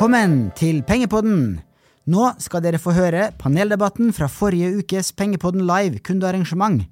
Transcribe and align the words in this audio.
Velkommen 0.00 0.46
til 0.56 0.78
Pengepodden! 0.88 1.58
Nå 2.08 2.28
skal 2.40 2.62
dere 2.64 2.78
få 2.80 2.94
høre 2.96 3.26
paneldebatten 3.36 4.14
fra 4.16 4.30
forrige 4.32 4.70
ukes 4.78 5.10
Pengepodden 5.12 5.66
live 5.68 6.00
kundearrangement. 6.00 6.86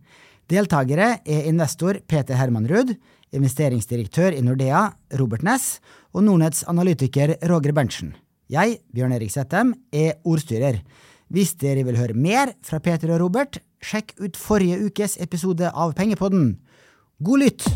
Deltakere 0.52 1.06
er 1.24 1.46
investor 1.48 2.02
Peter 2.04 2.36
Herman 2.36 2.68
Ruud, 2.68 2.92
investeringsdirektør 3.32 4.36
i 4.36 4.44
Nordea 4.44 4.82
Robert 5.16 5.40
Ness 5.48 5.78
og 6.12 6.26
Nordnetts 6.26 6.66
analytiker 6.68 7.32
Roger 7.48 7.72
Berntsen. 7.72 8.12
Jeg, 8.52 8.82
Bjørn 8.92 9.16
Erik 9.16 9.32
Settem, 9.32 9.72
er 9.88 10.20
ordstyrer. 10.28 10.82
Hvis 11.32 11.56
dere 11.56 11.88
vil 11.88 11.96
høre 11.96 12.12
mer 12.12 12.52
fra 12.60 12.76
Peter 12.76 13.16
og 13.16 13.22
Robert, 13.24 13.62
sjekk 13.80 14.18
ut 14.20 14.36
forrige 14.36 14.84
ukes 14.84 15.16
episode 15.16 15.72
av 15.72 15.96
Pengepodden. 15.96 16.58
God 17.24 17.46
lytt! 17.46 17.72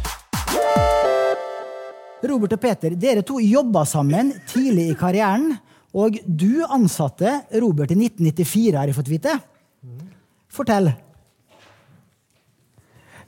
Robert 2.31 2.55
og 2.57 2.61
Peter, 2.63 2.95
dere 2.99 3.25
to 3.27 3.41
jobba 3.43 3.85
sammen 3.89 4.33
tidlig 4.49 4.91
i 4.93 4.99
karrieren. 4.99 5.53
Og 5.93 6.17
du 6.25 6.63
ansatte 6.65 7.43
Robert 7.61 7.93
i 7.93 7.99
1994, 7.99 8.77
har 8.79 8.89
jeg 8.89 8.97
fått 8.97 9.11
vite. 9.13 9.35
Fortell. 10.53 10.93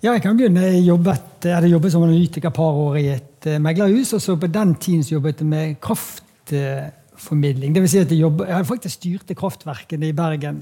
Ja, 0.05 0.13
jeg 0.13 0.21
kan 0.21 0.37
begynne. 0.37 0.67
Jeg, 0.69 0.83
jobbet, 0.85 1.45
jeg 1.47 1.55
hadde 1.57 1.71
jobbet 1.73 1.93
som 1.95 2.03
analytiker 2.05 2.51
et 2.51 2.57
par 2.57 2.77
år 2.77 2.99
i 3.01 3.07
et 3.15 3.47
uh, 3.49 3.57
meglerhus. 3.63 4.13
Og 4.13 4.21
så 4.21 4.37
på 4.37 4.51
den 4.53 4.75
tiden 4.77 5.05
jobbet 5.09 5.41
jeg 5.41 5.49
med 5.49 5.79
kraftformidling. 5.85 7.73
Det 7.73 7.83
vil 7.85 7.93
si 7.93 8.03
at 8.03 8.13
jeg, 8.13 8.21
jobbet, 8.21 8.51
jeg 8.53 8.69
faktisk 8.69 8.99
styrte 8.99 9.37
kraftverkene 9.39 10.11
i 10.11 10.17
Bergen. 10.17 10.61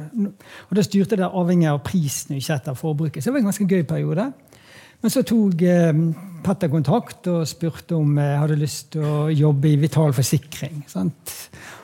Og 0.68 0.78
da 0.78 0.84
styrte 0.86 1.18
det 1.18 1.26
avhengig 1.26 1.70
av 1.72 1.82
prisen 1.86 2.36
og 2.36 2.38
ikke 2.38 2.58
etter 2.60 2.78
forbruket. 2.78 3.18
Så 3.18 3.30
det 3.30 3.34
var 3.34 3.42
en 3.42 3.50
ganske 3.50 3.66
gøy 3.66 3.82
periode. 3.82 4.28
Men 5.02 5.10
så 5.10 5.24
tok 5.26 5.62
eh, 5.66 5.92
Petter 6.42 6.70
kontakt 6.70 7.26
og 7.30 7.44
spurte 7.46 7.94
om 7.98 8.16
jeg 8.18 8.38
hadde 8.38 8.58
lyst 8.58 8.92
til 8.94 9.06
å 9.06 9.28
jobbe 9.30 9.68
i 9.70 9.76
Vital 9.78 10.14
Forsikring. 10.14 10.80
Sant? 10.90 11.34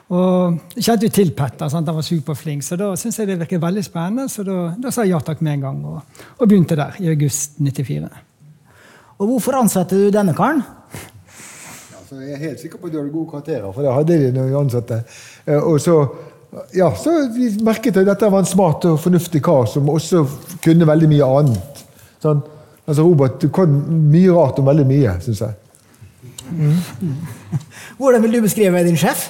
Og 0.09 0.57
jeg 0.75 0.85
kjente 0.87 1.07
jo 1.07 1.13
til 1.15 1.31
Petter. 1.37 1.69
Sant? 1.71 1.87
Han 1.87 1.99
var 1.99 2.05
superflink, 2.05 2.65
så 2.65 2.75
da 2.79 2.89
syntes 2.99 3.21
jeg 3.21 3.29
det 3.29 3.37
virket 3.43 3.61
veldig 3.63 3.83
spennende. 3.85 4.27
Så 4.31 4.43
da, 4.47 4.57
da 4.79 4.91
sa 4.91 5.05
jeg 5.05 5.13
ja 5.13 5.21
takk 5.23 5.43
med 5.45 5.57
en 5.57 5.65
gang, 5.67 5.79
og, 5.85 6.25
og, 6.37 6.43
begynte 6.47 6.79
der 6.79 6.99
i 6.99 7.07
august 7.13 7.59
94. 7.59 8.09
Og 9.19 9.33
hvorfor 9.33 9.59
ansatte 9.59 9.99
du 9.99 10.11
denne 10.15 10.35
karen? 10.35 10.63
Altså, 11.99 12.19
jeg 12.23 12.35
er 12.35 12.45
helt 12.47 12.63
sikker 12.63 12.81
på 12.81 12.87
at 12.87 12.95
du 12.95 13.01
hadde 13.01 13.15
gode 13.15 13.31
karakterer, 13.31 13.71
for 13.71 13.85
det 13.85 13.95
hadde 13.95 14.19
de 14.23 14.35
når 14.35 14.47
vi 14.51 14.59
ansatte. 14.59 15.01
Eh, 15.45 15.59
og 15.59 15.79
så, 15.83 15.97
ja, 16.75 16.91
så 16.99 17.15
merket 17.63 17.93
jeg 17.93 18.07
at 18.07 18.15
dette 18.15 18.31
var 18.31 18.43
en 18.43 18.53
smart 18.55 18.87
og 18.89 18.99
fornuftig 19.03 19.43
kar 19.45 19.67
som 19.71 19.91
også 19.91 20.23
kunne 20.63 20.87
veldig 20.89 21.11
mye 21.11 21.35
annet. 21.39 21.83
Sånn, 22.23 22.41
Altså, 22.89 23.05
Robert, 23.05 23.37
du 23.41 23.51
kan 23.53 23.73
mye 24.09 24.33
rart 24.33 24.57
om 24.59 24.69
veldig 24.69 24.85
mye, 24.89 25.11
syns 25.21 25.43
jeg. 25.45 25.57
Mm. 26.49 26.79
Hvordan 27.99 28.23
vil 28.23 28.39
du 28.39 28.41
beskrive 28.47 28.81
din 28.87 28.97
sjef? 28.97 29.27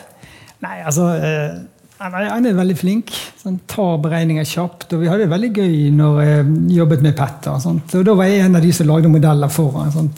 Nei, 0.64 0.78
altså 0.88 1.10
eh, 1.16 1.58
Han 2.00 2.46
er 2.48 2.56
veldig 2.56 2.78
flink. 2.80 3.12
Han 3.44 3.58
tar 3.68 3.98
beregninger 4.04 4.48
kjapt. 4.48 4.94
og 4.94 5.02
Vi 5.02 5.10
hadde 5.12 5.26
det 5.26 5.32
veldig 5.34 5.50
gøy 5.56 5.74
når 5.96 6.22
jeg 6.24 6.46
jobbet 6.78 7.04
med 7.04 7.16
Petter. 7.18 7.58
Sånt. 7.60 7.96
Og 8.00 8.06
Da 8.08 8.16
var 8.16 8.30
jeg 8.30 8.46
en 8.46 8.56
av 8.56 8.64
de 8.64 8.72
som 8.76 8.88
lagde 8.88 9.12
modeller 9.12 9.52
for 9.52 9.76
ham. 9.76 10.12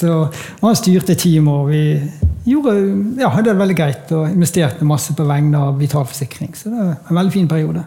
Han 0.62 0.78
styrte 0.78 1.18
teamet, 1.18 1.54
og 1.54 1.72
vi 1.72 2.52
gjorde, 2.52 2.76
ja, 3.22 3.32
hadde 3.34 3.50
det 3.50 3.62
veldig 3.62 3.78
greit 3.78 4.14
og 4.18 4.30
investerte 4.30 4.86
masse 4.86 5.18
på 5.18 5.26
vegne 5.30 5.66
av 5.70 5.82
Vital 5.82 6.06
Forsikring. 6.06 6.54
Så 6.58 6.70
det 6.70 6.78
var 6.78 6.94
en 7.10 7.22
veldig 7.22 7.34
fin 7.34 7.50
periode. 7.50 7.86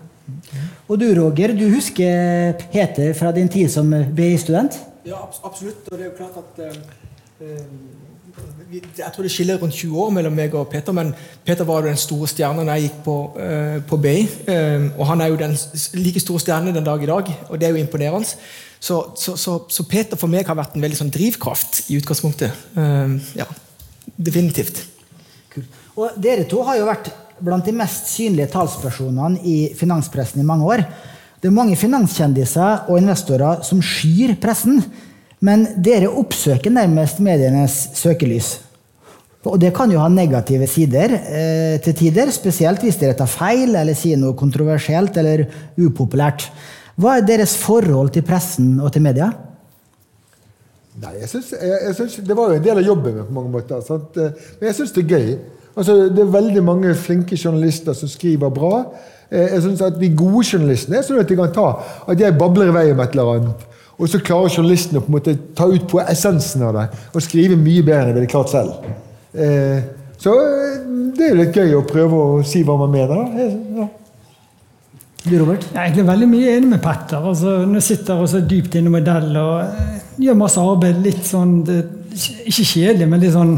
Og 0.89 0.99
du, 1.01 1.07
Roger, 1.17 1.55
du 1.57 1.69
husker 1.73 2.59
Peter 2.73 3.15
fra 3.15 3.31
din 3.33 3.49
tid 3.49 3.71
som 3.73 3.95
BI-student? 4.15 4.83
Ja, 5.05 5.21
absolutt. 5.45 5.89
Og 5.91 5.99
det 5.99 6.07
er 6.07 6.11
jo 6.11 6.17
klart 6.17 6.37
at 6.41 6.61
uh, 7.41 7.59
Jeg 8.73 9.13
tror 9.15 9.23
det 9.23 9.31
skiller 9.31 9.59
rundt 9.61 9.75
20 9.75 9.99
år 10.01 10.13
mellom 10.17 10.35
meg 10.35 10.55
og 10.59 10.69
Peter, 10.73 10.93
men 10.97 11.13
Peter 11.45 11.65
var 11.65 11.83
jo 11.83 11.91
den 11.93 12.01
store 12.01 12.29
stjernen 12.31 12.67
da 12.67 12.77
jeg 12.79 12.89
gikk 12.89 13.03
på, 13.07 13.17
uh, 13.37 13.79
på 13.89 13.99
BI. 14.01 14.17
Uh, 14.49 14.89
og 14.99 15.07
han 15.13 15.21
er 15.21 15.33
jo 15.33 15.41
den 15.41 15.57
like 16.01 16.23
store 16.23 16.43
stjernen 16.43 16.75
den 16.75 16.87
dag 16.87 17.03
i 17.03 17.11
dag, 17.11 17.35
og 17.49 17.61
det 17.61 17.69
er 17.69 17.77
jo 17.77 17.83
imponerende. 17.85 18.39
Så, 18.85 18.99
så, 19.17 19.37
så, 19.41 19.59
så 19.69 19.85
Peter 19.89 20.19
for 20.21 20.29
meg 20.29 20.49
har 20.49 20.59
vært 20.59 20.75
en 20.77 20.83
veldig 20.85 20.99
sånn 20.99 21.13
drivkraft 21.13 21.87
i 21.89 21.97
utgangspunktet. 21.97 22.53
ja, 23.39 23.47
definitivt. 24.21 24.83
Kul. 25.55 25.65
Og 25.97 26.19
dere 26.21 26.45
to 26.51 26.61
har 26.67 26.77
jo 26.77 26.91
vært 26.91 27.09
blant 27.45 27.65
de 27.65 27.73
mest 27.77 28.11
synlige 28.13 28.51
talspersonene 28.53 29.41
i 29.41 29.57
finanspressen 29.79 30.43
i 30.43 30.47
mange 30.47 30.69
år. 30.69 30.85
Det 31.45 31.51
er 31.51 31.59
mange 31.59 31.77
finanskjendiser 31.77 32.87
og 32.89 32.97
investorer 32.97 33.59
som 33.69 33.83
skyr 33.85 34.31
pressen, 34.41 34.79
men 35.45 35.67
dere 35.85 36.09
oppsøker 36.09 36.73
nærmest 36.73 37.19
medienes 37.21 37.75
søkelys. 38.01 38.47
Og 39.45 39.59
det 39.61 39.75
kan 39.77 39.93
jo 39.93 40.01
ha 40.01 40.07
negative 40.09 40.65
sider 40.73 41.13
eh, 41.13 41.75
til 41.85 41.99
tider, 41.99 42.33
spesielt 42.33 42.81
hvis 42.81 42.97
dere 42.97 43.19
tar 43.19 43.29
feil 43.29 43.77
eller 43.77 43.93
sier 43.93 44.17
noe 44.17 44.33
kontroversielt 44.41 45.21
eller 45.21 45.45
upopulært. 45.77 46.47
Hva 46.97 47.19
er 47.19 47.29
deres 47.29 47.59
forhold 47.61 48.15
til 48.15 48.25
pressen 48.25 48.79
og 48.81 48.89
til 48.95 49.05
media? 49.05 49.29
Nei, 51.05 51.13
jeg 51.27 51.29
synes, 51.29 51.53
jeg, 51.61 51.81
jeg 51.91 51.99
synes, 52.01 52.21
Det 52.25 52.39
var 52.39 52.55
jo 52.55 52.57
en 52.63 52.69
del 52.71 52.81
av 52.81 52.89
jobben 52.89 53.21
på 53.21 53.37
mange 53.37 53.53
måter. 53.53 53.85
Sant? 53.85 54.17
Men 54.17 54.71
jeg 54.71 54.81
syns 54.81 54.97
det 54.97 55.05
er 55.05 55.13
gøy. 55.13 55.35
Altså, 55.77 56.05
det 56.09 56.25
er 56.25 56.39
veldig 56.41 56.65
mange 56.65 56.97
flinke 56.97 57.37
journalister 57.37 57.93
som 57.93 58.09
skriver 58.09 58.49
bra. 58.49 58.79
Eh, 59.35 59.49
jeg 59.57 59.63
synes 59.67 59.83
at 59.83 60.01
De 60.01 60.11
gode 60.17 60.45
journalistene 60.47 61.01
er 61.01 61.07
sånn 61.07 61.23
at 61.23 61.31
de 61.31 61.39
kan 61.39 61.55
ta 61.55 61.69
at 62.13 62.21
jeg 62.21 62.39
babler 62.39 62.71
i 62.71 62.77
vei 62.77 62.85
om 62.93 63.03
et 63.03 63.17
eller 63.17 63.33
annet. 63.35 63.67
Og 63.95 64.11
så 64.11 64.21
klarer 64.23 64.51
journalistene 64.51 65.01
å 65.01 65.05
på 65.05 65.11
en 65.11 65.17
måte 65.19 65.37
ta 65.57 65.67
ut 65.71 65.85
på 65.91 66.01
essensen 66.03 66.65
av 66.67 66.75
det 66.75 66.87
og 67.15 67.23
skrive 67.23 67.59
mye 67.59 67.85
bedre 67.87 68.03
enn 68.03 68.13
jeg 68.13 68.19
ville 68.19 68.33
klart 68.33 68.53
selv. 68.53 68.89
Eh, 69.35 69.85
så 70.21 70.35
eh, 70.39 70.81
det 71.15 71.29
er 71.29 71.39
litt 71.39 71.59
gøy 71.59 71.77
å 71.79 71.85
prøve 71.87 72.23
å 72.23 72.41
si 72.47 72.65
hva 72.67 72.79
man 72.81 72.95
mener. 72.95 73.23
Ja. 73.79 73.91
Du, 75.25 75.33
Robert? 75.41 75.65
Jeg 75.71 75.79
er 75.79 75.87
egentlig 75.87 76.07
veldig 76.11 76.27
mye 76.29 76.55
enig 76.59 76.71
med 76.75 76.83
Petter. 76.85 77.23
Altså, 77.31 77.57
nå 77.71 77.81
sitter 77.81 78.13
jeg 78.13 78.27
også 78.27 78.43
dypt 78.45 78.75
inne 78.77 78.91
i 78.91 78.95
modell 78.99 79.39
og 79.41 80.21
gjør 80.21 80.37
masse 80.37 80.61
arbeid. 80.61 81.01
Litt 81.05 81.25
sånn, 81.25 81.63
Ikke 82.45 82.67
kjedelig, 82.69 83.09
men 83.09 83.23
litt 83.23 83.33
sånn 83.35 83.55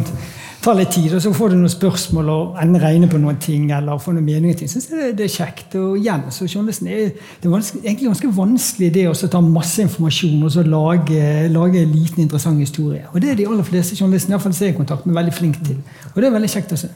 tar 0.62 0.76
litt 0.78 0.90
tid, 0.94 1.12
og 1.14 1.22
så 1.22 1.32
får 1.34 1.52
du 1.52 1.56
noen 1.58 1.72
spørsmål 1.72 2.30
og 2.32 2.60
ender 2.62 2.82
regne 2.82 3.08
på 3.10 3.18
noen 3.22 3.38
ting. 3.42 3.70
eller 3.72 3.98
får 3.98 4.16
noen 4.16 4.24
meninger 4.24 4.56
ting. 4.58 4.70
Synes 4.70 4.86
det, 4.90 5.10
det 5.18 5.24
er 5.26 5.34
kjekt. 5.34 5.74
Og 5.80 5.98
igjen, 5.98 6.24
så 6.30 6.46
journalisten 6.46 6.88
er, 6.88 7.10
Det 7.42 7.50
er 7.50 7.58
egentlig 7.84 8.08
ganske 8.08 8.32
vanskelig 8.36 8.94
det 8.94 9.08
å 9.08 9.14
ta 9.14 9.40
masse 9.40 9.82
informasjon 9.82 10.42
og 10.42 10.52
så 10.52 10.62
lage, 10.62 11.48
lage 11.48 11.82
en 11.82 11.92
liten, 11.92 12.22
interessant 12.22 12.58
historie. 12.60 13.04
Og 13.12 13.20
det 13.22 13.30
er 13.30 13.34
de 13.34 13.46
aller 13.46 13.64
fleste 13.64 13.96
journalistene 13.96 14.34
i 14.34 14.38
hvert 14.38 14.46
fall 14.48 14.68
i 14.68 14.72
kontakt 14.72 15.06
med, 15.06 15.14
veldig 15.14 15.34
flinke 15.34 15.64
til. 15.64 15.76
Og 16.14 16.22
det 16.22 16.28
er 16.28 16.34
veldig 16.38 16.50
kjekt 16.50 16.72
å 16.72 16.80
se. 16.80 16.88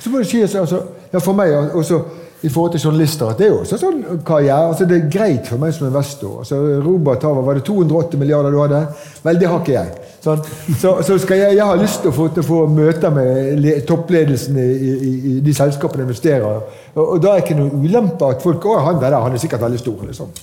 Så 0.00 0.10
må 0.10 0.18
det 0.18 0.30
sies, 0.30 0.54
altså, 0.54 0.82
ja, 1.12 1.20
For 1.20 1.36
meg 1.36 1.52
også 1.52 2.02
i 2.42 2.48
forhold 2.48 2.72
til 2.72 2.80
journalister 2.80 3.28
at 3.28 3.38
det 3.38 3.46
er 3.46 3.50
jo 3.52 3.58
også 3.60 3.78
sånn 3.80 4.04
karriere. 4.24 4.70
altså 4.70 4.86
Det 4.88 4.96
er 4.96 5.10
greit 5.12 5.48
for 5.48 5.60
meg 5.60 5.74
som 5.76 5.88
investor. 5.90 6.38
altså 6.38 6.60
Robert 6.84 7.22
Haver, 7.22 7.42
var 7.42 7.58
det 7.58 7.64
280 7.64 8.18
milliarder 8.18 8.50
du 8.50 8.60
hadde? 8.62 8.86
Vel, 9.24 9.40
det 9.40 9.48
har 9.48 9.60
ikke 9.60 9.76
jeg. 9.76 9.90
Sånn. 10.20 10.42
Så, 10.76 10.90
så, 11.06 11.16
jeg, 11.32 11.54
jeg 11.56 11.64
har 11.64 11.78
lyst 11.80 12.02
til 12.04 12.12
å 12.12 12.16
få, 12.16 12.26
til 12.34 12.44
å 12.44 12.48
få 12.48 12.58
møter 12.68 13.12
med 13.14 13.64
toppledelsen 13.88 14.58
i, 14.60 14.66
i, 14.68 15.14
i, 15.16 15.36
de 15.40 15.54
selskapene 15.56 16.04
jeg 16.04 16.10
investerer 16.10 16.44
og, 16.44 16.74
og 17.00 17.22
da 17.22 17.32
er 17.32 17.40
det 17.40 17.46
ikke 17.46 17.56
noen 17.56 17.86
ulempe 17.86 18.28
at 18.28 18.44
folk 18.44 18.66
å, 18.68 18.76
han 18.84 19.00
der, 19.00 19.16
han 19.16 19.32
er 19.32 19.40
sikkert 19.40 19.64
veldig 19.64 19.80
stor. 19.80 20.04
Liksom. 20.10 20.34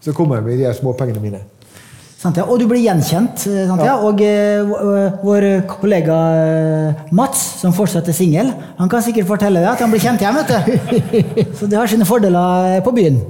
Så 0.00 0.16
kommer 0.16 0.38
jeg 0.40 0.46
med 0.46 0.62
de 0.62 0.72
småpengene 0.78 1.20
mine. 1.20 1.42
Sant, 2.16 2.38
ja. 2.40 2.46
Og 2.48 2.58
du 2.58 2.64
blir 2.70 2.80
gjenkjent. 2.80 3.44
Eh, 3.50 3.64
sant, 3.68 3.82
ja. 3.84 3.98
Og 4.06 4.22
uh, 4.24 5.18
vår 5.26 5.46
kollega 5.68 6.16
Mats, 7.14 7.42
som 7.60 7.74
fortsatt 7.76 8.08
er 8.08 8.16
singel, 8.16 8.54
han 8.78 8.90
kan 8.92 9.04
sikkert 9.04 9.28
fortelle 9.28 9.60
deg 9.60 9.74
at 9.74 9.84
han 9.84 9.92
blir 9.92 10.02
kjent 10.02 10.24
igjen. 10.24 10.38
vet 10.40 10.54
du. 10.54 11.50
Så 11.58 11.68
det 11.68 11.76
har 11.76 11.90
sine 11.90 12.08
fordeler 12.08 12.80
på 12.86 12.94
byen. 12.96 13.20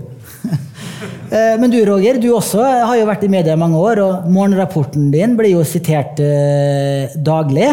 Eh, 1.26 1.56
men 1.58 1.70
du 1.72 1.78
Roger, 1.86 2.20
du 2.22 2.28
også 2.36 2.62
har 2.62 2.94
jo 2.98 3.06
vært 3.08 3.24
i 3.26 3.30
media 3.30 3.56
i 3.56 3.58
mange 3.58 3.78
år, 3.80 4.00
og 4.04 4.28
morgenrapporten 4.30 5.08
din 5.10 5.34
blir 5.38 5.56
jo 5.56 5.64
sitert 5.66 6.20
eh, 6.22 7.14
daglig. 7.16 7.72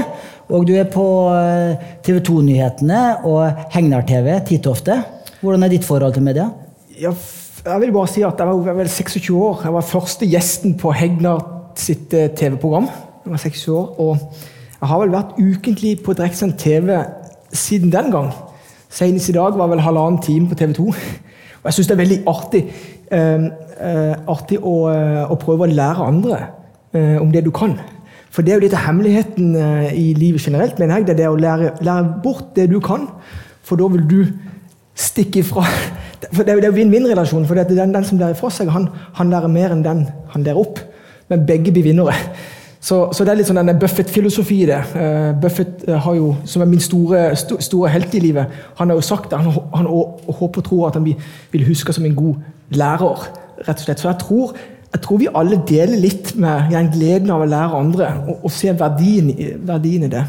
Og 0.53 0.65
du 0.67 0.73
er 0.77 0.89
på 0.91 1.05
eh, 1.33 1.83
TV 2.05 2.19
2-nyhetene 2.25 3.01
og 3.29 3.65
Hegnar-TV 3.73 4.31
titt 4.47 4.69
og 4.69 4.77
ofte. 4.77 4.97
Hvordan 5.43 5.65
er 5.67 5.73
ditt 5.73 5.85
forhold 5.85 6.15
til 6.15 6.25
media? 6.25 6.47
Jeg, 6.97 7.13
jeg 7.65 7.83
vil 7.83 7.93
bare 7.93 8.09
si 8.09 8.23
at 8.25 8.41
jeg 8.41 8.49
var 8.65 8.79
vel 8.79 8.89
26 8.89 9.29
år. 9.37 9.61
Jeg 9.67 9.75
var 9.77 9.91
første 9.91 10.29
gjesten 10.29 10.77
på 10.79 10.93
Hegnar 10.97 11.45
sitt 11.77 12.09
TV-program. 12.09 12.89
Jeg 13.23 13.35
var 13.35 13.43
26 13.43 13.75
år, 13.77 13.93
og 14.01 14.79
jeg 14.79 14.89
har 14.89 15.03
vel 15.03 15.13
vært 15.13 15.37
ukentlig 15.37 15.93
på 16.03 16.15
direktesendt 16.17 16.57
TV 16.59 16.97
siden 17.53 17.93
den 17.93 18.09
gang. 18.13 18.33
Senest 18.93 19.29
i 19.29 19.37
dag 19.37 19.55
var 19.57 19.69
vel 19.71 19.81
halvannen 19.81 20.19
time 20.21 20.49
på 20.49 20.57
TV 20.57 20.73
2. 20.75 20.89
Og 21.63 21.69
jeg 21.69 21.77
syns 21.77 21.87
det 21.87 21.95
er 21.95 22.01
veldig 22.01 22.17
artig. 22.27 22.61
Ehm, 23.13 23.49
eh, 23.77 24.13
artig 24.31 24.57
å, 24.57 24.87
eh, 24.89 25.23
å, 25.29 25.35
prøve 25.37 25.67
å 25.67 25.73
lære 25.73 26.07
andre 26.07 26.37
eh, 26.95 27.19
om 27.21 27.29
det 27.33 27.43
du 27.45 27.51
kan. 27.53 27.75
For 28.33 28.41
det 28.41 28.53
er 28.53 28.57
jo 28.57 28.63
litt 28.65 28.73
av 28.77 28.87
hemmeligheten 28.87 29.51
i 29.93 30.07
livet 30.17 30.41
generelt, 30.41 30.79
mener 30.81 30.97
jeg. 30.97 31.05
Det 31.05 31.13
er 31.13 31.19
det 31.19 31.27
å 31.29 31.37
lære, 31.37 31.73
lære 31.85 32.15
bort 32.23 32.55
det 32.55 32.65
du 32.71 32.79
kan, 32.81 33.05
for 33.61 33.77
da 33.77 33.85
vil 33.93 34.07
du 34.09 34.17
stikke 34.97 35.43
ifra. 35.43 35.67
For 36.33 36.47
det 36.47 36.53
er 36.53 36.69
jo 36.69 36.71
vinn-vinn-relasjonen. 36.71 37.45
for 37.45 37.59
den, 37.59 37.91
den, 37.91 38.05
som 38.07 38.17
lærer 38.17 38.37
fra 38.39 38.47
seg, 38.49 38.69
han, 38.71 38.85
han, 39.17 39.29
lærer 39.29 39.51
mer 39.51 39.73
enn 39.75 39.81
den 39.83 40.05
han 40.31 40.45
lærer 40.45 40.61
opp. 40.61 40.79
Men 41.27 41.43
begge 41.45 41.73
blir 41.75 41.83
vinnere. 41.83 42.13
Så, 42.79 43.09
så 43.11 43.25
det 43.25 43.33
er 43.33 43.41
litt 43.41 43.49
sånn 43.49 43.59
denne 43.59 43.75
Buffett-filosofi 43.75 44.61
i 44.63 44.69
det. 44.69 44.79
Buffett 45.43 45.83
har 45.91 46.15
jo, 46.15 46.29
som 46.47 46.63
er 46.63 46.71
min 46.71 46.81
store, 46.81 47.25
sto- 47.35 47.59
store 47.59 47.91
helt 47.91 48.15
i 48.15 48.23
livet, 48.23 48.55
han 48.79 48.89
har 48.89 49.01
jo 49.01 49.03
sagt 49.03 49.33
det. 49.33 49.41
Han, 49.43 49.51
han 49.75 49.91
hå- 49.91 50.31
håper 50.39 50.63
og 50.63 50.69
tror 50.69 50.87
at 50.87 50.97
han 51.01 51.11
vil 51.11 51.67
huske 51.67 51.93
som 51.93 52.07
en 52.07 52.15
god 52.15 52.39
lærer. 52.79 53.27
rett 53.63 53.79
og 53.79 53.85
slett. 53.85 53.99
Så 53.99 54.09
jeg 54.09 54.19
tror, 54.19 54.53
jeg 54.93 55.01
tror 55.01 55.19
vi 55.21 55.27
alle 55.33 55.61
deler 55.67 55.97
litt 55.97 56.33
med 56.35 56.73
gleden 56.93 57.31
av 57.31 57.43
å 57.43 57.49
lære 57.49 57.79
andre, 57.79 58.13
og, 58.27 58.47
og 58.47 58.51
se 58.51 58.73
verdien, 58.77 59.29
verdien 59.63 60.07
i 60.07 60.11
det. 60.11 60.23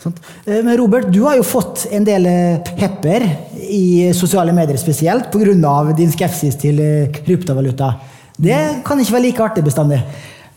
Sant? 0.00 0.20
Eh, 0.46 0.62
Men 0.64 0.78
Robert, 0.78 1.10
du 1.12 1.22
har 1.26 1.36
jo 1.36 1.44
fått 1.44 1.86
en 1.92 2.06
del 2.06 2.26
eh, 2.26 2.72
pepper 2.78 3.26
i 3.60 4.10
sosiale 4.16 4.54
medier 4.56 4.80
spesielt 4.80 5.30
pga. 5.30 5.92
din 5.96 6.12
skepsis 6.12 6.56
til 6.56 6.80
eh, 6.80 7.10
kryptovaluta. 7.12 7.94
Det 8.40 8.82
kan 8.84 8.98
ikke 8.98 9.12
være 9.12 9.26
like 9.26 9.42
artig 9.42 9.64
bestandig. 9.64 10.00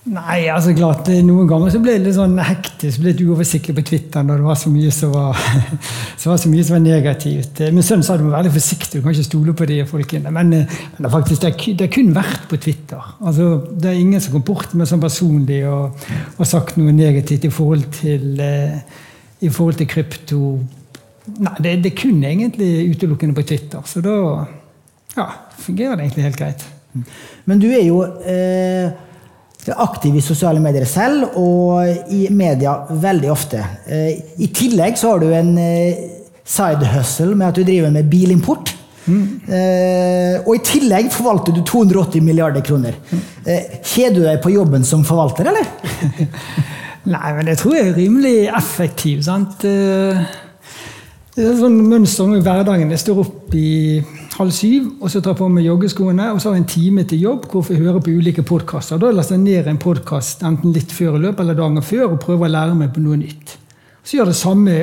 Nei, 0.04 0.50
altså 0.52 0.74
klart, 0.76 1.08
Noen 1.24 1.48
ganger 1.48 1.72
så 1.72 1.80
ble 1.80 1.94
det 1.96 2.10
litt 2.10 2.18
sånn 2.18 2.36
hektisk, 2.44 3.00
ble 3.00 3.14
litt 3.14 3.22
uoversiktlig 3.24 3.76
på 3.78 3.84
Twitter 3.88 4.26
når 4.28 4.42
det 4.42 4.48
var 4.50 4.58
så 4.60 4.72
mye 4.74 4.90
som 4.92 5.14
var, 5.14 5.38
så 6.20 6.34
var, 6.34 6.42
så 6.42 6.50
mye 6.52 6.66
som 6.68 6.76
var 6.76 6.82
negativt. 6.84 7.62
Eh, 7.64 7.72
Min 7.72 7.86
sønn 7.88 8.04
sa 8.04 8.18
du 8.20 8.26
må 8.26 8.34
være 8.34 8.50
litt 8.50 8.58
forsiktig, 8.58 9.00
du 9.00 9.06
kan 9.06 9.16
ikke 9.16 9.28
stole 9.30 9.56
på 9.56 9.68
de 9.70 9.78
folkene. 9.88 10.34
Men, 10.36 10.52
eh, 10.58 10.74
men 10.98 11.08
det, 11.08 11.12
faktisk, 11.14 11.46
det, 11.46 11.54
er, 11.54 11.78
det 11.80 11.88
er 11.88 11.94
kun 11.96 12.12
vært 12.18 12.50
på 12.52 12.60
Twitter. 12.66 13.14
Altså, 13.24 13.48
Det 13.72 13.94
er 13.94 14.02
ingen 14.02 14.26
som 14.26 14.36
kom 14.36 14.44
bort 14.50 14.76
med 14.76 14.92
sånn 14.92 15.06
personlig 15.06 15.62
og, 15.72 16.04
og 16.36 16.52
sagt 16.52 16.76
noe 16.82 16.92
negativt 16.98 17.48
i 17.48 17.54
forhold 17.54 17.88
til, 18.02 18.28
eh, 18.44 18.76
i 19.40 19.54
forhold 19.56 19.80
til 19.80 19.92
krypto. 19.96 20.42
Nei, 21.38 21.56
det, 21.64 21.78
det 21.86 21.94
er 21.94 22.02
kun 22.04 22.20
egentlig 22.28 22.74
utelukkende 22.92 23.40
på 23.40 23.48
Twitter. 23.54 23.88
Så 23.88 24.04
da 24.04 24.20
ja, 25.16 25.32
fungerer 25.64 25.96
det 25.96 26.10
egentlig 26.10 26.28
helt 26.28 26.44
greit. 26.44 26.70
Men 27.48 27.64
du 27.64 27.70
er 27.72 27.88
jo 27.88 28.04
eh, 28.28 28.92
aktiv 29.72 30.16
i 30.20 30.22
sosiale 30.22 30.60
medier 30.60 30.84
selv, 30.86 31.38
og 31.40 32.12
i 32.12 32.28
media 32.30 32.74
veldig 32.90 33.30
ofte. 33.32 33.62
Eh, 33.88 34.20
I 34.44 34.48
tillegg 34.52 34.98
så 35.00 35.14
har 35.14 35.20
du 35.24 35.30
en 35.34 35.58
eh, 35.58 35.96
side 36.44 36.84
hustle 36.98 37.36
med 37.36 37.48
at 37.48 37.56
du 37.56 37.64
driver 37.64 37.92
med 37.96 38.10
bilimport. 38.12 38.74
Mm. 39.04 39.50
og 40.48 40.54
i 40.56 40.60
tillegg 40.64 41.10
forvalter 41.12 41.52
du 41.52 41.60
280 41.68 42.22
milliarder 42.24 42.62
kroner. 42.64 42.94
Eh, 43.46 43.80
kjeder 43.84 44.16
du 44.16 44.22
deg 44.24 44.38
på 44.44 44.54
jobben 44.54 44.84
som 44.88 45.04
forvalter, 45.04 45.50
eller? 45.52 45.68
Nei, 47.14 47.34
men 47.36 47.50
jeg 47.52 47.60
tror 47.60 47.76
jeg 47.76 47.90
er 47.90 47.98
rimelig 47.98 48.36
effektiv. 48.56 49.22
sant? 49.28 49.66
Eh, 49.68 50.24
Det 51.36 51.44
er 51.50 51.56
sånn 51.60 51.82
mønster 51.90 52.28
med 52.30 52.44
hverdagen. 52.46 52.92
Jeg 52.94 53.02
står 53.02 53.20
opp 53.26 53.56
i 53.58 54.00
halv 54.38 54.52
syv, 54.56 54.90
og 55.00 55.12
så 55.12 55.22
tar 55.22 55.34
jeg 55.34 55.40
på 55.40 55.48
meg 55.54 55.68
joggeskoene, 55.68 56.32
og 56.34 56.42
så 56.42 56.50
har 56.50 56.58
jeg 56.58 56.64
en 56.64 56.72
time 56.74 57.06
til 57.10 57.22
jobb 57.28 57.48
hvor 57.52 57.70
jeg 57.70 57.82
hører 57.84 58.04
på 58.04 58.16
ulike 58.18 58.46
podkaster. 58.48 59.00
Da 59.02 59.12
laster 59.14 59.38
jeg 59.38 59.46
ned 59.46 59.70
en 59.70 59.82
podkast 59.82 60.44
enten 60.48 60.74
litt 60.76 60.94
før 60.94 61.18
i 61.20 61.24
løpet 61.28 61.44
eller 61.46 61.60
dagen 61.60 61.86
før 61.86 62.06
og 62.10 62.22
prøver 62.24 62.50
å 62.50 62.54
lære 62.56 62.78
meg 62.80 62.94
på 62.96 63.04
noe 63.04 63.20
nytt. 63.22 63.58
Så 64.04 64.18
gjør 64.18 64.28
jeg 64.28 64.34
det 64.34 64.42
samme 64.42 64.78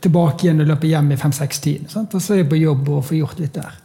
tilbake 0.00 0.46
igjen 0.46 0.62
og 0.62 0.70
løper 0.70 0.90
hjem 0.92 1.12
i 1.12 1.18
fem-seks-tiden. 1.20 1.90
Og 2.02 2.16
så 2.20 2.34
er 2.34 2.42
jeg 2.42 2.50
på 2.52 2.60
jobb 2.60 2.88
og 2.88 3.04
får 3.08 3.18
gjort 3.18 3.42
litt 3.42 3.58
der. 3.58 3.76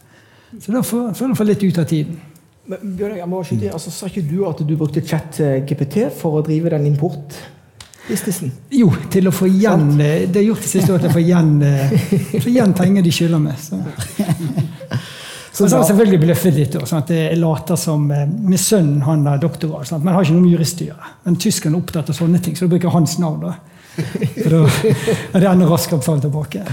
Så 0.60 0.72
da 0.72 0.82
får 0.84 1.12
føler 1.16 1.34
jeg 1.34 1.40
får 1.40 1.50
litt 1.50 1.66
ut 1.66 1.82
av 1.82 1.90
tiden. 1.90 2.22
Men 2.66 2.94
Bjørn, 2.98 3.18
jeg 3.20 3.28
må 3.30 3.42
skyte, 3.46 3.68
altså, 3.70 3.92
Sa 3.94 4.08
ikke 4.10 4.24
du 4.26 4.40
at 4.48 4.62
du 4.66 4.72
brukte 4.78 5.02
chat 5.06 5.38
eh, 5.42 5.60
GPT 5.66 6.08
for 6.18 6.40
å 6.40 6.46
drive 6.46 6.72
den 6.74 6.88
importbusinessen? 6.88 8.50
Jo, 8.74 8.88
til 9.12 9.30
å 9.30 9.34
få 9.34 9.46
igjen 9.46 9.92
eh, 10.02 10.24
Det 10.26 10.40
er 10.40 10.48
gjort 10.48 10.64
det 10.64 10.72
siste 10.72 10.94
året 10.94 11.06
jeg 11.06 11.14
får 11.14 11.20
få 11.20 11.22
igjen, 11.22 11.52
eh, 11.62 12.48
igjen 12.56 12.74
penger 12.74 13.06
de 13.06 13.14
skylder 13.14 13.44
meg. 13.44 13.60
Så. 13.62 13.78
Så 15.56 15.68
så 15.72 15.78
selvfølgelig 15.88 16.20
bløffet 16.20 16.52
litt. 16.56 16.74
også, 16.76 16.90
sånn 16.90 17.04
at 17.04 17.12
Jeg 17.14 17.38
later 17.40 17.78
som 17.80 18.02
med 18.10 18.32
Min 18.44 18.60
sønn 18.60 18.98
han 19.06 19.24
er 19.26 19.40
doktorgrad, 19.40 20.02
men 20.02 20.12
har 20.12 20.26
ikke 20.26 20.36
noe 20.36 20.44
med 20.44 20.52
jurist 20.52 20.82
å 20.84 20.90
gjøre. 20.90 21.14
Men 21.24 21.38
tyskerne 21.40 21.78
er 21.78 21.80
opptatt 21.80 22.12
av 22.12 22.18
sånne 22.18 22.42
ting, 22.44 22.56
så 22.56 22.66
da 22.66 22.74
bruker 22.74 22.90
jeg 22.90 22.96
hans 22.98 23.16
navn. 23.22 23.46
da. 23.46 23.54
For 24.42 24.52
da 24.52 24.60
er 25.32 25.40
det 25.40 25.48
enda 25.48 25.70
raskere 25.70 25.96
å 25.96 26.04
betale 26.04 26.26
tilbake. 26.26 26.66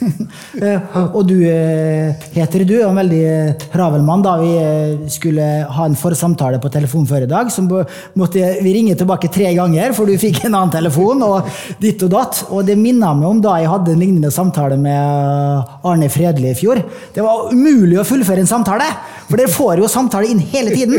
Eh, 0.60 0.96
og 1.14 1.22
du 1.28 1.36
eh, 1.46 2.10
heter 2.34 2.64
du, 2.66 2.72
er 2.80 2.88
en 2.88 2.96
veldig 2.98 3.20
eh, 3.30 3.52
travel 3.72 4.02
mann. 4.04 4.22
Da 4.24 4.32
vi 4.40 4.48
eh, 4.58 5.04
skulle 5.12 5.44
ha 5.70 5.84
en 5.86 5.94
forsamtale 5.96 6.58
på 6.60 6.68
telefon 6.74 7.06
før 7.08 7.24
i 7.24 7.28
dag, 7.30 7.48
så 7.54 7.62
måtte 7.64 8.42
vi 8.64 8.72
ringe 8.74 8.96
tilbake 8.98 9.30
tre 9.32 9.52
ganger, 9.56 9.94
for 9.96 10.10
du 10.10 10.16
fikk 10.20 10.42
en 10.48 10.56
annen 10.58 10.72
telefon, 10.74 11.22
og 11.24 11.48
ditt 11.80 12.02
og 12.06 12.10
datt. 12.12 12.42
Og 12.50 12.66
det 12.68 12.76
minner 12.80 13.14
meg 13.16 13.28
om 13.30 13.40
da 13.44 13.54
jeg 13.62 13.70
hadde 13.72 13.94
en 13.94 14.02
lignende 14.02 14.32
samtale 14.34 14.76
med 14.80 14.96
eh, 14.98 15.74
Arne 15.92 16.10
Fredli 16.12 16.50
i 16.52 16.58
fjor. 16.58 16.82
Det 17.14 17.24
var 17.24 17.52
umulig 17.54 18.00
å 18.02 18.06
fullføre 18.08 18.42
en 18.44 18.50
samtale, 18.50 18.88
for 19.30 19.38
dere 19.40 19.52
får 19.54 19.84
jo 19.84 19.88
samtale 19.92 20.32
inn 20.34 20.42
hele 20.52 20.74
tiden. 20.74 20.98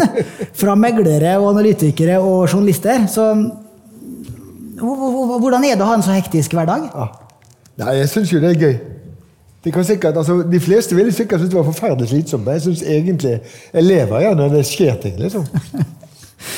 Fra 0.58 0.78
meglere 0.80 1.36
og 1.42 1.52
analytikere 1.56 2.18
og 2.24 2.48
journalister. 2.48 3.04
Så 3.12 3.28
hvor- 4.82 4.98
hvor- 4.98 5.40
hvordan 5.44 5.66
er 5.68 5.76
det 5.76 5.84
å 5.86 5.90
ha 5.92 5.98
en 6.00 6.02
så 6.06 6.16
hektisk 6.16 6.56
hverdag? 6.58 6.88
Ja. 6.96 7.10
Nei, 7.82 7.98
jeg 8.02 8.10
syns 8.12 8.32
jo 8.34 8.42
det 8.42 8.54
er 8.54 8.62
gøy. 8.62 8.76
Det 9.62 9.74
sikkert, 9.86 10.18
altså, 10.18 10.40
de 10.42 10.60
fleste 10.60 10.96
ville 10.98 11.14
sikkert 11.14 11.40
synes 11.40 11.52
det 11.52 11.60
var 11.60 11.68
forferdelig 11.68 12.10
slitsomt, 12.10 12.46
men 12.46 12.58
jeg 12.58 12.64
syns 12.66 12.82
egentlig 12.82 13.36
jeg 13.74 13.84
lever 13.86 14.24
igjen 14.24 14.40
når 14.42 14.56
det 14.56 14.64
skjer 14.66 14.96
ting. 15.02 15.20
liksom. 15.22 15.46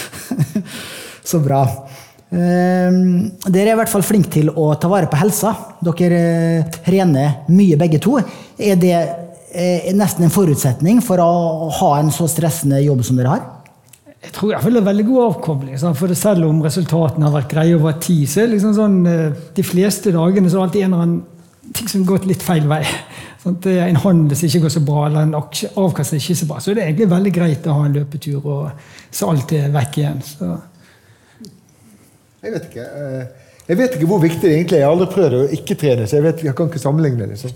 Så 1.30 1.40
bra. 1.44 1.66
Ehm, 2.34 3.32
dere 3.46 3.68
er 3.68 3.76
i 3.76 3.80
hvert 3.82 3.92
fall 3.92 4.06
flinke 4.06 4.32
til 4.34 4.50
å 4.50 4.70
ta 4.80 4.90
vare 4.92 5.10
på 5.12 5.20
helsa. 5.20 5.52
Dere 5.84 6.22
eh, 6.22 6.78
trener 6.86 7.44
mye 7.52 7.78
begge 7.80 8.00
to. 8.04 8.16
Er 8.58 8.80
det 8.80 8.96
eh, 8.96 9.92
nesten 9.94 10.26
en 10.26 10.34
forutsetning 10.34 11.02
for 11.04 11.22
å 11.22 11.70
ha 11.82 11.92
en 12.00 12.12
så 12.14 12.30
stressende 12.32 12.82
jobb 12.84 13.04
som 13.06 13.20
dere 13.20 13.36
har? 13.36 13.44
Jeg 14.24 14.32
tror 14.32 14.50
i 14.50 14.54
hvert 14.54 14.64
fall 14.64 14.78
det 14.78 14.80
er 14.80 14.88
veldig 14.88 15.06
god 15.10 15.22
avkobling. 15.26 15.80
For 16.00 16.16
selv 16.16 16.48
om 16.48 16.62
resultatene 16.64 17.28
har 17.28 17.36
vært 17.36 17.52
greie 17.52 17.76
over 17.76 17.98
tid, 18.00 18.24
så 18.32 18.44
er 18.44 18.48
det 18.48 18.56
liksom 18.56 18.76
sånn 18.78 18.98
eh, 19.10 19.40
de 19.58 19.66
fleste 19.68 20.14
dagene 20.16 20.48
så 20.48 20.56
er 20.56 20.62
det 20.62 20.68
alltid 20.70 20.86
en 20.86 20.94
eller 20.94 21.06
annen 21.08 21.74
ting 21.76 21.90
som 21.92 22.04
har 22.04 22.14
gått 22.14 22.28
litt 22.32 22.46
feil 22.46 22.68
vei. 22.72 22.84
En 23.44 23.98
handel 24.00 24.38
som 24.40 24.48
ikke 24.48 24.62
går 24.64 24.72
så 24.72 24.82
bra, 24.88 25.02
eller 25.10 25.26
en 25.26 25.34
avkastning 25.36 26.22
ikke 26.22 26.38
så 26.40 26.46
bra. 26.48 26.62
Så 26.64 26.72
det 26.72 26.80
er 26.80 26.94
egentlig 26.94 27.10
veldig 27.12 27.34
greit 27.36 27.66
å 27.68 27.74
ha 27.76 27.82
en 27.90 27.98
løpetur, 27.98 28.38
og 28.40 29.10
så 29.12 29.34
alt 29.34 29.52
er 29.58 29.74
vekk 29.74 29.98
igjen. 30.00 30.22
Så. 30.24 30.48
Jeg 32.46 32.54
vet 32.54 32.70
ikke 32.70 32.86
eh, 33.02 33.50
Jeg 33.68 33.80
vet 33.82 33.98
ikke 33.98 34.08
hvor 34.08 34.24
viktig 34.24 34.46
det 34.46 34.54
egentlig 34.54 34.78
er. 34.78 34.86
Jeg 34.86 34.88
har 34.88 34.96
aldri 34.96 35.10
prøvd 35.12 35.36
å 35.42 35.44
ikke 35.60 35.78
trene, 35.82 36.08
så 36.08 36.22
jeg, 36.22 36.28
vet, 36.30 36.46
jeg 36.48 36.56
kan 36.56 36.72
ikke 36.72 36.86
sammenligne 36.86 37.28
det. 37.34 37.42
Så 37.44 37.52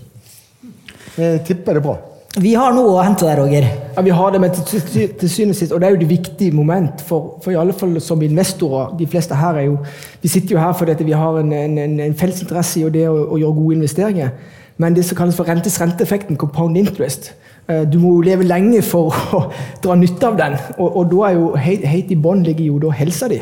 Jeg 1.16 1.40
tipper 1.48 1.78
det 1.78 1.80
er 1.80 1.88
bra. 1.88 1.96
Vi 2.36 2.50
har 2.52 2.74
noe 2.76 2.90
å 2.92 3.00
hente 3.00 3.24
der, 3.24 3.38
Roger. 3.40 3.64
Ja, 3.96 4.02
vi 4.04 4.12
har 4.12 4.34
det, 4.34 4.38
men 4.42 4.50
til, 4.52 4.82
til, 4.84 5.12
til 5.16 5.30
syvende 5.32 5.54
og 5.64 5.70
og 5.72 5.80
det 5.80 5.86
er 5.86 5.94
jo 5.94 6.00
det 6.02 6.08
viktige 6.10 6.52
moment 6.52 7.00
for, 7.00 7.38
for 7.40 7.54
i 7.54 7.56
alle 7.56 7.72
fall 7.72 7.94
som 8.04 8.20
investorer. 8.22 8.90
De 8.98 9.06
fleste 9.08 9.34
her 9.34 9.56
er 9.56 9.64
jo 9.70 9.78
Vi 10.20 10.28
sitter 10.28 10.54
jo 10.54 10.60
her 10.60 10.74
fordi 10.76 11.04
vi 11.08 11.16
har 11.16 11.38
en, 11.40 11.52
en, 11.52 12.00
en, 12.00 12.14
felles 12.14 12.42
interesse 12.42 12.80
i 12.80 12.90
det 12.92 13.06
å, 13.08 13.14
å 13.32 13.38
gjøre 13.40 13.56
gode 13.56 13.78
investeringer. 13.78 14.30
Men 14.76 14.94
det 14.94 15.06
som 15.08 15.16
kalles 15.16 15.38
for 15.40 15.48
rentes 15.48 15.80
renteeffekten, 15.80 16.36
compound 16.36 16.76
interest 16.76 17.32
eh, 17.66 17.88
Du 17.88 17.98
må 17.98 18.12
jo 18.18 18.28
leve 18.28 18.44
lenge 18.44 18.82
for 18.82 19.08
å 19.38 19.42
dra 19.82 19.96
nytte 19.96 20.28
av 20.28 20.36
den. 20.36 20.58
Og, 20.76 21.00
og 21.00 21.10
da 21.14 21.24
er 21.30 21.40
jo 21.40 21.50
helt 21.56 22.12
i 22.12 22.20
bånn 22.28 22.44
ligger 22.44 22.66
jo 22.68 22.84
da 22.84 22.92
helsa 23.00 23.32
di. 23.32 23.40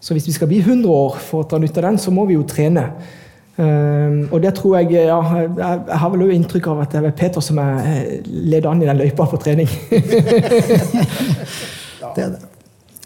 Så 0.00 0.16
hvis 0.16 0.26
vi 0.26 0.32
skal 0.32 0.48
bli 0.48 0.64
100 0.64 0.88
år 0.88 1.20
for 1.20 1.44
å 1.44 1.50
dra 1.50 1.60
nytte 1.60 1.84
av 1.84 1.90
den, 1.90 2.00
så 2.00 2.16
må 2.16 2.24
vi 2.24 2.40
jo 2.40 2.48
trene. 2.48 2.88
Um, 3.56 4.28
og 4.34 4.42
det 4.44 4.50
tror 4.58 4.74
jeg 4.76 4.90
ja, 4.92 5.16
jeg, 5.16 5.48
jeg 5.56 5.98
har 6.00 6.10
vel 6.12 6.26
også 6.26 6.34
inntrykk 6.36 6.66
av 6.74 6.82
at 6.82 6.92
det 6.92 7.00
er 7.08 7.14
Peter 7.16 7.40
som 7.44 7.56
er 7.62 7.78
eh, 7.88 8.26
leder 8.26 8.68
an 8.68 8.82
i 8.84 8.88
den 8.88 9.00
løypa 9.00 9.24
på 9.30 9.38
trening. 9.40 9.70
Det 12.16 12.22
er 12.24 12.30
det. 12.32 12.44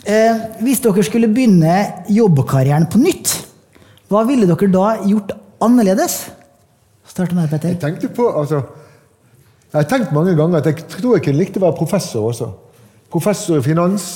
Eh, 0.07 0.43
hvis 0.63 0.81
dere 0.85 1.03
skulle 1.03 1.29
begynne 1.31 1.77
jobbkarrieren 2.11 2.87
på 2.91 3.01
nytt, 3.03 3.33
hva 4.11 4.23
ville 4.29 4.47
dere 4.47 4.69
da 4.71 4.85
gjort 5.07 5.33
annerledes? 5.63 6.19
Start 7.07 7.35
med 7.35 7.51
Peter 7.51 7.71
Petter. 7.71 7.75
Jeg 7.75 7.81
tenkte 7.83 8.11
på, 8.15 8.29
altså, 8.39 8.63
jeg 9.73 9.79
har 9.79 9.89
tenkt 9.91 10.13
mange 10.15 10.35
ganger 10.39 10.59
at 10.61 10.67
jeg 10.71 10.87
tror 10.97 11.17
jeg 11.17 11.25
kunne 11.27 11.43
likt 11.43 11.59
å 11.59 11.65
være 11.65 11.79
professor 11.79 12.31
også. 12.31 12.51
Professor 13.11 13.59
i 13.59 13.65
finans. 13.67 14.11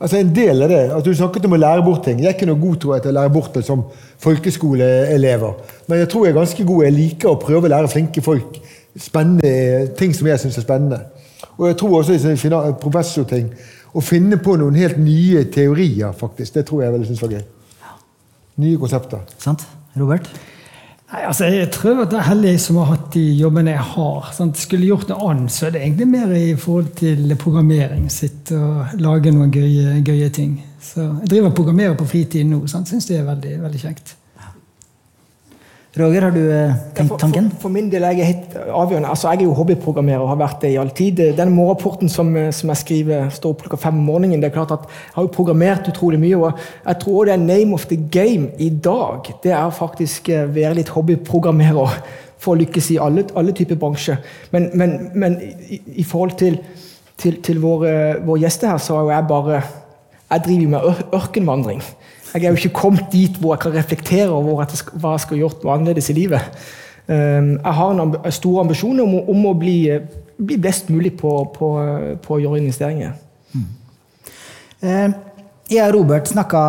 Altså 0.00 0.16
En 0.16 0.34
del 0.34 0.62
av 0.62 0.70
det, 0.70 0.82
at 0.94 1.04
Du 1.04 1.14
snakket 1.14 1.46
om 1.48 1.56
å 1.56 1.58
lære 1.58 1.84
bort 1.84 2.04
ting. 2.06 2.20
Jeg 2.22 2.30
er 2.30 2.36
ikke 2.36 2.46
noe 2.46 2.60
god 2.60 2.76
tror 2.80 2.94
jeg, 2.94 3.02
til 3.02 3.10
å 3.10 3.18
lære 3.20 3.32
bort 3.34 3.54
det 3.54 3.64
som 3.66 3.84
folkeskoleelever. 4.22 5.54
Men 5.88 5.98
jeg 5.98 6.08
tror 6.12 6.26
jeg 6.26 6.34
er 6.34 6.38
ganske 6.38 6.64
god. 6.64 6.84
Jeg 6.84 6.96
liker 6.98 7.32
å 7.32 7.40
prøve 7.42 7.66
å 7.66 7.72
lære 7.72 7.90
flinke 7.90 8.22
folk 8.22 8.60
spennende 8.98 9.88
ting 9.98 10.14
som 10.14 10.26
jeg 10.26 10.42
syns 10.42 10.58
er 10.58 10.66
spennende. 10.66 11.00
Og 11.58 11.68
jeg 11.68 11.78
tror 11.78 11.98
også 12.00 12.14
i 12.14 12.74
professorting 12.82 13.50
å 13.94 14.02
finne 14.04 14.38
på 14.42 14.56
noen 14.58 14.76
helt 14.78 14.98
nye 15.00 15.44
teorier, 15.50 16.12
faktisk. 16.12 16.54
Det 16.54 16.66
tror 16.68 16.82
jeg 16.84 16.94
jeg 16.94 17.10
syns 17.10 17.22
var 17.22 17.34
gøy. 17.34 17.44
Nye 18.62 18.78
konsepter. 18.78 19.22
Sant? 19.38 19.66
Robert? 19.98 20.30
Nei, 21.08 21.22
altså 21.24 21.46
Jeg 21.48 21.70
tror 21.72 22.02
at 22.02 22.12
jeg 22.12 22.20
er 22.20 22.28
heldig 22.28 22.50
som 22.60 22.76
har 22.82 22.90
hatt 22.90 23.06
de 23.14 23.22
jobbene 23.40 23.72
jeg 23.72 23.84
har. 23.94 24.26
Sant? 24.36 24.60
Skulle 24.60 24.90
gjort 24.90 25.08
noe 25.08 25.30
annet, 25.30 25.54
så 25.54 25.66
er 25.66 25.72
det 25.72 25.80
egentlig 25.86 26.08
mer 26.12 26.34
i 26.36 26.50
forhold 26.52 26.90
til 27.00 27.32
programmering. 27.40 28.10
sitt 28.12 28.52
og 28.52 28.92
lage 29.00 29.32
noen 29.32 29.52
gøye, 29.54 30.02
gøye 30.04 30.28
ting. 30.28 30.58
Så 30.80 31.00
Jeg 31.00 31.30
driver 31.30 31.48
og 31.48 31.54
programmerer 31.56 31.96
på 31.96 32.04
fritiden 32.04 32.52
nå. 32.52 32.66
Sant? 32.66 32.88
Syns 32.88 33.08
det 33.08 33.18
er 33.18 33.24
veldig, 33.24 33.56
veldig 33.62 33.80
kjekt. 33.80 34.17
Roger, 35.98 36.22
har 36.28 36.30
du 36.34 36.40
eh, 36.52 36.72
tenkt 36.94 37.08
For, 37.10 37.18
tanken? 37.18 37.48
for, 37.50 37.60
for 37.66 37.72
min 37.74 37.88
del 37.90 38.04
er 38.06 38.12
jeg 38.18 38.26
helt 38.28 38.54
avgjørende. 38.70 39.08
Altså, 39.10 39.30
jeg 39.32 39.40
er 39.42 39.48
jo 39.48 39.54
hobbyprogrammerer 39.58 40.22
og 40.24 40.28
har 40.32 40.38
vært 40.40 40.60
det 40.62 40.70
i 40.74 40.78
all 40.80 40.90
tid. 40.94 41.22
Den 41.38 41.50
morgenrapporten 41.56 42.08
som, 42.12 42.30
som 42.54 42.72
jeg 42.72 42.80
skriver, 42.82 43.28
står 43.34 43.54
opp 43.56 43.64
klokka 43.66 43.80
fem 43.88 43.98
om 43.98 44.04
morgenen. 44.06 44.40
det 44.42 44.50
er 44.50 44.54
klart 44.54 44.72
at 44.76 44.86
Jeg 44.88 45.14
har 45.16 45.26
jo 45.26 45.32
programmert 45.34 45.88
utrolig 45.90 46.20
mye. 46.22 46.36
og 46.36 46.52
Jeg 46.86 46.98
tror 47.02 47.24
det 47.28 47.34
er 47.34 47.42
name 47.44 47.74
of 47.74 47.86
the 47.90 47.96
game 47.96 48.50
i 48.58 48.68
dag. 48.70 49.32
Det 49.42 49.52
er 49.52 49.70
faktisk 49.74 50.28
å 50.34 50.46
være 50.54 50.74
litt 50.80 50.88
hobbyprogrammerer 50.94 51.98
for 52.38 52.54
å 52.54 52.58
lykkes 52.60 52.90
i 52.94 53.00
alle, 53.02 53.24
alle 53.34 53.52
typer 53.52 53.74
bransjer. 53.80 54.20
Men, 54.52 54.70
men, 54.78 54.92
men 55.18 55.38
i, 55.42 55.80
i 55.98 56.04
forhold 56.06 56.36
til, 56.38 56.60
til, 57.18 57.40
til 57.42 57.58
våre, 57.64 58.20
våre 58.22 58.44
gjester 58.44 58.70
her, 58.70 58.78
så 58.78 58.94
er 59.00 59.06
jo 59.08 59.10
jeg 59.16 59.28
bare 59.32 59.62
Jeg 60.30 60.42
driver 60.44 60.68
med 60.68 60.80
ør- 60.92 61.06
ørkenvandring. 61.16 61.82
Jeg 62.34 62.44
er 62.44 62.52
jo 62.52 62.60
ikke 62.60 62.80
kommet 62.80 63.08
dit 63.12 63.38
hvor 63.40 63.54
jeg 63.54 63.62
kan 63.64 63.76
reflektere 63.76 64.28
over 64.28 64.64
jeg 64.64 64.82
skal, 64.82 64.98
hva 65.00 65.14
jeg 65.16 65.24
skal 65.26 65.40
gjort 65.40 65.62
noe 65.64 65.76
annerledes 65.76 66.10
i 66.12 66.16
livet. 66.18 66.60
Um, 67.08 67.54
jeg 67.56 67.74
har 67.78 67.94
en 67.94 68.02
amb 68.04 68.18
store 68.36 68.66
ambisjoner 68.66 69.06
om, 69.06 69.14
om 69.32 69.46
å 69.48 69.54
bli, 69.56 69.78
bli 70.36 70.58
best 70.60 70.90
mulig 70.92 71.14
på, 71.16 71.32
på, 71.54 71.70
på 72.24 72.36
å 72.36 72.40
gjøre 72.42 72.60
investeringer. 72.60 73.16
Eh, 74.78 75.10
Jeg 75.68 75.84
og 75.84 75.98
Robert 75.98 76.30
snakka 76.30 76.60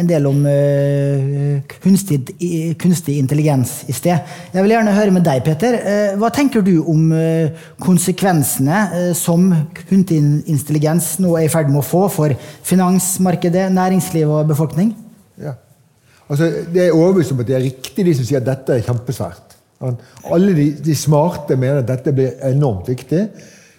en 0.00 0.06
del 0.08 0.24
om 0.24 0.38
uh, 0.48 1.58
kunstig, 1.82 2.22
kunstig 2.80 3.18
intelligens 3.20 3.82
i 3.92 3.92
sted. 3.92 4.30
Jeg 4.54 4.64
vil 4.64 4.72
gjerne 4.72 4.94
høre 4.96 5.12
med 5.12 5.26
deg, 5.26 5.42
Peter. 5.44 5.76
Uh, 5.82 6.14
Hva 6.22 6.30
tenker 6.32 6.64
du 6.64 6.78
om 6.80 7.10
uh, 7.12 7.66
konsekvensene 7.84 9.12
som 9.18 9.50
kunstig 9.82 10.22
intelligens 10.48 11.10
nå 11.20 11.34
er 11.36 11.44
i 11.44 11.52
ferd 11.52 11.68
med 11.68 11.82
å 11.82 11.84
få 11.84 12.06
for 12.14 12.32
finansmarkedet, 12.70 13.66
næringsliv 13.76 14.32
og 14.38 14.48
befolkning? 14.54 14.94
Ja. 15.44 15.52
Altså, 16.24 16.48
det 16.72 16.86
er 16.86 16.96
overbevist 16.96 17.36
om 17.36 17.44
at 17.44 17.52
det 17.52 17.58
er 17.58 17.66
riktig, 17.68 18.06
de 18.08 18.16
som 18.16 18.30
sier 18.30 18.40
at 18.40 18.48
dette 18.48 18.78
er 18.78 18.88
kjempesvært. 18.88 19.58
Alle 19.84 20.56
de, 20.56 20.70
de 20.88 20.96
smarte 20.96 21.56
mener 21.60 21.82
at 21.84 21.92
dette 21.92 22.16
blir 22.16 22.40
enormt 22.48 22.88
viktig. 22.88 23.26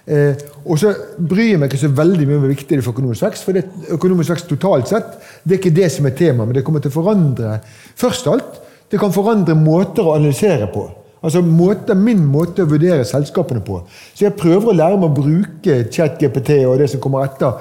Eh, 0.09 0.39
og 0.65 0.79
så 0.81 0.91
bryr 1.17 1.51
jeg 1.51 1.59
meg 1.61 1.69
ikke 1.69 1.83
så 1.83 1.91
veldig 1.93 2.25
mye 2.25 2.37
om 2.39 2.45
hvor 2.45 2.53
viktig 2.55 2.71
det 2.71 2.79
er 2.79 2.85
for 2.85 2.97
økonomisk 2.97 3.27
vekst. 3.27 3.45
For 3.45 3.57
det, 3.57 3.65
økonomisk 3.93 4.33
vekst 4.33 4.49
totalt 4.49 4.89
sett 4.89 5.11
det 5.43 5.55
er 5.55 5.59
ikke 5.61 5.75
det 5.75 5.89
som 5.93 6.07
er 6.09 6.15
tema, 6.17 6.47
men 6.47 6.57
det 6.57 6.63
kommer 6.65 6.81
til 6.83 6.91
å 6.93 6.97
forandre 6.97 7.59
Først 7.99 8.29
alt, 8.31 8.57
det 8.89 8.97
kan 9.01 9.13
forandre 9.13 9.53
måter 9.57 10.07
å 10.07 10.15
analysere 10.15 10.69
på. 10.73 10.87
Altså 11.21 11.43
måte, 11.43 11.95
Min 11.99 12.23
måte 12.31 12.63
å 12.63 12.71
vurdere 12.71 13.05
selskapene 13.05 13.61
på. 13.65 13.83
Så 14.15 14.25
jeg 14.25 14.37
prøver 14.39 14.71
å 14.71 14.77
lære 14.77 14.97
meg 14.97 15.11
å 15.11 15.19
bruke 15.19 15.77
ChatGPT 15.91 16.63
og 16.63 16.79
det 16.81 16.89
som 16.93 17.03
kommer 17.03 17.27
etter, 17.27 17.59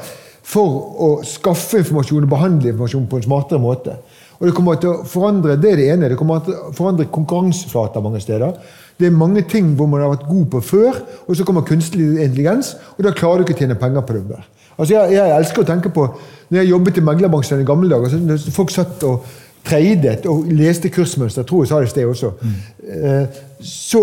for 0.48 0.76
å 1.04 1.08
skaffe 1.28 1.82
informasjon 1.82 2.24
og 2.24 2.32
behandle 2.32 2.70
informasjon 2.70 3.08
på 3.10 3.18
en 3.18 3.26
smartere 3.26 3.60
måte. 3.60 3.98
Og 4.38 4.46
Det 4.46 4.54
kommer 4.54 4.78
til 4.80 4.94
å 4.94 5.04
forandre 5.04 5.58
det 5.58 5.72
er 5.72 5.80
det 5.80 5.88
ene, 5.92 6.08
det 6.08 6.16
kommer 6.16 6.44
til 6.46 6.54
å 6.54 6.70
forandre 6.72 7.10
konkurranseflater 7.12 8.04
mange 8.04 8.22
steder. 8.22 8.54
Det 8.98 9.06
er 9.06 9.14
mange 9.14 9.44
ting 9.46 9.74
hvor 9.78 9.86
man 9.90 10.02
har 10.02 10.12
vært 10.12 10.28
god 10.28 10.46
på 10.52 10.60
før, 10.72 11.02
og 11.26 11.36
så 11.36 11.46
kommer 11.46 11.66
kunstig 11.66 12.02
intelligens, 12.18 12.74
og 12.96 13.04
da 13.06 13.14
klarer 13.14 13.42
du 13.42 13.46
ikke 13.46 13.58
å 13.58 13.60
tjene 13.62 13.78
penger 13.78 14.06
på 14.06 14.16
det 14.16 14.24
mer. 14.26 14.46
Altså 14.78 14.94
jeg, 14.94 15.16
jeg 15.16 15.34
elsker 15.34 15.62
å 15.62 15.68
tenke 15.68 15.90
på 15.94 16.06
når 16.48 16.62
jeg 16.62 16.70
jobbet 16.70 16.98
i 16.98 17.04
meglerbransjen 17.04 17.62
i 17.62 17.66
gamle 17.68 17.90
dager, 17.90 18.14
så 18.38 18.54
folk 18.54 18.72
satt 18.72 19.04
og 19.06 19.26
tradet 19.68 20.24
og 20.30 20.46
leste 20.54 20.90
kursmønster, 20.92 21.44
tror 21.46 21.64
jeg 21.64 21.70
sa 21.70 21.80
det 21.82 21.90
i 21.90 21.92
sted 21.92 22.08
også, 22.08 22.30
eh, 22.88 23.38
så 23.60 24.02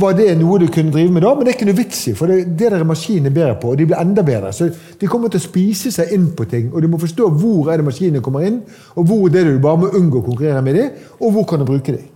var 0.00 0.14
det 0.16 0.30
noe 0.38 0.60
du 0.62 0.68
kunne 0.72 0.92
drive 0.94 1.12
med 1.12 1.24
da, 1.24 1.32
men 1.34 1.44
det 1.44 1.52
er 1.52 1.56
ikke 1.58 1.68
noe 1.68 1.78
vits 1.78 2.00
i, 2.08 2.14
for 2.16 2.30
det, 2.30 2.54
det 2.54 2.70
der 2.70 2.78
er 2.78 2.88
maskinene 2.88 3.32
bedre 3.34 3.58
på, 3.60 3.72
og 3.72 3.80
de 3.80 3.88
blir 3.90 4.00
enda 4.00 4.22
bedre. 4.24 4.52
Så 4.54 4.70
de 5.00 5.10
kommer 5.10 5.32
til 5.32 5.42
å 5.42 5.44
spise 5.44 5.92
seg 5.92 6.14
inn 6.14 6.30
på 6.36 6.46
ting, 6.50 6.70
og 6.72 6.82
du 6.82 6.88
må 6.92 7.00
forstå 7.02 7.28
hvor 7.34 7.72
er 7.72 7.82
det 7.82 7.88
maskinene 7.88 8.22
kommer 8.24 8.46
inn, 8.46 8.62
og 8.94 9.10
hvor 9.10 9.26
er 9.28 9.34
det 9.34 9.56
du 9.56 9.62
bare 9.62 9.82
må 9.82 9.92
unngå 9.98 10.22
å 10.22 10.26
konkurrere 10.30 10.62
med 10.64 10.78
dem, 10.78 11.06
og 11.18 11.34
hvor 11.34 11.48
kan 11.50 11.60
du 11.60 11.68
bruke 11.68 11.96
dem. 11.96 12.06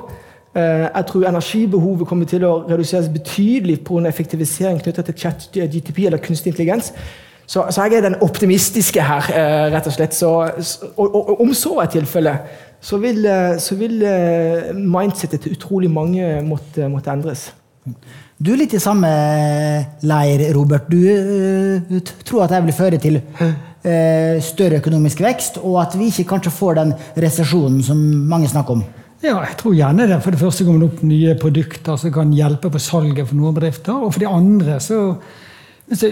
Eh, 0.55 0.88
Jeg 0.88 1.05
tror 1.07 1.29
energibehovet 1.29 2.09
kommer 2.09 2.25
til 2.25 2.45
å 2.45 2.64
reduseres 2.69 3.12
betydelig 3.12 3.85
pga. 3.85 4.09
effektivisering 4.09 4.81
knyttet 4.81 5.05
til 5.05 5.14
chat 5.14 5.50
GTP 5.52 6.07
eller 6.07 6.19
kunstig 6.19 6.47
intelligens. 6.47 6.93
Så, 7.47 7.65
så 7.71 7.87
jeg 7.87 7.99
er 7.99 8.07
den 8.07 8.21
optimistiske 8.23 9.03
her, 9.03 9.31
eh, 9.35 9.65
rett 9.75 9.89
og 9.91 9.97
slett. 9.97 10.15
Så, 10.17 10.31
og, 10.97 11.09
og, 11.09 11.33
og 11.35 11.43
om 11.45 11.51
så 11.57 11.75
er 11.83 11.91
tilfellet, 11.93 12.55
så 12.83 12.99
vil, 13.03 13.25
eh, 13.27 13.57
så 13.63 13.77
vil 13.79 14.03
eh, 14.07 14.71
mindsetet 14.75 15.43
til 15.45 15.59
utrolig 15.59 15.91
mange 15.91 16.39
måtte, 16.47 16.89
måtte 16.91 17.13
endres. 17.13 17.51
Du 18.43 18.53
er 18.55 18.63
litt 18.63 18.75
i 18.75 18.81
samme 18.83 19.11
leir, 20.07 20.49
Robert. 20.57 20.89
Du 20.91 20.99
eh, 21.03 22.01
tror 22.27 22.47
at 22.47 22.55
det 22.55 22.65
vil 22.67 22.79
føre 22.79 22.99
til 23.03 23.21
eh, 23.43 24.41
større 24.43 24.81
økonomisk 24.81 25.23
vekst, 25.23 25.61
og 25.63 25.79
at 25.85 25.95
vi 25.99 26.11
ikke 26.11 26.31
kanskje 26.33 26.55
får 26.55 26.81
den 26.81 26.97
resesjonen 27.23 27.83
som 27.87 28.03
mange 28.31 28.51
snakker 28.51 28.79
om. 28.79 28.85
Ja, 29.23 29.37
jeg 29.47 29.55
tror 29.61 29.77
gjerne 29.79 30.09
det. 30.11 30.19
For 30.25 30.35
det 30.35 30.41
første 30.43 30.67
kommer 30.67 30.83
det 30.83 30.91
opp 30.91 31.07
nye 31.07 31.37
produkter 31.39 31.99
som 32.01 32.11
kan 32.15 32.35
hjelpe 32.35 32.73
på 32.75 32.83
salget 32.83 33.29
for 33.29 33.39
noen 33.39 33.55
bedrifter. 33.55 33.95
Og 33.95 34.11
for 34.11 34.25
det 34.25 34.31
andre 34.31 34.81
så 34.83 34.99
hvis 35.87 36.03
du 36.03 36.09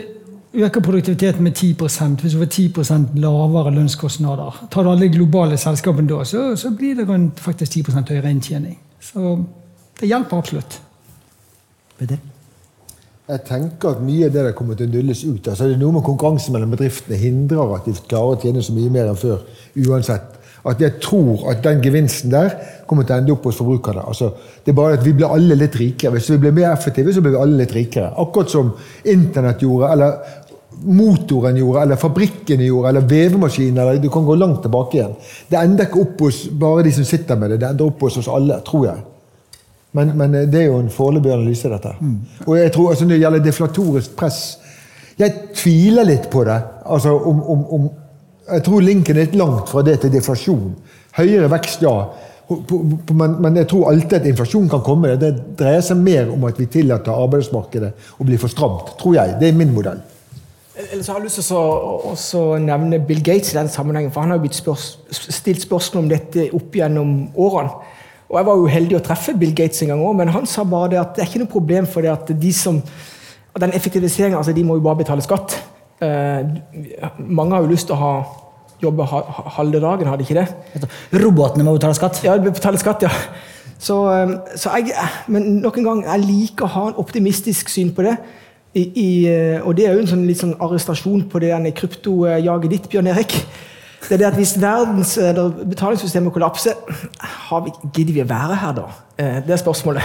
øker 0.54 0.80
produktiviteten 0.80 1.42
med 1.42 1.52
10% 1.52 2.20
hvis 2.20 2.32
du 2.32 2.38
får 2.38 2.46
10% 2.46 3.20
lavere 3.22 3.70
lønnskostnader 3.74 4.66
Tar 4.70 4.82
du 4.82 4.90
alle 4.90 5.06
de 5.06 5.14
globale 5.14 5.56
selskapene 5.56 6.08
da, 6.08 6.24
så, 6.24 6.56
så 6.56 6.70
blir 6.70 6.94
det 6.94 7.08
rundt 7.08 7.40
faktisk 7.40 7.76
10% 7.76 8.10
høyere 8.10 8.30
inntjening. 8.30 8.78
Så 9.00 9.38
det 10.00 10.08
hjelper 10.08 10.36
absolutt. 10.36 10.80
Det? 12.00 12.18
Jeg 13.30 13.40
tenker 13.46 13.92
at 13.92 14.02
mye 14.02 14.26
av 14.26 14.32
det 14.34 14.42
der 14.42 14.54
kommer 14.56 14.74
til 14.74 14.88
å 14.88 14.94
nulles 14.94 15.20
ut. 15.22 15.46
Altså, 15.46 15.68
det 15.68 15.76
er 15.76 15.82
noe 15.82 15.94
med 15.94 16.02
konkurranse 16.06 16.50
mellom 16.50 16.72
bedriftene 16.74 17.18
hindrer 17.20 17.76
at 17.76 17.86
de 17.86 17.94
klarer 18.08 18.34
å 18.34 18.40
tjene 18.42 18.62
så 18.64 18.74
mye 18.74 18.90
mer 18.90 19.10
enn 19.12 19.20
før. 19.20 19.44
uansett. 19.76 20.39
At 20.68 20.80
jeg 20.80 20.98
tror 21.00 21.46
at 21.50 21.62
den 21.64 21.80
gevinsten 21.80 22.32
der 22.32 22.52
kommer 22.86 23.06
til 23.06 23.16
å 23.16 23.20
ende 23.22 23.32
opp 23.32 23.46
hos 23.48 23.56
forbrukerne. 23.56 24.02
Altså, 24.12 24.32
det 24.64 24.72
er 24.72 24.76
bare 24.76 24.98
at 24.98 25.04
Vi 25.04 25.14
blir 25.16 25.32
alle 25.32 25.56
litt 25.56 25.76
rikere. 25.76 26.12
Hvis 26.12 26.30
vi 26.30 26.38
blir 26.42 26.52
mer 26.52 26.72
effektive, 26.72 27.14
så 27.14 27.22
blir 27.24 27.36
vi 27.36 27.42
alle 27.42 27.62
litt 27.62 27.74
rikere. 27.74 28.12
Akkurat 28.20 28.50
som 28.50 28.74
Internett 29.04 29.62
gjorde, 29.62 29.92
eller 29.92 30.18
motoren 30.84 31.56
gjorde, 31.56 31.82
eller 31.82 31.96
fabrikken 31.96 32.60
gjorde, 32.64 32.88
eller 32.88 33.00
vevemaskinen. 33.00 33.78
eller 33.78 34.02
Du 34.02 34.10
kan 34.10 34.24
gå 34.24 34.34
langt 34.34 34.62
tilbake 34.62 34.98
igjen. 34.98 35.14
Det 35.48 35.58
ender 35.58 35.86
ikke 35.86 36.00
opp 36.00 36.20
hos 36.20 36.48
bare 36.50 36.82
de 36.82 36.92
som 36.92 37.04
sitter 37.04 37.36
med 37.36 37.50
det. 37.50 37.60
Det 37.60 37.68
ender 37.68 37.86
opp 37.86 38.00
hos 38.00 38.18
oss 38.20 38.28
alle, 38.28 38.60
tror 38.66 38.86
jeg. 38.86 39.02
Men, 39.92 40.12
men 40.16 40.32
det 40.50 40.60
er 40.60 40.68
jo 40.68 40.78
en 40.78 40.90
foreløpig 40.92 41.32
analyse, 41.34 41.68
dette. 41.68 41.94
Og 42.46 42.58
jeg 42.58 42.72
tror 42.72 42.90
altså, 42.90 43.04
Når 43.04 43.14
det 43.14 43.22
gjelder 43.24 43.42
deflatorisk 43.42 44.12
press 44.16 44.58
Jeg 45.18 45.32
tviler 45.54 46.06
litt 46.06 46.30
på 46.30 46.44
det. 46.44 46.60
Altså, 46.86 47.16
om, 47.18 47.42
om, 47.42 47.64
om, 47.74 47.88
jeg 48.50 48.64
tror 48.66 48.84
linken 48.84 49.16
er 49.16 49.26
litt 49.26 49.38
langt 49.38 49.70
fra 49.70 49.82
det 49.86 50.00
til 50.02 50.12
deflasjon. 50.12 50.74
Høyere 51.16 51.50
vekst, 51.52 51.82
ja. 51.86 51.94
Men, 52.50 53.56
jeg 53.60 53.68
tror 53.70 53.90
alltid 53.92 54.16
at 54.18 54.26
inflasjon 54.26 54.70
kan 54.70 54.82
komme. 54.86 55.12
Det 55.20 55.30
dreier 55.58 55.84
seg 55.86 56.00
mer 56.02 56.32
om 56.34 56.48
at 56.48 56.58
vi 56.58 56.66
tillater 56.70 57.14
arbeidsmarkedet 57.14 57.90
å 58.18 58.26
bli 58.26 58.38
for 58.40 58.50
stramt, 58.50 58.96
tror 58.98 59.20
jeg. 59.20 59.36
Det 59.38 59.50
er 59.50 59.58
min 59.58 59.74
modell. 59.74 60.00
Ellers 60.80 61.10
har 61.10 61.20
jeg 61.20 61.28
lyst 61.28 61.42
til 61.50 62.40
å 62.40 62.58
nevne 62.62 63.00
Bill 63.04 63.22
Gates 63.22 63.52
i 63.52 63.58
den 63.58 63.70
sammenhengen. 63.70 64.10
For 64.14 64.24
han 64.24 64.32
har 64.32 64.40
jo 64.40 64.46
blitt 64.46 64.58
spørs, 64.58 64.86
stilt 65.12 65.62
spørsmål 65.62 66.06
om 66.06 66.10
dette 66.10 66.48
opp 66.56 66.78
gjennom 66.80 67.16
årene. 67.38 67.96
Og 68.30 68.38
Jeg 68.38 68.46
var 68.46 68.58
jo 68.60 68.70
heldig 68.70 68.96
å 68.96 69.02
treffe 69.02 69.34
Bill 69.34 69.54
Gates 69.58 69.82
en 69.82 69.90
gang 69.90 70.02
òg, 70.06 70.14
men 70.20 70.30
han 70.30 70.46
sa 70.46 70.62
bare 70.62 70.92
det 70.92 71.00
at 71.00 71.16
det 71.16 71.24
er 71.24 71.30
ikke 71.32 71.42
noe 71.42 71.50
problem 71.50 71.88
for 71.90 72.06
det 72.06 72.12
at 72.12 72.30
de 72.30 72.52
som 72.54 72.82
Den 73.60 73.72
effektiviseringen, 73.74 74.38
altså 74.38 74.52
de 74.54 74.62
må 74.62 74.76
jo 74.78 74.82
bare 74.84 75.00
betale 75.00 75.24
skatt. 75.26 75.56
Eh, 76.00 77.10
mange 77.18 77.54
har 77.54 77.62
jo 77.64 77.70
lyst 77.72 77.86
til 77.90 77.96
å 77.96 78.00
ha 78.00 78.12
jobbe 78.80 79.04
ha, 79.04 79.18
ha- 79.20 79.50
halve 79.58 79.80
dagen, 79.82 80.08
har 80.08 80.16
de 80.16 80.24
ikke 80.24 80.38
det? 80.40 80.46
Robotene 81.20 81.64
må 81.66 81.74
betale 81.76 81.94
skatt. 81.98 82.22
Ja, 82.24 82.38
betale 82.40 82.78
skatt, 82.80 83.02
ja. 83.04 83.10
Så, 83.80 83.96
um, 84.08 84.32
så 84.56 84.72
jeg, 84.76 84.92
men 85.28 85.58
nok 85.60 85.76
en 85.80 85.84
gang, 85.84 86.00
jeg 86.06 86.24
liker 86.24 86.64
å 86.64 86.72
ha 86.74 86.86
en 86.88 86.96
optimistisk 87.00 87.68
syn 87.72 87.92
på 87.96 88.04
det. 88.08 88.14
I, 88.76 88.82
i, 89.02 89.08
og 89.66 89.74
det 89.76 89.86
er 89.88 89.96
jo 89.96 90.02
en 90.04 90.08
sånn, 90.08 90.24
litt 90.28 90.40
sånn 90.40 90.54
arrestasjon 90.62 91.24
på 91.28 91.40
det 91.42 91.50
kryptojaget 91.76 92.70
ditt, 92.70 92.88
Bjørn 92.92 93.08
Erik. 93.12 93.34
Det 94.08 94.14
er 94.16 94.20
det 94.22 94.28
at 94.30 94.36
Hvis 94.38 94.54
verdens 94.60 95.16
eller 95.18 95.50
betalingssystemet 95.74 96.32
kollapser, 96.32 96.76
har 97.50 97.64
vi, 97.66 97.72
gidder 97.92 98.14
vi 98.16 98.22
å 98.24 98.28
være 98.30 98.60
her 98.62 98.76
da? 98.78 98.86
Eh, 99.18 99.40
Det 99.44 99.52
er 99.56 99.60
spørsmålet. 99.60 100.02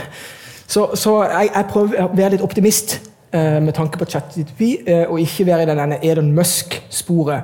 Så, 0.68 0.90
så 1.00 1.22
jeg, 1.30 1.52
jeg 1.54 1.68
prøver 1.72 2.04
å 2.04 2.10
være 2.18 2.32
litt 2.36 2.44
optimist 2.44 2.98
eh, 2.98 3.15
med 3.34 3.74
tanke 3.76 4.00
på 4.00 4.08
ChatGPT, 4.10 4.62
eh, 4.88 5.06
og 5.10 5.20
ikke 5.20 5.46
være 5.48 5.66
i 5.66 5.70
denne 5.70 6.00
Elon 6.06 6.34
Musk-sporet. 6.36 7.42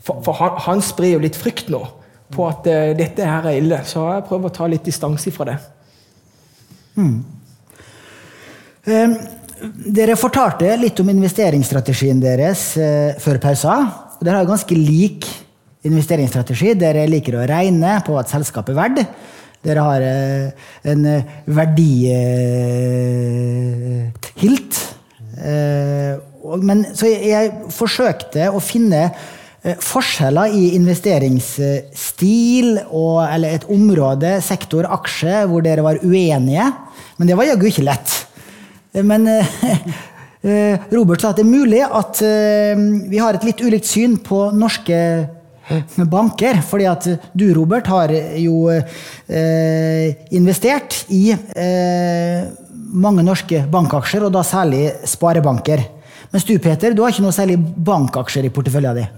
For, 0.00 0.22
for 0.24 0.32
han, 0.40 0.56
han 0.66 0.80
sprer 0.84 1.14
jo 1.14 1.22
litt 1.22 1.36
frykt 1.36 1.68
nå 1.72 1.82
på 2.30 2.46
at 2.46 2.66
uh, 2.70 2.92
dette 2.96 3.26
her 3.26 3.46
er 3.50 3.58
ille. 3.58 3.80
Så 3.84 4.04
jeg 4.06 4.24
prøver 4.28 4.48
å 4.48 4.54
ta 4.54 4.68
litt 4.70 4.86
distanse 4.86 5.32
fra 5.34 5.48
det. 5.50 5.56
Eh, 8.86 9.10
Dere 9.92 10.14
fortalte 10.16 10.72
litt 10.80 10.96
om 11.02 11.10
investeringsstrategien 11.12 12.20
deres 12.22 12.62
uh, 12.80 13.12
før 13.20 13.36
pausa. 13.42 13.74
Dere 14.22 14.38
har 14.40 14.48
ganske 14.48 14.72
lik 14.72 15.26
investeringsstrategi. 15.84 16.72
Dere 16.80 17.04
liker 17.10 17.36
å 17.36 17.44
regne 17.48 18.00
på 18.06 18.16
at 18.20 18.32
selskapet 18.32 18.72
er 18.72 18.78
verdt. 18.78 19.00
Dere 19.60 19.80
har 19.84 20.00
uh, 20.00 20.48
en 20.88 21.04
eh, 21.10 21.24
verdihilt. 21.44 21.92
Eh, 25.40 26.20
men 26.60 26.84
så 26.96 27.08
jeg, 27.08 27.30
jeg 27.30 27.52
forsøkte 27.74 28.48
å 28.52 28.60
finne 28.64 29.02
eh, 29.08 29.76
forskjeller 29.80 30.54
i 30.56 30.70
investeringsstil 30.76 32.78
og, 32.86 33.16
eller 33.26 33.56
et 33.56 33.68
område, 33.72 34.36
sektor, 34.44 34.88
aksje, 34.98 35.46
hvor 35.50 35.64
dere 35.64 35.86
var 35.86 36.02
uenige. 36.04 36.66
Men 37.18 37.30
det 37.30 37.38
var 37.38 37.50
jaggu 37.50 37.66
ikke 37.70 37.88
lett. 37.88 38.08
Men 39.06 39.28
eh, 39.30 39.46
eh, 40.44 40.88
Robert 40.92 41.22
sa 41.22 41.32
at 41.32 41.40
det 41.40 41.46
er 41.46 41.56
mulig 41.56 41.82
at 41.86 42.14
vi 43.10 43.20
har 43.20 43.36
et 43.36 43.48
litt 43.48 43.64
ulikt 43.64 43.90
syn 43.90 44.18
på 44.24 44.38
norske 44.56 44.98
banker. 46.10 46.60
Fordi 46.66 46.86
at 46.90 47.06
du, 47.32 47.50
Robert, 47.54 47.86
har 47.90 48.12
jo 48.38 48.68
eh, 48.70 50.16
investert 50.34 51.04
i 51.14 51.30
eh, 51.32 52.50
mange 52.92 53.22
norske 53.26 53.64
bankaksjer, 53.70 54.24
og 54.26 54.32
da 54.34 54.42
særlig 54.46 54.90
sparebanker. 55.08 55.82
Mens 56.32 56.44
du, 56.46 56.52
Peter, 56.62 56.94
du 56.94 57.02
har 57.02 57.10
ikke 57.14 57.24
noe 57.24 57.34
særlig 57.34 57.56
bankaksjer 57.58 58.46
i 58.46 58.52
porteføljen 58.54 58.96
din. 59.00 59.16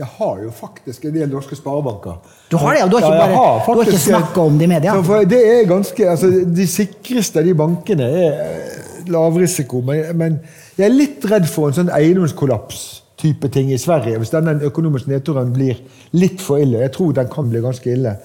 Jeg 0.00 0.06
har 0.18 0.38
jo 0.40 0.50
faktisk 0.56 1.04
en 1.04 1.12
del 1.14 1.28
norske 1.28 1.56
sparebanker. 1.58 2.14
Du 2.50 2.56
har 2.56 2.72
det, 2.72 2.80
ja, 2.80 2.86
du 2.88 2.96
har 2.96 3.02
ikke 3.04 3.12
ja, 3.12 3.26
bare- 3.26 3.74
du 3.76 3.80
har 3.82 3.90
ikke 3.92 3.98
snakka 4.00 4.40
om 4.40 4.56
det 4.58 4.64
i 4.64 4.70
media. 4.72 4.94
Det 5.28 5.40
er 5.50 5.66
ganske, 5.68 6.06
altså, 6.08 6.30
De 6.48 6.66
sikreste 6.66 7.38
av 7.38 7.44
de 7.44 7.52
bankene 7.54 8.08
er 8.08 8.38
eh, 8.46 9.10
lavrisiko, 9.12 9.82
men, 9.84 10.16
men 10.16 10.38
jeg 10.78 10.86
er 10.88 10.94
litt 10.96 11.24
redd 11.28 11.44
for 11.50 11.68
en 11.68 11.76
sånn 11.76 11.92
eiendomskollaps-type 11.92 13.48
ting 13.52 13.70
i 13.72 13.78
Sverige. 13.78 14.16
Hvis 14.18 14.32
denne 14.32 14.56
økonomiske 14.64 15.12
nedturen 15.12 15.52
blir 15.52 15.76
litt 16.16 16.40
for 16.40 16.58
ille. 16.62 16.80
Jeg 16.86 16.92
tror 16.96 17.12
den 17.16 17.28
kan 17.32 17.48
bli 17.52 17.60
ganske 17.64 17.92
ille 17.92 18.16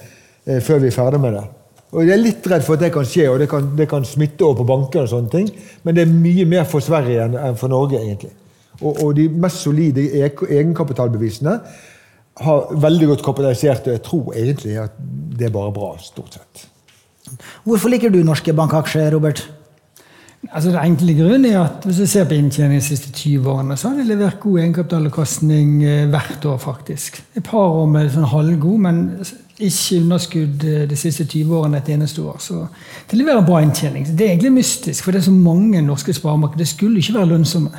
eh, 0.48 0.60
før 0.64 0.80
vi 0.84 0.88
er 0.88 0.96
ferdig 0.96 1.20
med 1.24 1.34
det. 1.36 1.44
Og 1.98 2.06
Jeg 2.06 2.14
er 2.14 2.22
litt 2.22 2.46
redd 2.46 2.62
for 2.62 2.78
at 2.78 2.84
det 2.86 2.92
kan 2.94 3.08
skje, 3.10 3.26
og 3.32 3.40
det 3.42 3.48
kan, 3.50 3.72
det 3.78 3.88
kan 3.90 4.06
smitte 4.06 4.46
over 4.46 4.60
på 4.60 4.68
banker. 4.70 5.02
og 5.02 5.10
sånne 5.10 5.34
ting, 5.34 5.50
Men 5.84 5.96
det 5.96 6.04
er 6.06 6.14
mye 6.14 6.46
mer 6.46 6.64
for 6.70 6.80
Sverige 6.80 7.26
enn 7.26 7.36
enn 7.36 7.58
for 7.58 7.74
Norge, 7.74 7.98
egentlig. 7.98 8.32
Og, 8.82 9.04
og 9.04 9.16
de 9.18 9.28
mest 9.30 9.64
solide 9.66 10.04
egenkapitalbevisene 10.22 11.60
har 12.38 12.74
veldig 12.86 13.08
godt 13.08 13.24
kapitalisert, 13.26 13.88
og 13.88 13.96
jeg 13.96 14.04
tror 14.06 14.34
egentlig 14.36 14.78
at 14.78 14.98
det 15.38 15.48
er 15.48 15.54
bare 15.54 15.74
bra, 15.74 15.96
stort 15.98 16.38
sett. 16.38 16.68
Hvorfor 17.66 17.90
liker 17.90 18.14
du 18.14 18.22
norske 18.24 18.54
bankaksjer, 18.54 19.10
Robert? 19.16 19.42
Altså 20.54 20.70
Det 20.70 20.80
enkle 20.80 21.16
grunnen 21.18 21.48
er 21.50 21.58
at 21.64 21.84
hvis 21.84 21.98
du 21.98 22.06
ser 22.06 22.28
på 22.30 22.38
inntjeningen 22.38 22.80
de 22.80 22.86
siste 22.86 23.10
20 23.12 23.50
årene, 23.52 23.78
så 23.78 23.90
har 23.90 23.98
de 23.98 24.06
levert 24.08 24.40
god 24.40 24.60
egenkapitalavkastning 24.62 25.72
eh, 25.84 26.06
hvert 26.14 26.46
år, 26.46 26.60
faktisk. 26.62 27.24
Et 27.36 27.44
par 27.44 27.74
år 27.82 27.90
med 27.90 28.14
sånn 28.14 28.30
halvgod, 28.32 28.78
men 28.86 29.02
ikke 29.58 30.02
underskudd 30.02 30.64
eh, 30.64 30.86
de 30.90 30.96
siste 30.96 31.26
20 31.26 31.56
årene 31.58 31.82
et 31.82 31.90
eneste 31.90 32.22
år. 32.22 32.38
Så 32.40 32.66
det 33.10 33.18
leverer 33.18 33.46
bra 33.46 33.62
inntjening. 33.66 34.06
Det 34.06 34.26
er 34.26 34.36
egentlig 34.36 34.54
mystisk, 34.60 35.04
for 35.04 35.12
det 35.12 35.22
er 35.22 35.30
så 35.30 35.34
mange 35.34 35.82
norske 35.82 36.14
sparebanker. 36.14 36.58
Det 36.58 36.68
skulle 36.68 37.02
ikke 37.02 37.18
være 37.18 37.32
lønnsomme. 37.34 37.72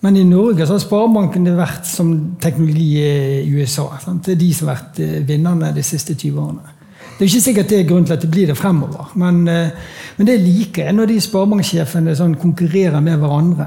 Men 0.00 0.16
i 0.16 0.22
Norge 0.22 0.66
så 0.66 0.76
har 0.76 0.82
sparebankene 0.82 1.56
vært 1.58 1.88
som 1.90 2.12
teknologi 2.40 3.00
i 3.02 3.48
USA. 3.50 3.88
Sant? 4.04 4.26
Det 4.26 4.36
er 4.36 4.42
de 4.44 4.52
som 4.54 4.68
har 4.68 4.78
vært 4.78 5.00
eh, 5.02 5.20
vinnerne 5.26 5.72
de 5.74 5.82
siste 5.86 6.14
20 6.14 6.42
årene. 6.44 6.74
Det 7.18 7.24
er 7.24 7.30
ikke 7.32 7.46
sikkert 7.48 7.70
det 7.72 7.78
er 7.80 7.86
grunnen 7.88 8.06
til 8.06 8.14
at 8.14 8.22
det 8.22 8.30
blir 8.30 8.46
det 8.46 8.54
fremover, 8.54 9.08
men, 9.18 9.40
eh, 9.50 9.70
men 10.16 10.26
det 10.28 10.36
liker 10.38 10.86
jeg 10.86 10.94
når 10.94 11.10
de 11.10 11.20
sparebanksjefene 11.24 12.14
sånn 12.14 12.36
konkurrerer 12.38 13.02
med 13.02 13.18
hverandre. 13.18 13.66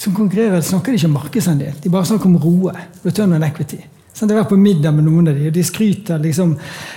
Som 0.00 0.14
konkurrerer 0.16 0.62
snakker 0.64 0.94
de 0.94 0.96
ikke 0.96 1.10
om 1.10 1.18
markedsandel, 1.18 1.74
de 1.82 1.92
bare 1.92 2.08
snakker 2.08 2.30
om 2.30 2.38
ROE. 2.40 2.72
Return 3.04 3.34
on 3.36 3.44
equity. 3.44 3.82
Sånn, 4.20 4.28
jeg 4.28 4.36
har 4.36 4.42
vært 4.42 4.52
på 4.52 4.60
middag 4.60 4.92
med 4.92 5.06
noen 5.06 5.30
av 5.30 5.38
de, 5.38 5.46
og 5.48 5.54
de 5.56 5.62
skryter 5.64 6.18
liksom 6.20 6.50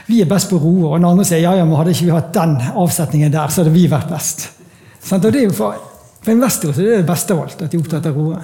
Vi 0.09 0.17
er 0.19 0.27
best 0.27 0.49
på 0.51 0.57
ROE, 0.59 0.89
og 0.89 0.97
den 0.97 1.07
andre 1.07 1.23
sier 1.23 1.39
ja, 1.39 1.53
ja, 1.55 1.63
men 1.63 1.79
hadde 1.79 1.93
ikke 1.95 2.09
vi 2.09 2.12
hatt 2.12 2.33
den 2.36 2.57
avsetningen 2.81 3.31
der, 3.31 3.53
så 3.53 3.63
hadde 3.63 3.71
vi 3.71 3.86
vært 3.88 4.09
best. 4.12 4.49
Så 4.99 5.15
og 5.15 5.23
det 5.29 5.39
er 5.39 5.47
jo 5.47 5.53
for, 5.55 5.77
for 6.19 6.33
investorer 6.33 6.75
så 6.75 6.83
er 6.83 6.89
det 6.89 6.97
det 7.05 7.07
beste 7.07 7.36
av 7.36 7.45
alt, 7.45 7.63
at 7.63 7.71
de 7.71 7.79
er 7.79 7.86
opptatt 7.86 8.09
av 8.12 8.19
ROE. 8.19 8.41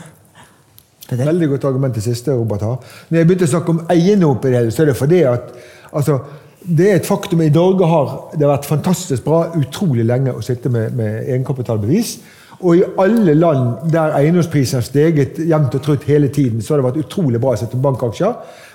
Veldig 1.10 1.50
godt 1.56 1.68
argument 1.68 2.00
det 2.00 2.06
siste 2.06 2.32
Robert 2.38 2.64
har. 2.64 2.96
Når 3.10 3.20
jeg 3.20 3.28
begynte 3.28 3.50
å 3.50 3.54
snakke 3.58 3.76
om 3.76 3.82
eiendom, 3.92 4.40
på 4.40 4.48
det 4.48 4.62
hele, 4.62 4.72
så 4.72 4.86
er 4.86 4.92
det 4.94 4.98
fordi 5.00 5.22
at 5.28 5.52
altså, 5.92 6.20
det 6.64 6.88
er 6.88 7.00
et 7.02 7.10
faktum. 7.10 7.44
I 7.44 7.52
Norge 7.52 7.88
har 7.90 8.14
det 8.40 8.48
vært 8.48 8.70
fantastisk 8.70 9.28
bra 9.28 9.42
utrolig 9.60 10.08
lenge 10.08 10.36
å 10.36 10.44
sitte 10.46 10.72
med, 10.72 10.96
med 10.96 11.26
egenkapitalbevis. 11.26 12.20
Og 12.60 12.76
i 12.76 12.84
alle 13.00 13.34
land 13.34 13.92
der 13.94 14.16
eiendomsprisen 14.18 14.82
har 14.82 14.84
steget 14.84 15.38
jevnt 15.48 15.76
og 15.76 15.84
trutt 15.84 16.04
hele 16.10 16.28
tiden, 16.28 16.62
så 16.62 16.74
har 16.74 16.82
det 16.82 16.90
vært 16.90 17.06
utrolig 17.06 17.40
bra 17.40 17.54
å 17.56 17.60
sette 17.60 17.80
bankaksjer. 17.80 18.34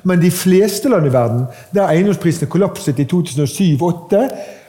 Men 0.08 0.22
de 0.22 0.30
fleste 0.32 0.88
land 0.88 1.08
i 1.08 1.12
verden 1.12 1.44
der 1.76 1.90
eiendomsprisene 1.92 2.48
kollapset 2.50 3.02
i 3.02 3.08
2007-2008, 3.12 4.22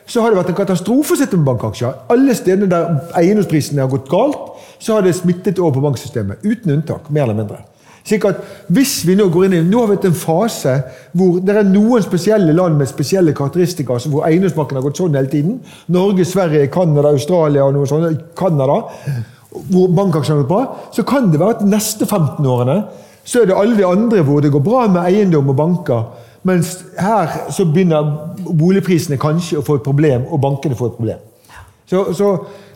så 0.05 0.21
har 0.21 0.31
det 0.31 0.39
vært 0.39 0.51
en 0.51 0.59
katastrofe 0.59 1.15
å 1.15 1.19
sitte 1.19 1.39
med 1.39 1.47
bankaksjer. 1.47 1.95
Alle 2.13 2.35
stedene 2.37 2.69
der 2.69 3.15
eiendomsprisene 3.17 3.81
har 3.81 3.93
gått 3.93 4.11
galt, 4.11 4.51
så 4.79 4.97
har 4.97 5.07
det 5.07 5.15
smittet 5.17 5.59
over 5.63 5.79
på 5.79 5.85
banksystemet. 5.87 6.43
Uten 6.43 6.75
unntak, 6.75 7.07
mer 7.09 7.25
eller 7.25 7.39
mindre. 7.39 7.63
Slik 8.05 8.25
at 8.29 8.41
hvis 8.69 8.99
vi 9.07 9.15
Nå 9.17 9.29
går 9.33 9.47
inn 9.47 9.55
i, 9.57 9.61
nå 9.65 9.81
har 9.81 9.89
vi 9.89 9.95
hatt 9.97 10.09
en 10.11 10.17
fase 10.17 10.75
hvor 11.17 11.39
det 11.41 11.55
er 11.55 11.69
noen 11.69 12.03
spesielle 12.05 12.53
land 12.53 12.77
med 12.77 12.89
spesielle 12.89 13.33
karakteristikker 13.37 14.05
hvor 14.11 14.27
eiendomsmarkedet 14.27 14.77
har 14.77 14.85
gått 14.85 15.01
sånn 15.01 15.17
hele 15.17 15.31
tiden. 15.31 15.55
Norge, 15.93 16.25
Sverige, 16.27 16.67
Canada, 16.73 17.13
Australia 17.15 17.65
og 17.65 17.73
noe 17.73 17.89
sånt. 17.89 18.27
Canada, 18.37 18.83
hvor 19.71 19.89
bankaksjene 19.97 20.37
har 20.37 20.43
gått 20.43 20.51
bra. 20.51 20.89
Så 20.93 21.05
kan 21.07 21.31
det 21.31 21.41
være 21.41 21.57
at 21.57 21.65
de 21.65 21.71
neste 21.71 22.05
15 22.05 22.45
årene 22.45 22.77
så 23.25 23.41
er 23.41 23.49
det 23.49 23.57
alle 23.57 23.77
de 23.77 23.87
andre 23.87 24.21
hvor 24.21 24.43
det 24.43 24.51
går 24.53 24.61
bra 24.61 24.83
med 24.85 25.01
eiendom 25.07 25.49
og 25.49 25.57
banker. 25.57 26.03
Mens 26.45 26.75
her 27.01 27.49
så 27.49 27.65
begynner 27.65 28.35
boligprisene 28.45 29.17
kanskje 29.17 29.63
å 29.63 29.65
få 29.65 29.79
et 29.79 29.87
problem, 29.87 30.27
og 30.29 30.43
bankene 30.43 30.77
får 30.77 30.91
et 30.91 30.99
problem. 30.99 31.23
Så, 31.89 32.03
så 32.13 32.29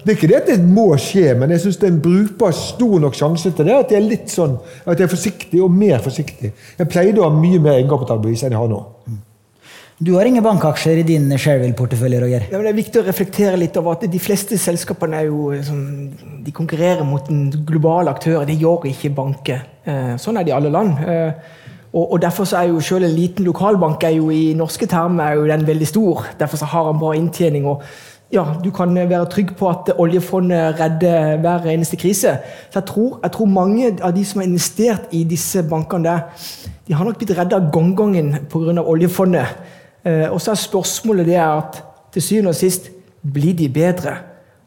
det 0.04 0.12
er 0.14 0.18
ikke 0.18 0.28
det 0.32 0.38
at 0.40 0.48
det 0.52 0.60
må 0.64 0.86
skje, 1.02 1.34
men 1.40 1.52
jeg 1.52 1.62
syns 1.66 1.78
det 1.82 1.88
er 1.90 1.94
en 1.96 2.02
brukbar 2.04 2.54
stor 2.56 3.00
nok 3.04 3.18
sjanse 3.18 3.52
til 3.52 3.68
det. 3.68 3.74
At 3.76 3.92
jeg 3.92 4.00
er 4.02 4.06
litt 4.10 4.30
sånn, 4.32 4.54
at 4.86 4.96
jeg 5.00 5.08
er 5.08 5.12
forsiktig, 5.12 5.60
og 5.66 5.72
mer 5.76 6.00
forsiktig. 6.06 6.54
Jeg 6.80 6.92
pleide 6.92 7.20
å 7.20 7.28
ha 7.28 7.34
mye 7.36 7.60
mer 7.60 7.80
egenkapitalbevis 7.80 8.46
enn 8.48 8.56
jeg 8.56 8.62
har 8.62 8.72
nå. 8.72 8.80
Du 10.00 10.14
har 10.16 10.24
ingen 10.30 10.44
bankaksjer 10.46 11.02
i 11.02 11.04
din 11.04 11.26
Shareville-portefølje, 11.36 12.20
Roger. 12.24 12.46
Ja, 12.48 12.56
men 12.56 12.70
det 12.70 12.72
er 12.72 12.78
viktig 12.78 13.02
å 13.02 13.08
reflektere 13.10 13.58
litt 13.60 13.76
over 13.82 13.98
at 13.98 14.06
de 14.08 14.22
fleste 14.24 14.56
selskapene 14.56 15.18
er 15.20 15.26
jo 15.28 15.50
eh, 15.52 15.64
sånn, 15.68 15.82
de 16.46 16.54
konkurrerer 16.56 17.04
mot 17.04 17.28
en 17.28 17.50
global 17.68 18.08
aktør. 18.08 18.46
Det 18.48 18.56
gjør 18.62 18.88
ikke 18.94 19.12
banker. 19.18 19.66
Eh, 19.84 20.14
Sånn 20.24 20.40
er 20.40 20.48
det 20.48 20.54
i 20.54 20.56
alle 20.56 20.72
land. 20.72 21.04
Eh, 21.04 21.58
Og, 21.90 22.12
og 22.14 22.20
Derfor 22.22 22.46
så 22.46 22.60
er 22.60 22.68
jo 22.70 22.80
selv 22.86 23.08
en 23.08 23.16
liten 23.16 23.46
lokalbank 23.48 24.04
er 24.06 24.12
jo 24.14 24.28
i 24.30 24.54
norske 24.54 24.86
termer 24.86 25.24
er 25.32 25.40
jo 25.40 25.48
den 25.50 25.64
veldig 25.66 25.88
stor. 25.90 26.28
Derfor 26.38 26.62
så 26.62 26.68
har 26.70 26.86
han 26.86 27.00
bra 27.02 27.16
inntjening. 27.18 27.66
og 27.66 27.82
ja, 28.32 28.44
du 28.64 28.70
kan 28.72 28.94
være 28.94 29.26
trygg 29.26 29.56
på 29.58 29.70
at 29.70 29.90
oljefondet 29.98 30.80
redder 30.80 31.38
hver 31.42 31.66
eneste 31.72 31.98
krise. 31.98 32.36
Så 32.70 32.80
jeg 32.80 32.86
tror, 32.86 33.20
jeg 33.24 33.32
tror 33.32 33.46
mange 33.46 33.90
av 34.02 34.14
de 34.14 34.26
som 34.26 34.42
har 34.42 34.48
investert 34.48 35.10
i 35.12 35.24
disse 35.24 35.64
bankene 35.66 36.06
der, 36.06 36.20
de 36.88 36.94
har 36.94 37.06
nok 37.06 37.18
blitt 37.18 37.34
redda 37.38 37.60
gongongen 37.74 38.36
pga. 38.50 38.82
oljefondet. 38.82 39.48
Eh, 40.06 40.30
og 40.32 40.42
så 40.42 40.52
er 40.52 40.62
spørsmålet 40.62 41.26
det 41.26 41.40
at 41.42 41.84
til 42.14 42.22
syvende 42.22 42.50
og 42.50 42.56
sist 42.56 42.92
blir 43.34 43.54
de 43.54 43.70
bedre. 43.70 44.16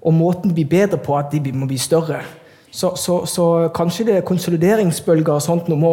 Og 0.03 0.15
måten 0.15 0.51
de 0.51 0.55
blir 0.55 0.69
bedre 0.69 0.99
på, 0.99 1.17
at 1.17 1.33
de 1.33 1.53
må 1.53 1.67
bli 1.67 1.79
større. 1.79 2.23
Så, 2.71 2.97
så, 2.97 3.25
så 3.27 3.69
kanskje 3.75 4.05
det 4.05 4.17
er 4.17 4.27
konsolideringsbølger 4.27 5.33
og 5.33 5.43
sånt 5.43 5.69
må, 5.69 5.93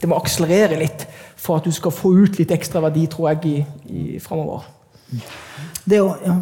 det 0.00 0.08
må 0.08 0.14
akselerere 0.14 0.78
litt 0.78 1.06
for 1.36 1.56
at 1.56 1.64
du 1.64 1.72
skal 1.72 1.90
få 1.90 2.12
ut 2.14 2.38
litt 2.38 2.50
ekstra 2.54 2.80
verdi, 2.84 3.06
tror 3.06 3.30
jeg, 3.30 3.44
i, 3.44 4.14
i 4.14 4.18
framover. 4.22 4.68
Det 5.88 5.98
er 5.98 6.26
ja. 6.26 6.38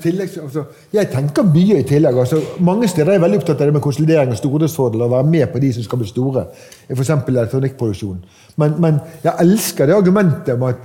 Tillegg, 0.00 0.28
altså, 0.42 0.62
jeg 0.92 1.08
tenker 1.10 1.46
mye 1.48 1.80
i 1.80 1.84
tillegg. 1.88 2.18
Altså, 2.20 2.38
mange 2.62 2.88
steder 2.88 3.14
er 3.14 3.16
jeg 3.16 3.22
veldig 3.24 3.38
opptatt 3.40 3.62
av 3.62 3.70
det 3.70 3.74
med 3.74 3.82
konsolidering 3.82 4.34
og 4.34 4.38
stordriftsfordeler. 4.38 5.04
og 5.04 5.10
være 5.10 5.30
med 5.32 5.46
på 5.52 5.58
de 5.58 5.72
som 5.72 5.82
skal 5.82 5.98
bli 5.98 6.08
store. 6.08 6.44
F.eks. 6.92 7.10
elektronikkproduksjon. 7.28 8.18
Men, 8.60 8.74
men 8.78 9.00
jeg 9.24 9.34
elsker 9.40 9.88
det 9.88 9.96
argumentet 9.96 10.54
om 10.54 10.62
at, 10.68 10.76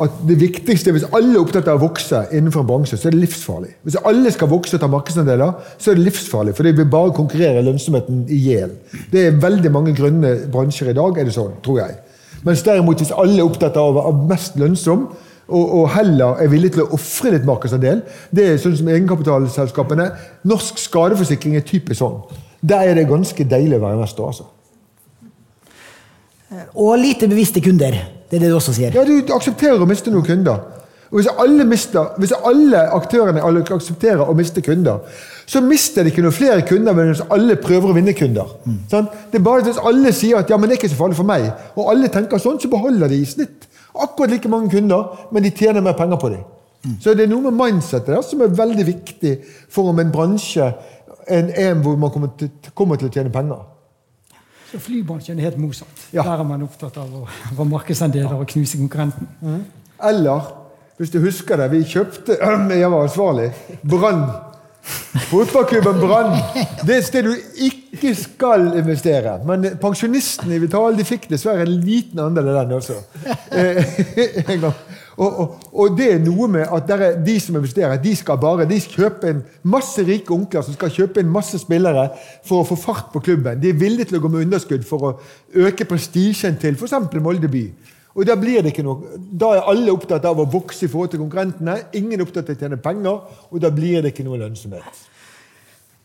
at 0.00 0.20
det 0.28 0.38
viktigste 0.40 0.92
Hvis 0.94 1.08
alle 1.12 1.34
er 1.34 1.40
opptatt 1.40 1.68
av 1.68 1.80
å 1.80 1.88
vokse 1.88 2.22
innenfor 2.30 2.62
en 2.62 2.70
bransje, 2.70 2.96
så 2.96 3.10
er 3.10 3.16
det 3.16 3.24
livsfarlig. 3.26 3.74
Hvis 3.82 4.00
alle 4.06 4.32
skal 4.32 4.52
vokse 4.54 4.78
og 4.78 4.80
ta 4.80 4.90
markedsandeler, 4.92 5.52
så 5.78 5.90
er 5.90 5.98
det 5.98 6.06
livsfarlig. 6.06 6.54
For 6.54 6.62
det 6.62 6.76
vil 6.78 6.90
bare 6.90 7.16
konkurrere 7.18 7.64
lønnsomheten 7.66 8.26
i 8.30 8.42
hjel. 8.48 8.76
Det 9.12 9.26
er 9.26 9.40
veldig 9.42 9.74
mange 9.74 9.96
grønne 9.98 10.36
bransjer 10.52 10.94
i 10.94 10.96
dag, 10.96 11.18
er 11.18 11.26
det 11.26 11.34
sånn, 11.36 11.58
tror 11.66 11.82
jeg. 11.82 11.98
Mens 12.46 12.62
derimot, 12.62 13.02
hvis 13.02 13.10
alle 13.10 13.40
er 13.42 13.48
opptatt 13.50 13.76
av 13.76 13.90
å 13.90 13.98
være 13.98 14.28
mest 14.30 14.56
lønnsom, 14.62 15.08
og, 15.48 15.64
og 15.78 15.86
heller 15.94 16.42
er 16.42 16.50
villig 16.52 16.74
til 16.74 16.84
å 16.84 16.90
ofre 16.96 17.32
litt 17.32 17.46
markedsandel. 17.48 18.02
Det 18.34 18.44
er 18.44 18.60
sånn 18.60 18.76
som 18.76 18.90
egenkapitalselskapene. 18.92 20.10
Norsk 20.48 20.80
skadeforsikring 20.82 21.56
er 21.56 21.64
typisk 21.66 22.02
sånn. 22.02 22.20
Der 22.60 22.90
er 22.90 22.98
det 22.98 23.08
ganske 23.08 23.46
deilig 23.48 23.78
å 23.78 23.84
være 23.86 23.98
investor. 24.00 24.32
altså. 24.32 24.48
Og 26.74 26.98
lite 27.00 27.28
bevisste 27.30 27.62
kunder. 27.64 27.96
Det 28.28 28.36
er 28.36 28.44
det 28.44 28.50
du 28.50 28.58
også 28.58 28.74
sier. 28.76 28.92
Ja, 28.92 29.04
Du 29.04 29.32
aksepterer 29.34 29.80
å 29.80 29.88
miste 29.88 30.12
noen 30.12 30.26
kunder. 30.26 30.60
Og 31.08 31.22
Hvis 31.22 31.30
alle, 31.40 31.64
mister, 31.64 32.10
hvis 32.20 32.34
alle 32.44 32.82
aktørene 32.92 33.40
alle 33.40 33.62
aksepterer 33.64 34.28
å 34.28 34.34
miste 34.36 34.60
kunder, 34.60 34.98
så 35.48 35.62
mister 35.64 36.04
de 36.04 36.10
ikke 36.12 36.20
noen 36.20 36.36
flere 36.36 36.64
kunder 36.68 36.92
mens 36.92 37.22
alle 37.32 37.56
prøver 37.56 37.88
å 37.88 37.96
vinne 37.96 38.12
kunder. 38.12 38.50
Sant? 38.90 39.14
Det 39.32 39.40
er 39.40 39.44
bare 39.46 39.64
Hvis 39.64 39.80
alle 39.80 40.12
sier 40.12 40.42
at 40.42 40.50
ja, 40.50 40.58
men 40.60 40.68
det 40.68 40.76
er 40.76 40.82
ikke 40.82 40.92
så 40.92 41.00
farlig 41.00 41.16
for 41.16 41.24
meg, 41.28 41.48
og 41.76 41.88
alle 41.88 42.10
tenker 42.12 42.42
sånn, 42.42 42.60
så 42.60 42.68
beholder 42.68 43.08
de 43.08 43.22
i 43.22 43.24
snitt 43.24 43.67
akkurat 43.94 44.30
like 44.30 44.48
mange 44.48 44.70
kunder, 44.70 45.28
men 45.32 45.42
de 45.42 45.50
tjener 45.50 45.84
mer 45.84 45.96
penger 45.98 46.20
på 46.20 46.28
dem. 46.34 46.44
Så 47.02 47.14
det 47.14 47.26
er 47.26 47.32
noe 47.32 47.50
med 47.50 47.56
mindsetet 47.58 48.12
der 48.14 48.22
som 48.22 48.42
er 48.44 48.54
veldig 48.54 48.84
viktig 48.86 49.32
for 49.72 49.90
om 49.90 49.98
en 49.98 50.12
bransje 50.14 50.68
en, 51.28 51.50
EM 51.50 51.82
hvor 51.82 51.96
man 51.96 52.10
kommer 52.10 52.30
til, 52.38 52.50
kommer 52.74 52.96
til 53.00 53.10
å 53.10 53.12
tjene 53.12 53.32
penger. 53.32 53.66
Så 54.68 54.80
flybransjen 54.84 55.38
er 55.40 55.48
helt 55.48 55.60
motsatt. 55.60 56.08
Ja. 56.12 56.22
Der 56.22 56.42
er 56.42 56.46
man 56.46 56.62
opptatt 56.66 56.96
av 57.00 57.12
å 57.22 57.24
få 57.56 57.66
markedsandeler 57.68 58.36
og 58.36 58.48
knuse 58.52 58.80
konkurrenten. 58.80 59.28
Eller, 60.04 60.50
hvis 61.00 61.12
du 61.14 61.18
husker 61.24 61.60
det, 61.60 61.70
vi 61.72 61.84
kjøpte 61.88 62.36
Jeg 62.82 62.92
var 62.92 63.06
ansvarlig. 63.06 63.48
Brann. 63.82 64.26
Fotballklubben 65.28 66.00
Brann. 66.00 66.36
Det 66.86 66.94
er 66.94 67.00
et 67.02 67.06
sted 67.06 67.26
du 67.26 67.34
ikke 67.68 68.14
skal 68.16 68.70
investere. 68.78 69.38
Men 69.46 69.66
pensjonistene 69.80 70.56
i 70.56 70.62
Vital 70.62 70.96
de 70.98 71.06
fikk 71.06 71.28
dessverre 71.32 71.66
en 71.66 71.74
liten 71.84 72.22
andel 72.22 72.52
av 72.52 72.62
den 72.62 72.78
også. 72.78 73.00
Eh, 73.52 73.82
en 74.54 74.64
gang. 74.66 74.78
Og, 75.18 75.40
og, 75.40 75.54
og 75.72 75.96
det 75.98 76.12
er 76.14 76.20
noe 76.22 76.46
med 76.50 76.70
at 76.70 76.90
de 77.26 77.34
som 77.42 77.56
investerer, 77.58 77.98
de 78.02 78.14
skal 78.16 78.38
bare 78.38 78.68
de 78.70 78.78
skal 78.80 79.08
kjøpe 79.08 79.32
en 79.32 79.40
masse 79.66 80.04
rike 80.06 80.30
onkler 80.34 80.62
som 80.62 80.76
skal 80.76 80.92
kjøpe 80.94 81.24
en 81.24 81.32
masse 81.34 81.58
spillere 81.58 82.06
for 82.46 82.62
å 82.62 82.68
få 82.68 82.78
fart 82.78 83.10
på 83.12 83.24
klubben. 83.26 83.58
De 83.58 83.72
er 83.72 83.80
villige 83.80 84.12
til 84.12 84.20
å 84.20 84.22
gå 84.22 84.30
med 84.30 84.46
underskudd 84.46 84.86
for 84.86 85.08
å 85.08 85.14
øke 85.66 85.88
prestisjen 85.90 86.60
til 86.62 86.78
f.eks. 86.78 86.94
Molde 87.18 87.50
by. 87.50 87.64
Og 88.18 88.26
Da 88.26 88.34
blir 88.34 88.64
det 88.64 88.72
ikke 88.72 88.82
noe, 88.82 89.14
da 89.14 89.52
er 89.54 89.68
alle 89.70 89.92
opptatt 89.94 90.24
av 90.26 90.40
å 90.42 90.48
vokse 90.50 90.88
i 90.88 90.90
forhold 90.90 91.12
til 91.12 91.20
konkurrentene. 91.22 91.76
Ingen 91.94 92.18
er 92.18 92.24
opptatt 92.24 92.50
av 92.50 92.56
å 92.56 92.58
tjene 92.58 92.80
penger, 92.82 93.20
og 93.52 93.62
da 93.62 93.70
blir 93.70 94.02
det 94.02 94.10
ikke 94.10 94.26
noe 94.26 94.40
lønnsomhet. 94.40 95.04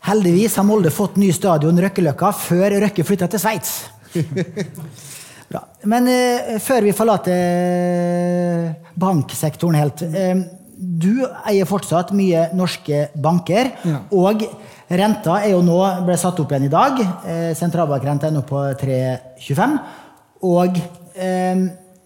Heldigvis 0.04 0.54
har 0.60 0.66
Molde 0.68 0.92
fått 0.94 1.16
ny 1.18 1.32
stadion 1.34 1.80
Røkkeløkka 1.80 2.30
før 2.36 2.76
Røkke 2.84 3.06
flytta 3.08 3.26
til 3.32 3.42
Sveits. 3.42 3.72
Men 5.90 6.08
eh, 6.10 6.54
før 6.62 6.86
vi 6.86 6.94
forlater 6.96 7.34
eh, 7.34 8.92
banksektoren 9.00 9.78
helt 9.78 10.02
eh, 10.06 10.40
Du 10.74 11.22
eier 11.22 11.68
fortsatt 11.68 12.12
mye 12.16 12.48
norske 12.56 13.08
banker. 13.14 13.72
Ja. 13.86 14.00
Og 14.14 14.44
renta 14.86 15.40
er 15.40 15.54
jo 15.54 15.62
nå 15.66 15.78
ble 16.06 16.18
satt 16.20 16.40
opp 16.42 16.52
igjen 16.52 16.68
i 16.68 16.72
dag. 16.72 17.00
Eh, 17.26 17.50
Sentralbankrenta 17.58 18.28
er 18.28 18.36
nå 18.36 18.44
på 18.46 18.60
3,25. 18.82 19.78
Og 20.50 20.78
eh, 21.16 21.64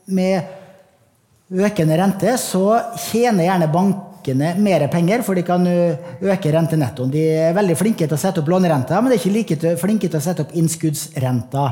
med 0.09 1.59
økende 1.65 1.97
rente 1.97 2.35
så 2.41 2.65
tjener 3.09 3.47
gjerne 3.47 3.71
bankene 3.73 4.53
mer 4.61 4.85
penger, 4.93 5.23
for 5.25 5.39
de 5.39 5.45
kan 5.47 5.65
øke 5.65 6.53
rentenettoen. 6.53 7.13
De 7.13 7.23
er 7.47 7.57
veldig 7.57 7.77
flinke 7.79 8.05
til 8.05 8.17
å 8.17 8.21
sette 8.21 8.43
opp 8.43 8.51
lånerenta, 8.53 9.01
men 9.01 9.13
de 9.13 9.17
er 9.17 9.23
ikke 9.23 9.37
like 9.37 9.73
flinke 9.81 10.11
til 10.11 10.21
å 10.21 10.25
sette 10.25 10.45
opp 10.45 10.53
innskuddsrenta. 10.59 11.65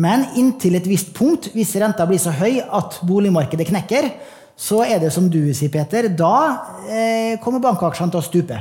Men 0.00 0.24
inntil 0.40 0.78
et 0.78 0.88
visst 0.88 1.12
punkt, 1.16 1.50
hvis 1.54 1.76
renta 1.80 2.06
blir 2.08 2.22
så 2.22 2.32
høy 2.38 2.62
at 2.62 3.00
boligmarkedet 3.08 3.68
knekker, 3.68 4.10
så 4.58 4.82
er 4.86 4.98
det 5.02 5.12
som 5.14 5.28
du 5.30 5.40
sier, 5.54 5.70
Peter, 5.70 6.08
da 6.10 6.34
eh, 6.90 7.36
kommer 7.42 7.62
bankaksjene 7.62 8.14
til 8.14 8.20
å 8.20 8.26
stupe. 8.26 8.58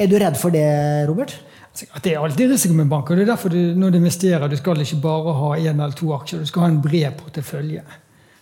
Er 0.00 0.08
du 0.10 0.16
redd 0.18 0.38
for 0.40 0.50
det, 0.54 0.66
Robert? 1.06 1.36
Altså, 1.70 1.86
Det 2.02 2.14
er 2.14 2.18
alltid 2.18 2.50
risiko 2.50 2.74
med 2.74 2.88
banker. 2.90 3.14
Det 3.14 3.28
er 3.28 3.32
derfor 3.34 3.52
du, 3.52 3.60
når 3.78 3.92
du 3.92 3.98
investerer, 4.00 4.48
du 4.48 4.56
skal 4.58 4.80
ikke 4.82 5.02
bare 5.04 5.34
ha 5.38 5.50
én 5.60 5.76
eller 5.76 5.94
to 5.94 6.10
aksjer, 6.16 6.42
du 6.42 6.50
skal 6.50 6.64
ha 6.64 6.70
en 6.72 6.80
bred 6.82 7.14
portefølje. 7.20 7.84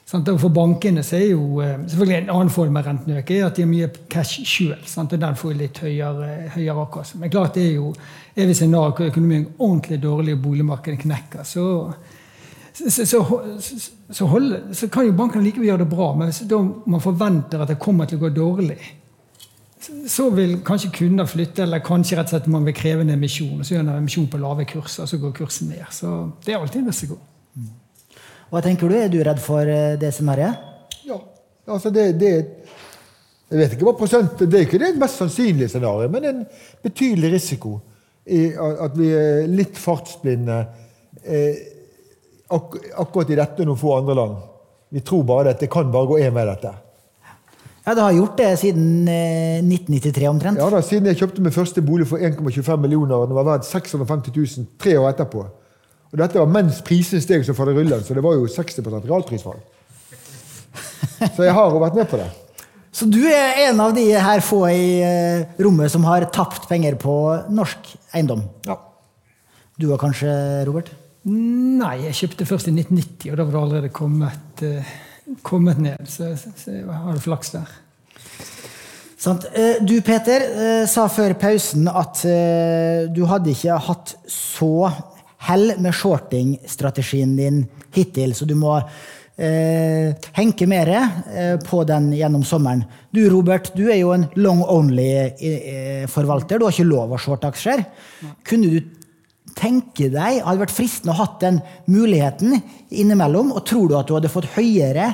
Og 0.09 0.29
For 0.41 0.49
bankene 0.49 1.03
så 1.05 1.19
er 1.19 1.27
jo 1.35 1.61
eh, 1.61 1.75
selvfølgelig 1.85 2.17
en 2.17 2.31
annen 2.33 2.51
form 2.51 2.73
med 2.73 2.87
rentenøk 2.87 3.31
er 3.31 3.43
at 3.45 3.59
de 3.59 3.65
har 3.67 3.69
mye 3.69 3.89
cash 4.09 4.41
sjøl. 4.49 4.79
Og 4.81 5.11
den 5.13 5.37
får 5.37 5.59
litt 5.59 5.81
høyere, 5.85 6.31
høyere 6.55 6.77
avkastning. 6.87 7.21
Men 7.21 7.33
klart 7.35 7.59
det 7.59 7.67
er 7.67 7.75
jo 7.75 7.91
er 8.35 8.49
vi 8.49 8.57
scenario 8.57 8.95
hvor 8.97 9.11
økonomien 9.11 9.45
er 9.45 9.61
ordentlig 9.67 10.01
dårlig 10.03 10.39
og 10.39 10.43
boligmarkedet 10.47 11.03
knekker, 11.03 11.45
så, 11.45 11.93
så, 12.73 12.91
så, 12.91 13.05
så, 13.61 13.79
så, 14.11 14.27
hold, 14.31 14.53
så 14.73 14.89
kan 14.89 15.09
jo 15.09 15.17
bankene 15.19 15.45
likevel 15.45 15.73
gjøre 15.73 15.85
det 15.85 15.91
bra. 15.93 16.13
Men 16.17 16.31
hvis 16.31 16.43
man 16.87 17.05
forventer 17.05 17.61
at 17.61 17.75
det 17.75 17.81
kommer 17.83 18.09
til 18.09 18.21
å 18.21 18.25
gå 18.25 18.33
dårlig, 18.33 18.81
så 20.09 20.31
vil 20.35 20.59
kanskje 20.65 20.93
kunder 20.95 21.29
flytte, 21.29 21.67
eller 21.67 21.85
kanskje 21.85 22.17
rett 22.17 22.31
og 22.31 22.39
slett 22.39 22.53
man 22.53 22.65
vil 22.67 22.77
kreve 22.77 23.05
en 23.05 23.13
emisjon. 23.13 23.59
og 23.61 23.67
Så 23.67 23.75
gjør 23.75 23.91
man 23.91 24.01
emisjon 24.01 24.31
på 24.33 24.41
lave 24.41 24.65
kurser, 24.69 25.05
og 25.05 25.11
så 25.11 25.21
går 25.21 25.37
kursen 25.37 25.75
ned. 25.75 25.85
Så 25.93 26.31
det 26.47 26.55
er 26.55 26.63
alltid 26.63 26.81
en 26.81 26.95
risiko. 26.95 27.19
Hva 28.49 28.63
tenker 28.65 28.89
du? 28.89 28.97
Er 28.97 29.11
du 29.13 29.19
redd 29.25 29.41
for 29.45 29.69
eh, 29.69 29.97
det 30.01 30.13
scenarioet? 30.17 30.65
Ja, 31.09 31.19
altså 31.69 31.93
det, 31.93 32.11
det 32.21 32.33
Jeg 33.49 33.61
vet 33.61 33.75
ikke 33.77 33.87
hva 33.89 33.95
prosent 33.97 34.41
Det 34.41 34.59
er 34.59 34.67
ikke 34.67 34.81
det 34.81 34.95
mest 35.01 35.21
sannsynlige 35.21 35.71
scenarioet, 35.73 36.13
men 36.13 36.29
en 36.29 36.43
betydelig 36.85 37.33
risiko 37.39 37.79
i 38.29 38.51
at 38.53 38.93
vi 38.93 39.07
er 39.17 39.47
litt 39.49 39.79
fartsblinde 39.81 40.57
eh, 41.25 41.61
ak 42.53 42.75
akkurat 43.01 43.31
i 43.33 43.39
dette 43.39 43.65
noen 43.65 43.79
få 43.81 43.95
andre 43.97 44.17
land. 44.19 44.35
Vi 44.93 45.01
tror 45.05 45.25
bare 45.29 45.55
at 45.55 45.63
det 45.65 45.71
kan 45.73 45.89
bare 45.93 46.11
gå 46.11 46.19
én 46.21 46.35
vei, 46.37 46.45
dette. 46.49 46.75
Ja, 47.89 47.95
det 47.97 48.05
har 48.05 48.13
gjort 48.13 48.37
det 48.37 48.51
siden 48.61 49.09
eh, 49.09 49.65
1993 49.65 50.29
omtrent. 50.29 50.61
Ja 50.61 50.69
da, 50.73 50.83
Siden 50.85 51.09
jeg 51.09 51.17
kjøpte 51.23 51.45
min 51.45 51.55
første 51.55 51.81
bolig 51.85 52.05
for 52.09 52.21
1,25 52.21 52.77
millioner, 52.85 53.17
og 53.17 53.31
den 53.31 53.39
var 53.39 53.49
verdt 53.49 53.69
650 53.69 54.37
000 54.37 54.69
tre 54.81 54.99
år 55.01 55.09
etterpå. 55.15 55.47
Og 56.09 56.21
dette 56.23 56.41
var 56.41 56.49
mens 56.49 56.79
prisene 56.85 57.21
steg 57.21 57.43
som 57.45 57.57
faderullan, 57.57 58.01
så 58.05 58.15
det 58.17 58.23
var 58.25 58.39
jo 58.39 58.47
60% 58.49 59.09
realprisfall. 59.09 59.59
Så 61.35 61.45
jeg 61.45 61.55
har 61.55 61.73
jo 61.75 61.81
vært 61.83 61.99
med 61.99 62.09
på 62.11 62.21
det. 62.21 62.29
Så 62.95 63.07
du 63.11 63.21
er 63.31 63.69
en 63.69 63.81
av 63.85 63.93
de 63.95 64.07
her 64.17 64.41
få 64.43 64.63
i 64.73 64.87
eh, 65.05 65.43
rommet 65.63 65.93
som 65.93 66.07
har 66.09 66.25
tapt 66.35 66.65
penger 66.71 66.97
på 66.99 67.13
norsk 67.55 67.91
eiendom. 68.17 68.41
Ja. 68.67 68.79
Du 69.79 69.91
òg 69.93 70.01
kanskje, 70.03 70.31
Robert? 70.67 70.89
Nei, 71.29 71.93
jeg 72.07 72.17
kjøpte 72.23 72.47
først 72.49 72.71
i 72.71 72.75
1990, 72.75 73.29
og 73.31 73.37
da 73.39 73.45
var 73.45 73.53
det 73.53 73.61
allerede 73.61 73.93
kommet, 73.95 74.65
eh, 74.67 74.97
kommet 75.47 75.83
ned. 75.85 76.09
Så, 76.11 76.33
så, 76.41 76.55
så 76.59 76.75
jeg 76.79 76.89
har 77.05 77.21
flaks 77.23 77.53
der. 77.59 77.77
Sant. 79.19 79.47
Eh, 79.53 79.79
Du, 79.85 79.95
Peter, 80.07 80.49
sa 80.91 81.07
før 81.13 81.37
pausen 81.39 81.87
at 81.93 82.25
du 83.15 83.23
hadde 83.29 83.53
ikke 83.53 83.79
hatt 83.91 84.17
så 84.33 84.89
hell 85.47 85.73
med 85.79 85.95
shorting-strategien 85.95 87.37
din 87.39 87.63
hittil, 87.95 88.35
så 88.35 88.47
du 88.49 88.55
må 88.59 88.75
eh, 88.79 90.15
henke 90.37 90.67
mer 90.71 90.91
eh, 90.93 91.57
på 91.63 91.85
den 91.89 92.11
gjennom 92.17 92.45
sommeren. 92.47 92.85
Du, 93.15 93.23
Robert, 93.31 93.71
du 93.79 93.87
er 93.89 94.01
jo 94.03 94.13
en 94.17 94.27
long 94.41 94.65
only-forvalter. 94.67 96.59
Du 96.59 96.67
har 96.67 96.75
ikke 96.75 96.89
lov 96.91 97.15
å 97.15 97.21
shorte 97.23 97.51
aksjer. 97.53 97.85
Kunne 98.47 98.73
du 98.75 98.95
tenke 99.59 100.11
deg, 100.13 100.43
hadde 100.45 100.63
vært 100.63 100.75
fristende 100.75 101.15
å 101.15 101.21
hatt 101.23 101.41
den 101.43 101.61
muligheten 101.91 102.59
innimellom, 102.91 103.53
og 103.55 103.65
tror 103.67 103.89
du 103.89 103.97
at 103.99 104.11
du 104.11 104.17
hadde 104.19 104.33
fått 104.33 104.51
høyere 104.57 105.13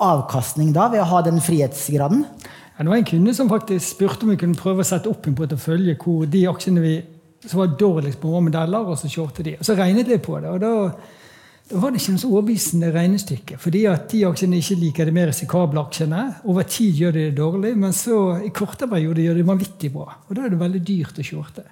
avkastning 0.00 0.72
da 0.74 0.88
ved 0.92 1.02
å 1.04 1.10
ha 1.10 1.22
den 1.24 1.40
frihetsgraden? 1.44 2.24
Ja, 2.74 2.82
det 2.82 2.90
var 2.90 2.98
en 2.98 3.06
kunde 3.06 3.34
som 3.36 3.50
faktisk 3.50 3.86
spurte 3.86 4.26
om 4.26 4.32
vi 4.32 4.40
kunne 4.40 4.58
prøve 4.58 4.82
å 4.82 4.88
sette 4.88 5.10
opp 5.10 5.28
en 5.28 5.36
portefølje 5.38 5.94
hvor 6.00 6.24
de 6.30 6.46
aksjene 6.50 6.82
vi 6.82 6.94
som 7.46 7.60
var 7.60 7.76
dårligst 7.80 8.20
på 8.22 8.40
modeller, 8.40 8.88
og 8.88 8.98
så 8.98 9.10
shortet 9.10 9.44
de. 9.48 9.58
Og 9.58 9.66
så 9.66 9.76
regnet 9.78 10.10
jeg 10.10 10.22
på 10.24 10.38
det, 10.40 10.50
og 10.50 10.60
da, 10.62 10.72
da 11.70 11.80
var 11.80 11.92
det 11.92 12.00
ikke 12.00 12.16
noe 12.16 12.22
så 12.22 12.32
overbevisende 12.32 12.90
regnestykke. 12.94 13.60
Fordi 13.60 13.84
at 13.90 14.08
de 14.12 14.24
aksjene 14.28 14.60
ikke 14.60 14.80
liker 14.80 15.08
de 15.08 15.14
mer 15.16 15.30
risikable 15.32 15.84
aksjene. 15.84 16.24
Over 16.50 16.68
tid 16.68 17.00
gjør 17.00 17.16
de 17.16 17.28
det 17.28 17.38
dårlig, 17.38 17.72
men 17.80 17.96
så 17.96 18.20
i 18.44 18.52
kortere 18.54 18.90
perioder 18.92 19.26
gjør 19.28 19.40
de 19.40 19.48
vanvittig 19.52 19.92
bra. 19.94 20.10
Og 20.28 20.36
da 20.36 20.44
er 20.44 20.54
det 20.54 20.60
veldig 20.60 20.84
dyrt 20.88 21.20
å 21.20 21.26
shorte. 21.26 21.66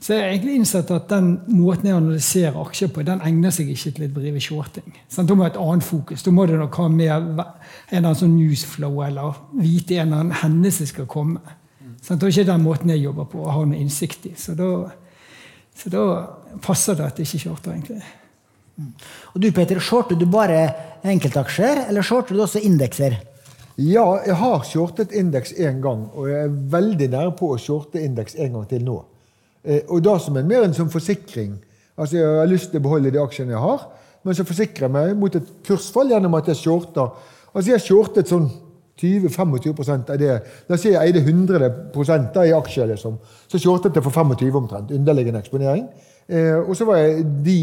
Så 0.00 0.14
jeg 0.14 0.22
har 0.22 0.30
egentlig 0.30 0.54
innsett 0.56 0.90
at 0.96 1.10
den 1.10 1.26
måten 1.52 1.90
jeg 1.90 1.98
analyserer 1.98 2.56
aksjer 2.62 2.88
på, 2.88 3.02
den 3.04 3.20
egner 3.20 3.52
seg 3.52 3.68
ikke 3.68 3.90
til 3.98 4.06
å 4.06 4.14
drive 4.14 4.40
shorting. 4.40 4.94
Sånn, 5.12 5.26
da 5.28 5.36
må 5.36 5.44
jeg 5.44 5.50
ha 5.50 5.52
et 5.52 5.60
annet 5.60 5.84
fokus. 5.84 6.24
Da 6.24 6.32
må 6.32 6.46
det 6.48 6.56
nok 6.56 6.78
ha 6.80 6.86
med 6.88 7.10
en 7.12 7.26
eller 7.34 7.98
annen 7.98 8.16
sånn 8.16 8.32
newsflow 8.38 9.02
eller 9.04 9.42
vite 9.60 9.98
en 9.98 10.06
eller 10.06 10.22
annen 10.22 10.38
hendelse 10.40 10.88
skal 10.88 11.08
komme. 11.10 11.58
Sånn, 12.00 12.16
det 12.16 12.30
er 12.30 12.32
ikke 12.32 12.48
den 12.48 12.64
måten 12.64 12.94
jeg 12.94 13.04
jobber 13.04 13.28
på 13.28 13.42
og 13.44 13.52
har 13.52 13.68
noe 13.68 13.80
innsikt 13.80 14.30
i. 14.30 14.32
Så 14.40 14.56
da, 14.56 14.70
så 15.80 15.90
da 15.92 16.04
passer 16.60 16.98
det 16.98 17.06
at 17.06 17.18
jeg 17.18 17.28
ikke 17.28 17.44
shorter, 17.46 17.72
egentlig. 17.72 18.02
Og 19.34 19.40
du 19.40 19.50
Peter, 19.52 19.80
shorter 19.80 20.18
du 20.18 20.26
bare 20.30 20.60
enkeltaksjer, 21.04 21.86
eller 21.88 22.04
shorter 22.04 22.36
du 22.36 22.42
også 22.44 22.62
indekser? 22.64 23.16
Ja, 23.80 24.04
jeg 24.26 24.36
har 24.36 24.64
shortet 24.68 25.12
indeks 25.16 25.54
én 25.56 25.80
gang, 25.80 26.08
og 26.12 26.28
jeg 26.28 26.44
er 26.44 26.56
veldig 26.74 27.08
nære 27.14 27.32
på 27.38 27.52
å 27.54 27.60
shorte 27.60 28.02
indeks 28.02 28.36
en 28.36 28.58
gang 28.58 28.66
til 28.68 28.84
nå. 28.84 28.98
Eh, 29.64 29.82
og 29.88 30.02
da 30.04 30.18
som 30.20 30.36
en, 30.36 30.48
mer 30.48 30.66
en 30.66 30.76
som 30.76 30.90
forsikring. 30.92 31.54
Altså 31.96 32.16
Jeg 32.16 32.40
har 32.40 32.48
lyst 32.48 32.70
til 32.72 32.80
å 32.80 32.84
beholde 32.84 33.12
de 33.12 33.20
aksjene 33.20 33.54
jeg 33.54 33.62
har, 33.62 33.86
men 34.24 34.36
så 34.36 34.44
forsikrer 34.44 34.86
jeg 34.86 34.92
meg 34.92 35.14
mot 35.16 35.36
et 35.36 35.48
kursfall 35.64 36.12
gjennom 36.12 36.36
at 36.36 36.48
jeg 36.48 36.60
shorter. 36.60 37.14
Altså 37.52 37.70
Jeg 37.70 37.78
har 37.78 37.86
shortet 37.86 38.32
sånn 38.32 38.50
20-25% 39.00 40.12
av 40.12 40.20
det. 40.20 40.36
La 40.68 40.76
oss 40.76 40.84
si 40.84 40.92
jeg 40.92 41.00
eide 41.00 41.24
100 41.24 42.32
da 42.34 42.44
i 42.44 42.52
aksjer. 42.52 42.92
liksom. 42.92 43.16
Så 43.48 43.58
shortet 43.58 43.96
jeg 43.96 44.04
for 44.04 44.12
25 44.12 44.56
omtrent. 44.56 44.92
Underliggende 44.92 45.40
eksponering. 45.40 45.88
Eh, 46.28 46.60
og 46.60 46.76
så 46.76 46.84
jeg, 46.94 47.24
de 47.44 47.56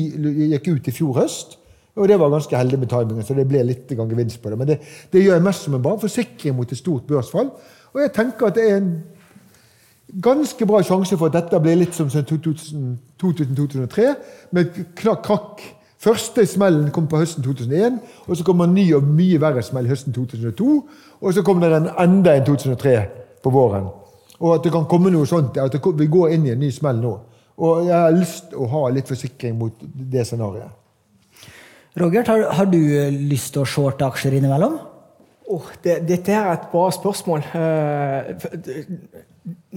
gikk 0.54 0.68
ut 0.74 0.88
i 0.88 0.92
fjor 0.92 1.14
høst. 1.22 1.58
Og 1.98 2.08
det 2.08 2.20
var 2.20 2.30
ganske 2.30 2.58
heldig 2.58 2.80
med 2.80 2.90
timingen, 2.92 3.24
så 3.26 3.34
det 3.34 3.48
ble 3.50 3.64
litt 3.66 3.90
gevinst 3.90 4.42
på 4.42 4.50
det. 4.50 4.58
Men 4.58 4.68
det, 4.68 4.80
det 5.12 5.24
gjør 5.24 5.34
jeg 5.40 5.48
mest 5.48 5.64
som 5.66 5.74
en 5.74 5.82
bare 5.82 6.00
forsikring 6.00 6.56
mot 6.56 6.72
et 6.72 6.78
stort 6.78 7.04
børsfall. 7.10 7.50
Og 7.94 8.02
jeg 8.04 8.12
tenker 8.14 8.48
at 8.48 8.56
det 8.58 8.70
er 8.70 8.76
en 8.78 9.04
ganske 10.22 10.66
bra 10.66 10.84
sjanse 10.86 11.18
for 11.18 11.28
at 11.28 11.34
dette 11.40 11.60
blir 11.64 11.76
litt 11.80 11.96
som 11.98 12.10
2000-2003, 12.10 14.14
med 14.52 14.66
krakk. 14.96 15.62
Første 15.98 16.46
smellen 16.46 16.92
kom 16.94 17.08
på 17.10 17.18
høsten 17.18 17.44
2001, 17.44 17.98
og 18.28 18.38
så 18.38 18.44
kommer 18.46 18.68
en 18.68 18.76
ny 18.78 18.86
og 18.94 19.06
mye 19.10 19.40
verre 19.42 19.64
smell 19.66 19.88
høsten 19.90 20.14
2002. 20.14 20.68
Og 21.22 21.34
så 21.34 21.42
kommer 21.46 21.66
det 21.66 21.80
en 21.82 21.90
enda 22.04 22.36
en 22.38 22.46
2003 22.46 22.98
på 23.44 23.54
våren. 23.54 23.88
Og 24.38 24.54
at 24.54 24.66
det 24.66 24.72
kan 24.76 24.86
komme 24.90 25.10
noe 25.10 25.26
sånt, 25.26 25.58
at 25.58 25.74
vi 25.74 26.10
går 26.12 26.36
inn 26.36 26.46
i 26.46 26.54
en 26.54 26.62
ny 26.62 26.70
smell 26.72 27.02
nå. 27.02 27.16
Og 27.58 27.88
jeg 27.88 27.98
har 27.98 28.14
lyst 28.14 28.52
til 28.52 28.62
å 28.62 28.70
ha 28.70 28.84
litt 28.94 29.10
forsikring 29.10 29.58
mot 29.58 29.82
det 29.82 30.28
scenarioet. 30.30 30.76
Roger, 31.98 32.28
har, 32.30 32.44
har 32.54 32.70
du 32.70 32.78
lyst 33.32 33.56
til 33.56 33.64
å 33.64 33.70
shorte 33.70 34.06
aksjer 34.06 34.38
innimellom? 34.38 34.78
Oh, 35.50 35.66
det, 35.82 36.04
dette 36.06 36.36
er 36.36 36.52
et 36.52 36.68
bra 36.70 36.92
spørsmål. 36.94 37.46
Uh, 37.56 38.36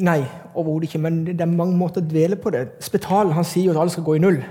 nei, 0.05 0.19
overhodet 0.53 0.91
ikke. 0.91 1.01
Men 1.01 1.23
det 1.31 1.41
er 1.41 1.49
mange 1.49 1.79
måter 1.81 2.05
å 2.05 2.11
dvele 2.11 2.37
på 2.37 2.53
det. 2.53 2.67
Spital 2.85 3.33
han 3.33 3.47
sier 3.49 3.71
jo 3.71 3.73
at 3.73 3.81
alle 3.81 3.95
skal 3.95 4.05
gå 4.05 4.19
i 4.19 4.23
null. 4.27 4.43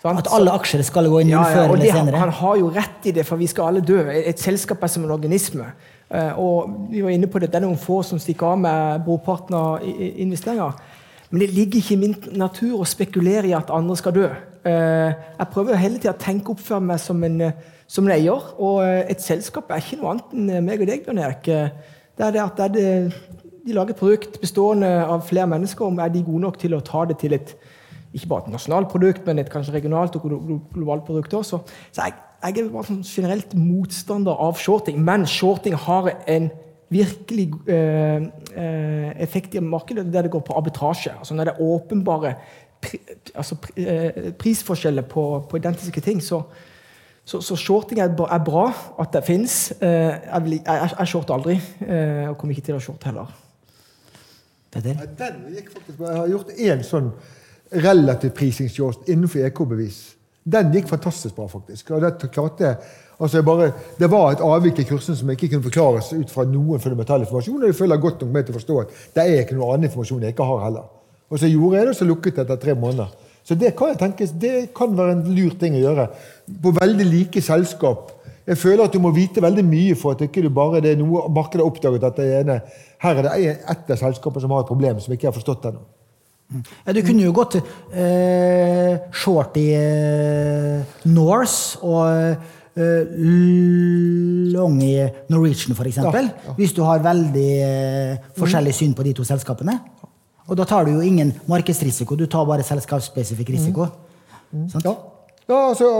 Sant? 0.00 0.22
At 0.22 0.30
alle 0.32 0.52
aksjer 0.56 0.82
skal 0.86 1.10
gå 1.12 1.22
i 1.22 1.26
null 1.28 1.34
ja, 1.34 1.42
ja, 1.44 1.56
før 1.56 1.74
eller 1.74 1.92
senere? 1.92 2.20
Han, 2.22 2.32
har 2.40 2.60
jo 2.60 2.70
rett 2.72 3.08
i 3.10 3.14
det, 3.16 3.26
for 3.28 3.40
vi 3.40 3.48
skal 3.50 3.68
alle 3.68 3.82
dø. 3.84 3.98
Et 4.10 4.40
selskap 4.40 4.82
er 4.82 4.92
som 4.92 5.04
en 5.04 5.12
organisme. 5.16 5.66
Uh, 6.10 6.38
og 6.40 6.70
vi 6.90 7.02
var 7.04 7.12
inne 7.14 7.28
på 7.30 7.38
det, 7.38 7.50
det 7.52 7.60
er 7.60 7.66
noen 7.66 7.78
få 7.78 8.00
som 8.06 8.18
stikker 8.18 8.54
av 8.54 8.62
med 8.62 9.04
brorparten 9.06 9.54
av 9.54 9.84
investeringer. 9.84 10.78
Men 11.30 11.44
det 11.44 11.50
ligger 11.54 11.82
ikke 11.82 11.94
i 11.94 12.00
min 12.00 12.16
natur 12.40 12.80
å 12.80 12.88
spekulere 12.88 13.46
i 13.46 13.54
at 13.54 13.68
andre 13.70 13.98
skal 14.00 14.16
dø. 14.16 14.30
Uh, 14.64 15.12
jeg 15.12 15.52
prøver 15.52 15.78
hele 15.78 16.00
tida 16.00 16.16
å 16.16 16.22
tenke 16.24 16.56
opp 16.56 16.64
for 16.64 16.82
meg 16.82 16.98
som 17.02 17.20
en 17.28 17.52
som 17.90 18.06
en 18.06 18.14
eier. 18.14 18.50
Og 18.62 18.80
eh, 18.84 19.02
et 19.10 19.22
selskap 19.22 19.70
er 19.70 19.82
ikke 19.82 20.00
noe 20.00 20.14
annet 20.14 20.34
enn 20.36 20.54
eh, 20.54 20.64
meg 20.64 20.82
og 20.82 20.90
deg, 20.90 21.04
Bjørn 21.06 21.22
Erik. 21.24 21.50
Det 21.50 22.26
er 22.26 22.36
det 22.36 22.42
at 22.44 22.58
det 22.58 22.66
er 22.66 22.74
det, 22.76 23.46
de 23.66 23.76
lager 23.76 23.94
et 23.94 24.00
produkt 24.00 24.38
bestående 24.42 24.88
av 25.04 25.24
flere 25.26 25.48
mennesker. 25.50 25.88
Om 25.88 26.00
er 26.02 26.12
de 26.14 26.24
gode 26.26 26.44
nok 26.46 26.60
til 26.60 26.76
å 26.76 26.84
ta 26.84 27.04
det 27.10 27.18
til 27.22 27.34
et 27.36 27.54
ikke 28.14 28.28
bare 28.30 28.46
et 28.46 28.54
nasjonalt 28.54 28.88
produkt, 28.90 29.26
men 29.26 29.38
et 29.38 29.50
kanskje 29.50 29.74
regionalt 29.76 30.16
og 30.18 30.24
globalt 30.74 31.04
produkt 31.06 31.34
også. 31.34 31.60
Så 31.92 32.02
jeg, 32.02 32.16
jeg 32.42 32.64
er 32.64 32.72
bare 32.72 32.88
sånn 32.88 33.04
generelt 33.06 33.54
motstander 33.54 34.40
av 34.48 34.58
shorting. 34.58 34.98
Men 35.04 35.26
shorting 35.28 35.76
har 35.78 36.10
en 36.30 36.50
virkelig 36.90 37.52
eh, 37.70 38.26
eh 38.56 39.22
effekt 39.22 39.54
i 39.54 39.60
markedet 39.62 40.08
der 40.12 40.26
det 40.26 40.30
går 40.30 40.42
på 40.46 40.56
arbitrasje. 40.58 41.12
Altså 41.18 41.34
når 41.34 41.44
det 41.44 41.54
er 41.54 41.62
åpenbare 41.62 42.34
pri, 42.80 42.98
altså, 43.34 43.54
pri, 43.54 44.32
prisforskjeller 44.38 45.02
på, 45.02 45.46
på 45.50 45.56
identiske 45.56 46.00
ting, 46.00 46.22
så, 46.22 46.42
så, 47.24 47.40
så, 47.40 47.56
shorting 47.56 48.00
er, 48.00 48.08
er, 48.08 48.44
bra 48.44 48.72
at 49.00 49.12
det 49.12 49.24
fins. 49.24 49.72
Eh, 49.80 49.88
jeg, 49.88 50.62
jeg, 50.66 50.90
jeg, 50.98 51.08
shorter 51.08 51.34
aldri, 51.34 51.60
eh, 51.86 52.28
og 52.30 52.38
kommer 52.38 52.56
ikke 52.56 52.70
til 52.70 52.80
å 52.80 52.82
shorte 52.82 53.10
heller. 53.10 53.30
Det 54.70 54.80
er 54.80 54.88
det. 54.88 55.10
Den 55.18 55.44
gikk 55.54 55.70
faktisk, 55.74 56.00
Jeg 56.00 56.16
har 56.16 56.28
gjort 56.30 56.50
én 56.56 56.82
sånn 56.86 57.12
relativ 57.70 58.30
prisingsshort 58.30 59.08
innenfor 59.08 59.46
EK-bevis. 59.46 60.00
Den 60.50 60.72
gikk 60.74 60.88
fantastisk 60.88 61.36
bra, 61.36 61.46
faktisk. 61.48 61.90
og 61.90 62.02
det 62.02 62.30
klarte 62.32 62.76
altså 63.20 63.42
bare, 63.42 63.72
Det 63.98 64.10
var 64.10 64.32
et 64.32 64.40
avvik 64.40 64.78
i 64.78 64.84
kursen 64.84 65.16
som 65.16 65.30
ikke 65.30 65.48
kunne 65.48 65.62
forklares 65.62 66.12
ut 66.12 66.30
fra 66.30 66.44
noen 66.44 66.80
fundamental 66.80 67.20
informasjon. 67.20 67.62
Og 67.62 67.66
jeg 67.66 67.74
føler 67.74 67.96
godt 67.96 68.22
nok 68.22 68.30
med 68.32 68.44
til 68.44 68.54
å 68.54 68.58
forstå 68.58 68.80
at 68.80 68.94
det 69.14 69.26
er 69.26 69.42
ikke 69.42 69.58
noe 69.58 69.74
annen 69.74 69.90
informasjon 69.90 70.22
jeg 70.22 70.34
ikke 70.34 70.48
har 70.48 70.64
heller. 70.64 70.86
Og 71.30 71.38
så 71.38 71.46
gjorde 71.46 71.76
jeg 71.76 71.86
det, 71.86 71.90
og 71.90 71.96
så 71.96 72.08
lukket 72.08 72.36
det 72.36 72.42
etter 72.46 72.56
tre 72.56 72.74
måneder. 72.74 73.10
Så 73.44 73.54
det 73.54 73.74
kan 73.76 73.92
jeg 73.92 73.98
tenke, 73.98 74.26
det 74.40 74.74
kan 74.76 74.96
være 74.96 75.12
en 75.12 75.22
lur 75.34 75.54
ting 75.60 75.76
å 75.76 75.84
gjøre. 75.84 76.08
På 76.62 76.72
veldig 76.80 77.06
like 77.06 77.42
selskap. 77.42 78.10
Jeg 78.46 78.58
føler 78.58 78.84
at 78.84 78.92
du 78.92 78.98
må 78.98 79.12
vite 79.14 79.42
veldig 79.42 79.64
mye 79.64 79.94
for 79.94 80.16
at 80.16 80.24
ikke 80.24 80.42
du 80.42 80.50
bare 80.50 80.80
det 80.82 80.94
er 80.94 80.98
noe 80.98 81.28
markedet 81.30 81.62
har 81.62 81.70
oppdaget 81.70 82.04
at 82.08 82.16
det 82.18 82.28
ene, 82.40 82.60
her 83.04 83.20
er 83.20 83.28
det 83.28 83.56
ett 83.68 83.92
av 83.92 84.00
selskapene 84.00 84.42
som 84.42 84.50
har 84.50 84.64
et 84.64 84.70
problem 84.70 84.98
som 85.00 85.12
ikke 85.14 85.28
har 85.28 85.36
forstått 85.36 85.68
ennå. 85.70 85.84
Ja, 86.50 86.92
du 86.92 87.02
kunne 87.06 87.22
jo 87.22 87.34
gått 87.34 87.56
eh, 87.60 88.96
short 89.14 89.54
i 89.60 89.68
eh, 89.76 90.96
Norse 91.06 91.78
og 91.86 92.08
eh, 92.10 93.12
long 94.50 94.80
i 94.82 94.96
Norwegian, 95.30 95.76
f.eks. 95.76 96.00
Ja, 96.00 96.10
ja. 96.10 96.56
Hvis 96.58 96.74
du 96.74 96.82
har 96.86 97.04
veldig 97.04 97.50
eh, 97.66 98.28
forskjellig 98.38 98.74
syn 98.74 98.96
på 98.98 99.06
de 99.06 99.14
to 99.14 99.26
selskapene. 99.26 99.78
Og 100.50 100.58
da 100.58 100.66
tar 100.66 100.88
du 100.88 100.96
jo 100.96 101.06
ingen 101.06 101.30
markedsrisiko, 101.46 102.18
du 102.18 102.26
tar 102.26 102.48
bare 102.48 102.66
selskapsspesifikk 102.66 103.54
risiko. 103.54 103.86
Mm. 104.50 104.66
Ja. 104.82 104.96
ja. 105.46 105.58
altså 105.68 105.90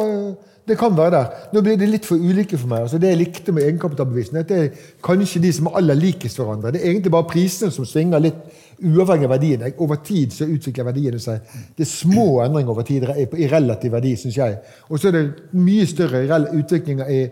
det 0.71 0.79
kan 0.79 0.97
være 0.97 1.11
der. 1.11 1.27
Nå 1.53 1.63
blir 1.67 1.79
det 1.79 1.89
litt 1.91 2.07
for 2.07 2.19
ulike 2.19 2.59
for 2.59 2.71
meg. 2.71 2.85
Altså, 2.85 2.99
det 2.99 3.11
jeg 3.11 3.19
likte 3.19 3.53
med 3.53 3.65
egenkapitalbevisene, 3.67 4.43
det 4.47 4.59
er 4.59 4.69
kanskje 5.03 5.43
de 5.43 5.53
som 5.57 5.71
er 5.71 5.79
aller 5.81 5.99
likest 5.99 6.39
hverandre. 6.39 6.71
Det 6.75 6.83
er 6.83 6.93
egentlig 6.93 7.15
bare 7.15 7.27
prisene 7.31 7.73
som 7.75 7.87
svinger 7.89 8.23
litt 8.23 8.39
uavhengig 8.83 9.27
av 9.29 9.35
verdiene. 9.35 9.73
Over 9.83 10.01
tid 10.05 10.35
så 10.35 10.49
utvikler 10.49 10.89
verdiene 10.91 11.21
seg. 11.23 11.41
Det 11.77 11.85
er 11.85 11.91
små 11.91 12.41
endringer 12.45 12.75
over 12.75 12.87
tid 12.87 13.07
i 13.07 13.49
relativ 13.51 13.95
verdi, 13.97 14.15
syns 14.19 14.39
jeg. 14.41 14.61
Og 14.89 15.01
så 15.01 15.11
er 15.11 15.19
det 15.19 15.25
mye 15.57 15.89
større 15.89 16.41
utviklinger 16.57 17.11
i, 17.11 17.25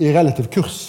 i 0.00 0.12
relativ 0.14 0.50
kurs. 0.54 0.82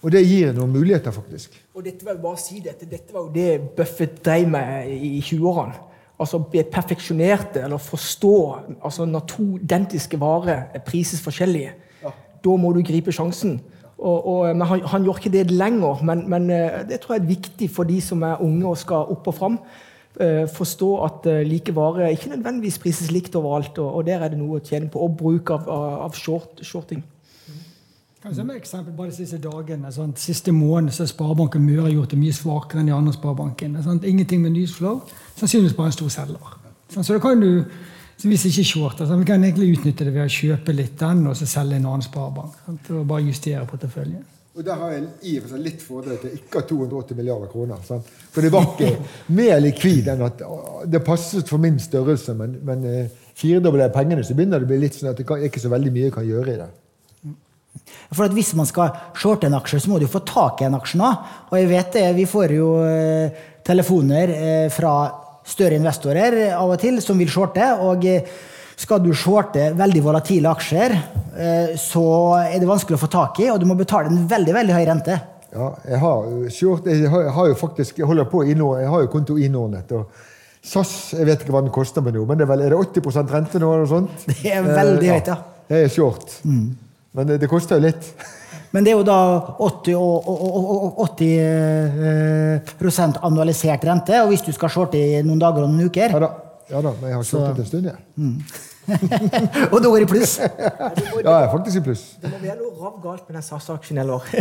Og 0.00 0.12
det 0.14 0.22
gir 0.24 0.54
noen 0.56 0.72
muligheter, 0.72 1.12
faktisk. 1.12 1.56
Og 1.76 1.84
dette 1.84 2.06
var 2.06 2.16
jo 2.16 2.22
bare 2.22 2.38
å 2.38 2.40
si 2.40 2.62
dette, 2.64 2.88
dette 2.88 3.12
var 3.12 3.26
jo 3.26 3.32
det 3.34 3.74
Buffett 3.76 4.22
drev 4.24 4.48
med 4.48 4.88
i 4.94 5.18
20-årene. 5.20 5.86
Altså 6.20 6.40
bli 6.52 6.62
perfeksjonerte, 6.68 7.62
eller 7.64 7.80
forstå 7.80 8.34
altså 8.84 9.06
Når 9.08 9.22
to 9.28 9.44
identiske 9.56 10.18
varer 10.20 10.80
prises 10.84 11.20
forskjellige, 11.24 11.72
ja. 12.02 12.12
da 12.44 12.56
må 12.60 12.72
du 12.76 12.82
gripe 12.84 13.12
sjansen. 13.12 13.58
Og, 14.00 14.26
og, 14.32 14.56
men 14.56 14.66
han, 14.66 14.82
han 14.88 15.04
gjør 15.04 15.20
ikke 15.20 15.32
det 15.34 15.50
lenger, 15.52 16.02
men, 16.08 16.24
men, 16.32 16.48
eh, 16.54 16.80
det 16.88 17.02
tror 17.02 17.18
jeg 17.18 17.22
er 17.22 17.32
viktig 17.34 17.68
for 17.70 17.88
de 17.88 18.00
som 18.00 18.22
er 18.24 18.40
unge 18.40 18.66
og 18.66 18.78
skal 18.80 19.12
opp 19.12 19.28
og 19.28 19.36
fram. 19.36 19.62
Uh, 20.20 20.42
forstå 20.50 20.88
at 21.06 21.26
like 21.46 21.72
varer 21.72 22.10
ikke 22.10 22.32
nødvendigvis 22.32 22.80
prises 22.82 23.12
likt 23.14 23.36
overalt, 23.38 23.78
og, 23.78 23.94
og, 23.94 24.02
der 24.08 24.24
er 24.24 24.32
det 24.32 24.40
noe 24.40 24.58
å 24.58 24.64
tjene 24.64 24.90
på. 24.90 25.00
Og 25.04 25.14
bruk 25.16 25.52
av, 25.54 25.68
av 25.70 26.16
short, 26.18 26.64
shorting. 26.66 27.04
Kanskje 28.20 28.44
med 28.44 28.58
eksempel 28.60 28.92
bare 28.92 29.08
de 29.08 29.16
siste 29.16 29.38
dagene, 29.40 29.88
sånn, 29.94 30.10
siste 30.20 30.52
måned 30.52 30.92
så 30.92 31.06
har 31.06 31.08
Sparebanken 31.08 31.62
Møre 31.64 31.88
gjort 31.88 32.12
det 32.12 32.18
mye 32.20 32.34
svakere 32.36 32.82
enn 32.82 32.90
de 32.90 32.92
andre 32.92 33.14
sparebankene. 33.16 33.80
Sånn, 33.86 34.02
ingenting 34.04 34.42
med 34.42 34.52
newsflow. 34.58 34.98
Sannsynligvis 35.38 35.76
bare 35.78 35.88
en 35.88 35.96
stor 35.96 36.10
selger. 36.12 36.50
Sånn, 36.92 37.06
så 37.06 37.16
da 37.16 37.22
kan 37.24 37.40
du, 37.40 37.64
så 38.20 38.28
hvis 38.28 38.42
ikke 38.50 38.66
shorter, 38.68 39.06
så 39.08 39.16
vi 39.16 39.24
kan 39.24 39.44
egentlig 39.44 39.78
utnytte 39.78 40.04
det 40.04 40.12
ved 40.12 40.26
å 40.26 40.32
kjøpe 40.34 40.74
litt 40.76 40.98
den 41.00 41.22
og 41.30 41.38
så 41.38 41.46
selge 41.48 41.78
en 41.78 41.86
annen 41.88 42.04
sparebank. 42.04 42.58
Sånn, 42.66 42.80
og 42.98 43.06
bare 43.08 43.24
justere 43.24 43.62
porteføljen. 43.68 44.26
Og 44.58 44.64
Der 44.66 44.76
har 44.76 44.90
jeg 44.92 45.04
i 45.30 45.36
og 45.38 45.44
for 45.44 45.54
seg 45.54 45.62
litt 45.64 45.80
fordel 45.80 46.18
til 46.20 46.34
ikke 46.36 46.60
ha 46.60 46.66
280 46.68 47.16
milliarder 47.16 47.48
kroner. 47.48 47.80
Sant? 47.86 48.08
For 48.34 48.44
det 48.44 48.50
var 48.52 48.66
ikke 48.66 48.90
mer 49.38 49.62
likvid 49.62 50.10
enn 50.12 50.26
at 50.26 50.42
det 50.90 51.00
passet 51.06 51.48
for 51.48 51.62
min 51.62 51.78
størrelse. 51.80 52.34
Men, 52.36 52.58
men 52.66 52.84
eh, 52.90 53.30
firedobler 53.40 53.86
jeg 53.86 53.94
pengene, 53.94 54.26
så 54.26 54.36
begynner 54.36 54.60
det 54.60 54.68
å 54.68 54.72
bli 54.74 54.82
litt 54.82 54.98
sånn 54.98 55.12
at 55.14 55.22
det 55.22 55.24
er 55.24 55.46
ikke 55.48 55.62
så 55.62 55.72
veldig 55.72 55.94
mye 55.94 56.12
kan 56.12 56.28
gjøre 56.28 56.52
i 56.52 56.60
det. 56.60 56.68
For 58.10 58.26
at 58.26 58.34
Hvis 58.34 58.52
man 58.58 58.66
skal 58.66 58.90
shorte 59.16 59.46
en 59.46 59.56
aksje, 59.56 59.80
så 59.80 59.92
må 59.92 60.00
du 60.02 60.08
få 60.10 60.20
tak 60.26 60.60
i 60.60 60.66
en 60.68 60.76
aksje 60.76 60.98
nå. 61.00 61.08
Og 61.48 61.56
jeg 61.56 61.70
vet 61.70 61.96
det, 61.96 62.06
vi 62.18 62.26
får 62.28 62.56
jo 62.58 62.70
eh, 62.84 63.40
telefoner 63.64 64.34
eh, 64.34 64.68
fra 64.74 64.94
større 65.50 65.78
investorer 65.78 66.38
av 66.54 66.70
og 66.70 66.80
til 66.80 67.00
som 67.04 67.18
vil 67.20 67.30
shorte. 67.30 67.66
og 67.82 68.06
eh, 68.08 68.30
skal 68.80 69.02
du 69.04 69.10
shorte 69.12 69.66
veldig 69.76 70.00
volatile 70.06 70.48
aksjer, 70.54 70.94
eh, 71.36 71.74
så 71.76 72.04
er 72.40 72.56
det 72.62 72.68
vanskelig 72.68 72.96
å 72.96 73.02
få 73.02 73.10
tak 73.12 73.42
i, 73.44 73.50
og 73.52 73.60
du 73.60 73.66
må 73.68 73.76
betale 73.76 74.08
en 74.08 74.22
veldig 74.30 74.54
veldig 74.56 74.76
høy 74.78 74.84
rente. 74.88 75.18
Ja, 75.50 75.68
jeg 75.84 75.98
har, 76.00 76.26
short, 76.54 76.86
jeg 76.86 77.10
har, 77.10 77.46
jo 77.50 77.56
faktisk 77.58 77.98
jeg 77.98 78.06
holder 78.08 78.28
på 78.30 78.44
i 78.46 78.54
Nord, 78.54 78.78
jeg 78.80 78.88
har 78.92 79.02
jo 79.02 79.10
konto 79.12 79.36
i 79.36 79.50
Nordnett. 79.52 79.92
og 79.92 80.28
SAS 80.62 81.14
jeg 81.16 81.26
vet 81.26 81.42
ikke 81.42 81.54
hva 81.54 81.62
den 81.64 81.72
koster 81.74 82.04
med 82.04 82.14
nå, 82.14 82.22
men 82.28 82.38
det 82.38 82.44
er 82.44 82.50
vel 82.52 82.62
er 82.66 82.74
det 82.74 82.78
80% 82.78 83.32
rente 83.34 83.60
nå? 83.60 83.70
eller 83.74 83.86
noe 83.86 83.90
sånt? 83.90 84.26
Det 84.30 84.52
er 84.52 84.64
veldig 84.64 85.08
Eh, 85.08 85.14
høyt, 85.16 85.30
ja. 85.32 85.38
Det 85.70 85.80
er 85.84 85.92
short. 85.92 86.36
Men 86.44 87.26
det, 87.26 87.40
det 87.42 87.48
koster 87.50 87.80
jo 87.80 87.88
litt. 87.88 88.12
Men 88.70 88.84
det 88.86 88.92
er 88.92 88.96
jo 89.00 89.06
da 89.06 89.18
80, 89.58 89.94
og, 89.98 90.26
og, 90.30 90.36
og, 90.46 90.58
og 91.02 91.08
80 91.18 92.98
eh, 93.00 93.16
annualisert 93.26 93.82
rente, 93.88 94.14
og 94.22 94.28
hvis 94.30 94.44
du 94.46 94.52
skal 94.54 94.70
shorte 94.70 94.98
i 95.00 95.22
noen 95.26 95.40
dager 95.42 95.62
og 95.66 95.70
noen 95.72 95.88
uker, 95.90 96.08
Ja 96.14 96.20
da, 96.22 96.28
ja 96.70 96.78
da 96.84 96.90
men 97.00 97.06
jeg 97.10 97.16
har 97.18 97.26
shortet 97.26 97.58
en 97.64 97.70
stund, 97.70 97.84
jeg. 97.90 97.98
og 99.70 99.76
da 99.82 99.86
går 99.86 99.98
det 100.00 100.06
i 100.06 100.08
pluss 100.10 100.32
Ja, 100.40 100.46
jeg 101.20 101.30
er 101.30 101.50
faktisk 101.52 101.76
i 101.78 101.82
pluss. 101.84 102.04
Det 102.22 102.28
må 102.32 102.36
være 102.42 102.56
noe 102.58 102.72
rav 102.80 102.94
galt 103.04 103.24
med 103.28 103.34
den 103.38 103.44
SAS-aksjen 103.46 103.96
eller 104.02 104.18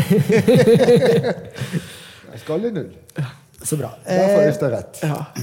Jeg 2.30 2.40
skal 2.44 2.60
i 2.66 2.68
null. 2.74 2.92
Så 3.62 3.78
bra. 3.78 3.90
Derfor 4.06 4.42
er 4.46 4.52
det 4.62 4.70
rett. 4.76 4.94
ja. 5.04 5.20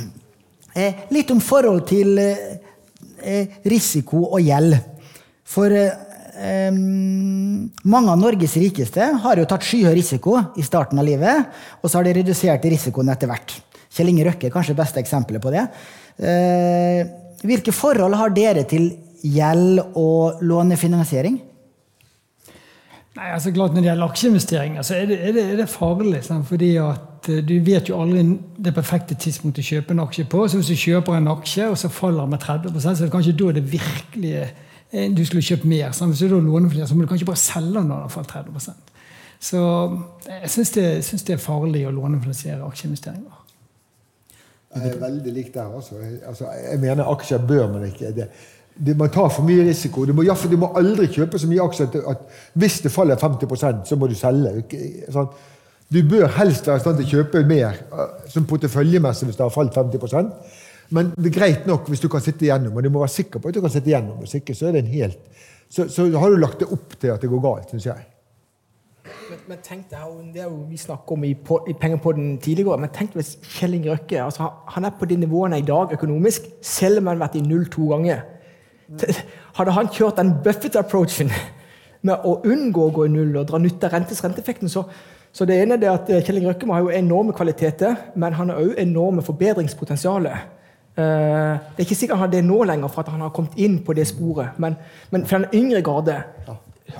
Eh, 0.77 0.92
litt 1.09 1.31
om 1.33 1.38
forhold 1.40 1.87
til 1.88 2.18
eh, 2.20 2.37
eh, 3.25 3.46
risiko 3.64 4.27
og 4.27 4.42
gjeld. 4.44 4.75
For 5.49 5.72
eh, 5.72 5.88
em, 6.38 7.70
mange 7.85 8.12
av 8.12 8.20
Norges 8.20 8.57
rikeste 8.61 9.09
har 9.22 9.40
jo 9.40 9.46
tatt 9.49 9.64
skyhøy 9.66 9.94
risiko 9.96 10.37
i 10.57 10.64
starten 10.66 11.01
av 11.01 11.09
livet, 11.09 11.49
og 11.83 11.88
så 11.88 12.01
har 12.01 12.09
de 12.09 12.16
redusert 12.20 12.66
risikoen 12.68 13.12
etter 13.12 13.31
hvert. 13.31 13.57
Kjell 13.96 14.12
Inge 14.12 14.27
Røkke 14.29 14.49
er 14.49 14.55
kanskje 14.55 14.75
det 14.75 14.83
beste 14.83 15.01
eksempelet 15.01 15.42
på 15.42 15.53
det. 15.55 15.64
Eh, 16.20 17.03
hvilke 17.46 17.72
forhold 17.72 18.16
har 18.18 18.33
dere 18.37 18.64
til 18.68 18.90
gjeld 19.27 19.81
og 19.96 20.42
lånefinansiering? 20.44 21.38
Nei, 23.16 23.31
altså 23.33 23.49
klart 23.55 23.72
Når 23.72 23.81
det 23.81 23.88
gjelder 23.88 24.11
aksjeinvesteringer, 24.11 24.85
så 24.85 24.94
er 24.99 25.07
det, 25.09 25.16
er 25.25 25.33
det, 25.33 25.44
er 25.53 25.61
det 25.62 25.68
farlig. 25.72 26.20
Sant? 26.25 26.44
Fordi 26.49 26.75
at 26.83 27.31
eh, 27.33 27.40
du 27.40 27.55
vet 27.64 27.88
jo 27.88 28.01
aldri 28.03 28.27
det 28.61 28.75
perfekte 28.77 29.16
tidspunktet 29.16 29.64
å 29.64 29.68
kjøpe 29.70 29.96
en 29.96 30.05
aksje 30.05 30.27
på. 30.29 30.42
Så 30.44 30.61
hvis 30.61 30.72
du 30.75 30.83
kjøper 30.83 31.16
en 31.16 31.33
aksje, 31.33 31.70
og 31.72 31.79
så 31.81 31.88
faller 31.92 32.27
den 32.27 32.35
med 32.37 32.44
30 32.44 32.77
så 32.77 32.92
er 32.92 33.07
det 33.07 33.12
kanskje 33.14 33.37
da 33.40 33.55
det 33.57 33.64
virkelig 33.72 34.35
eh, 34.42 34.53
du 35.16 35.24
skulle 35.26 35.44
kjøpt 35.44 35.64
mer. 35.68 35.92
Sant? 35.96 36.14
Hvis 36.14 36.24
du 36.24 36.40
låner 36.40 36.70
det, 36.72 36.88
så 36.88 36.94
må 36.94 37.04
du 37.04 37.11
kanskje 37.11 37.28
bare 37.28 37.42
selge 37.42 37.72
når 37.74 37.82
den 37.82 38.04
har 38.04 38.12
falt 38.12 38.30
30% 38.32 38.92
Så 39.40 39.62
jeg 40.26 40.50
syns 40.50 40.70
det, 40.72 40.87
det 41.26 41.35
er 41.35 41.42
farlig 41.42 41.87
å 41.87 41.94
lånefinansiere 41.94 42.66
aksjeinvesteringer. 42.66 43.42
Jeg 44.76 44.92
er 44.92 45.00
veldig 45.00 45.32
lik 45.32 45.54
der. 45.54 45.64
også. 45.64 45.98
Jeg, 46.02 46.20
altså, 46.26 46.44
jeg 46.70 46.80
mener 46.80 47.09
aksjer 47.09 47.46
bør 47.48 47.72
man 47.72 47.85
ikke. 47.88 48.12
Det, 48.16 48.28
det, 48.87 48.96
man 48.96 49.11
tar 49.11 49.28
for 49.28 49.42
mye 49.42 49.64
risiko. 49.68 50.04
Du 50.04 50.12
må, 50.12 50.24
for 50.35 50.52
du 50.52 50.56
må 50.61 50.72
aldri 50.76 51.09
kjøpe 51.12 51.38
så 51.38 51.48
mye 51.48 51.64
aksjer 51.64 51.87
at, 51.87 51.96
at 52.11 52.40
hvis 52.54 52.80
det 52.85 52.92
faller 52.92 53.16
50% 53.16 53.87
så 53.88 53.96
må 53.96 54.09
du 54.11 54.16
selge. 54.18 54.64
Sånn. 55.12 55.30
Du 55.92 56.00
bør 56.11 56.26
helst 56.37 56.66
være 56.66 56.80
i 56.80 56.82
stand 56.82 56.98
til 56.98 57.06
å 57.06 57.11
kjøpe 57.14 57.44
mer 57.46 57.76
eh, 57.78 58.14
som 58.32 58.46
porteføljemessig 58.48 59.28
hvis 59.28 59.38
det 59.38 59.44
har 59.44 59.54
falt 59.54 59.76
50 59.76 60.32
Men 60.90 61.12
det 61.16 61.33
er 61.33 61.38
greit 61.38 61.66
nok 61.66 61.88
hvis 61.90 62.03
du 62.05 62.09
kan 62.12 62.22
sitte 62.22 62.46
igjennom, 62.46 62.77
og 62.77 62.85
du 62.85 62.90
må 62.90 63.03
være 63.03 63.14
sikker 63.16 63.42
på 63.42 63.51
at 63.51 63.57
du 63.57 63.62
kan 63.64 63.72
sitte 63.75 63.90
igjennom. 63.90 64.18
Hvis 64.22 64.37
ikke 64.38 64.55
så 64.55 64.70
helt 64.70 65.18
så, 65.68 65.88
så 65.90 66.05
har 66.14 66.31
du 66.31 66.37
lagt 66.38 66.61
det 66.62 66.68
opp 66.70 66.94
til 67.01 67.11
at 67.11 67.22
det 67.22 67.31
går 67.31 67.42
galt, 67.42 67.72
syns 67.72 67.88
jeg. 67.88 68.05
Men, 69.31 69.40
men 69.49 69.59
tenk 69.62 69.88
det, 69.90 69.99
jo, 69.99 70.20
det 70.35 70.42
er 70.44 70.46
jo 70.46 70.61
vi 70.68 70.79
snakker 70.79 71.16
om 71.16 71.25
i, 71.27 71.33
på, 71.35 71.59
i 71.70 71.75
Pengepodden 71.79 72.37
tidligere, 72.42 72.79
men 72.79 72.92
tenk 72.94 73.16
hvis 73.18 73.33
Kjell 73.57 73.75
Inge 73.75 73.90
Røkke 73.90 74.20
altså, 74.22 74.46
han- 74.70 74.87
er 74.87 74.94
på 74.99 75.09
de 75.11 75.16
nivåene 75.18 75.59
i 75.59 75.66
dag 75.66 75.92
økonomisk, 75.96 76.46
selv 76.62 77.01
om 77.01 77.07
han 77.11 77.18
har 77.18 77.27
vært 77.27 77.38
i 77.40 77.42
null 77.46 77.66
to 77.70 77.88
ganger. 77.90 78.22
Hadde 79.59 79.75
han 79.75 79.90
kjørt 79.90 80.20
den 80.20 80.31
Buffett-approachen 80.44 81.33
med 82.07 82.22
å 82.22 82.37
unngå 82.46 82.87
å 82.87 82.94
gå 82.94 83.07
i 83.09 83.11
null 83.11 83.35
og 83.40 83.49
dra 83.51 83.59
nytte 83.59 83.88
av 83.88 83.96
rentes 83.96 84.22
renteeffekten, 84.22 84.70
så, 84.70 84.85
så 85.35 85.46
det 85.49 85.59
ene 85.64 85.81
er 85.81 85.96
at 85.96 86.11
Kjell 86.22 86.38
Inge 86.38 86.53
Røkke 86.53 86.70
må 86.70 86.77
ha 86.79 86.85
jo 86.87 86.94
enorme 86.94 87.35
kvaliteter, 87.35 87.96
men 88.14 88.38
han 88.38 88.55
har 88.55 88.62
òg 88.62 88.79
enorme 88.79 89.27
forbedringspotensial. 89.27 90.31
Eh, 90.96 91.56
det 91.76 91.82
er 91.82 91.87
ikke 91.87 91.98
sikkert 91.98 92.16
han 92.16 92.26
har 92.26 92.32
det 92.32 92.44
nå 92.44 92.62
lenger, 92.64 92.88
for 92.88 93.04
at 93.04 93.12
han 93.12 93.24
har 93.24 93.35
kommet 93.37 93.59
inn 93.61 93.80
på 93.85 93.96
det 93.96 94.06
sporet, 94.09 94.56
men, 94.62 94.78
men 95.11 95.26
for 95.28 95.38
den 95.44 95.64
yngre 95.64 95.82
garde, 95.85 96.20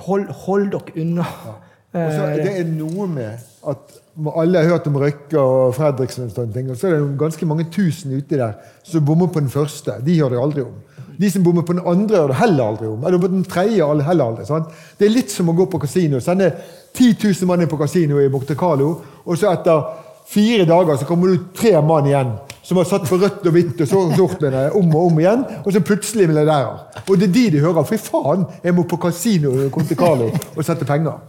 hold, 0.05 0.27
hold 0.45 0.69
dere 0.75 1.01
unna. 1.01 1.25
Så, 1.25 1.55
Eh, 1.97 2.35
det 2.43 2.51
er 2.59 2.67
noe 2.67 3.07
med 3.09 3.37
at 3.67 3.93
alle 4.35 4.59
har 4.59 4.73
hørt 4.73 4.87
om 4.89 4.97
Røkke 4.99 5.39
og 5.39 5.75
Fredriksen, 5.77 6.25
og 6.27 6.33
sånne 6.33 6.53
ting, 6.53 6.71
og 6.71 6.77
så 6.77 6.89
er 6.89 6.97
det 6.97 7.19
ganske 7.19 7.47
mange 7.47 7.67
tusen 7.71 8.15
ute 8.17 8.39
der 8.39 8.57
som 8.85 9.05
bommer 9.05 9.29
på 9.31 9.39
den 9.43 9.51
første. 9.53 9.95
De 10.03 10.17
hører 10.19 10.35
det 10.35 10.41
aldri 10.43 10.65
om. 10.65 10.75
De 11.17 11.29
som 11.31 11.45
bommer 11.45 11.65
på 11.65 11.73
den 11.73 11.85
andre, 11.85 12.17
hører 12.17 12.33
det 12.33 12.39
heller 12.41 12.71
aldri 12.73 12.89
om. 12.91 13.05
Eller 13.05 13.21
på 13.21 13.29
den 13.31 13.45
tredje, 13.47 13.85
heller 14.09 14.25
aldri. 14.25 14.45
Sant? 14.45 14.73
Det 14.99 15.07
er 15.07 15.15
litt 15.15 15.33
som 15.33 15.49
å 15.49 15.55
gå 15.57 15.65
på 15.71 15.79
kasino. 15.81 16.19
Sende 16.21 16.51
10 16.93 17.15
000 17.23 17.49
mann 17.49 17.63
inn 17.63 17.71
på 17.71 17.79
kasino 17.79 18.19
i 18.21 18.29
Monte 18.29 18.57
Carlo, 18.57 18.91
og 19.25 19.39
så 19.39 19.53
etter 19.53 19.87
fire 20.27 20.67
dager 20.67 20.99
så 20.99 21.07
kommer 21.07 21.31
du 21.31 21.49
tre 21.55 21.77
mann 21.81 22.09
igjen 22.09 22.35
som 22.67 22.77
har 22.77 22.87
satt 22.89 23.07
på 23.07 23.15
rødt 23.21 23.45
og 23.47 23.53
hvitt 23.55 23.81
og 23.85 23.87
så 23.87 24.01
sort 24.17 24.41
med 24.43 24.51
det 24.51 24.65
om 24.75 24.91
og 24.91 25.07
om 25.07 25.19
igjen, 25.21 25.43
og 25.63 25.71
så 25.71 25.79
plutselig 25.79 26.27
milliardærer. 26.27 27.03
Og 27.05 27.15
det 27.15 27.29
er 27.29 27.35
de 27.37 27.43
de 27.55 27.63
hører. 27.63 27.87
Fy 27.87 27.99
faen, 28.01 28.43
jeg 28.63 28.75
må 28.75 28.83
på 28.83 28.99
kasino 28.99 29.53
i 29.63 29.69
Conte 29.71 29.95
Carlo 29.95 30.27
og 30.35 30.65
sette 30.67 30.87
penger. 30.87 31.21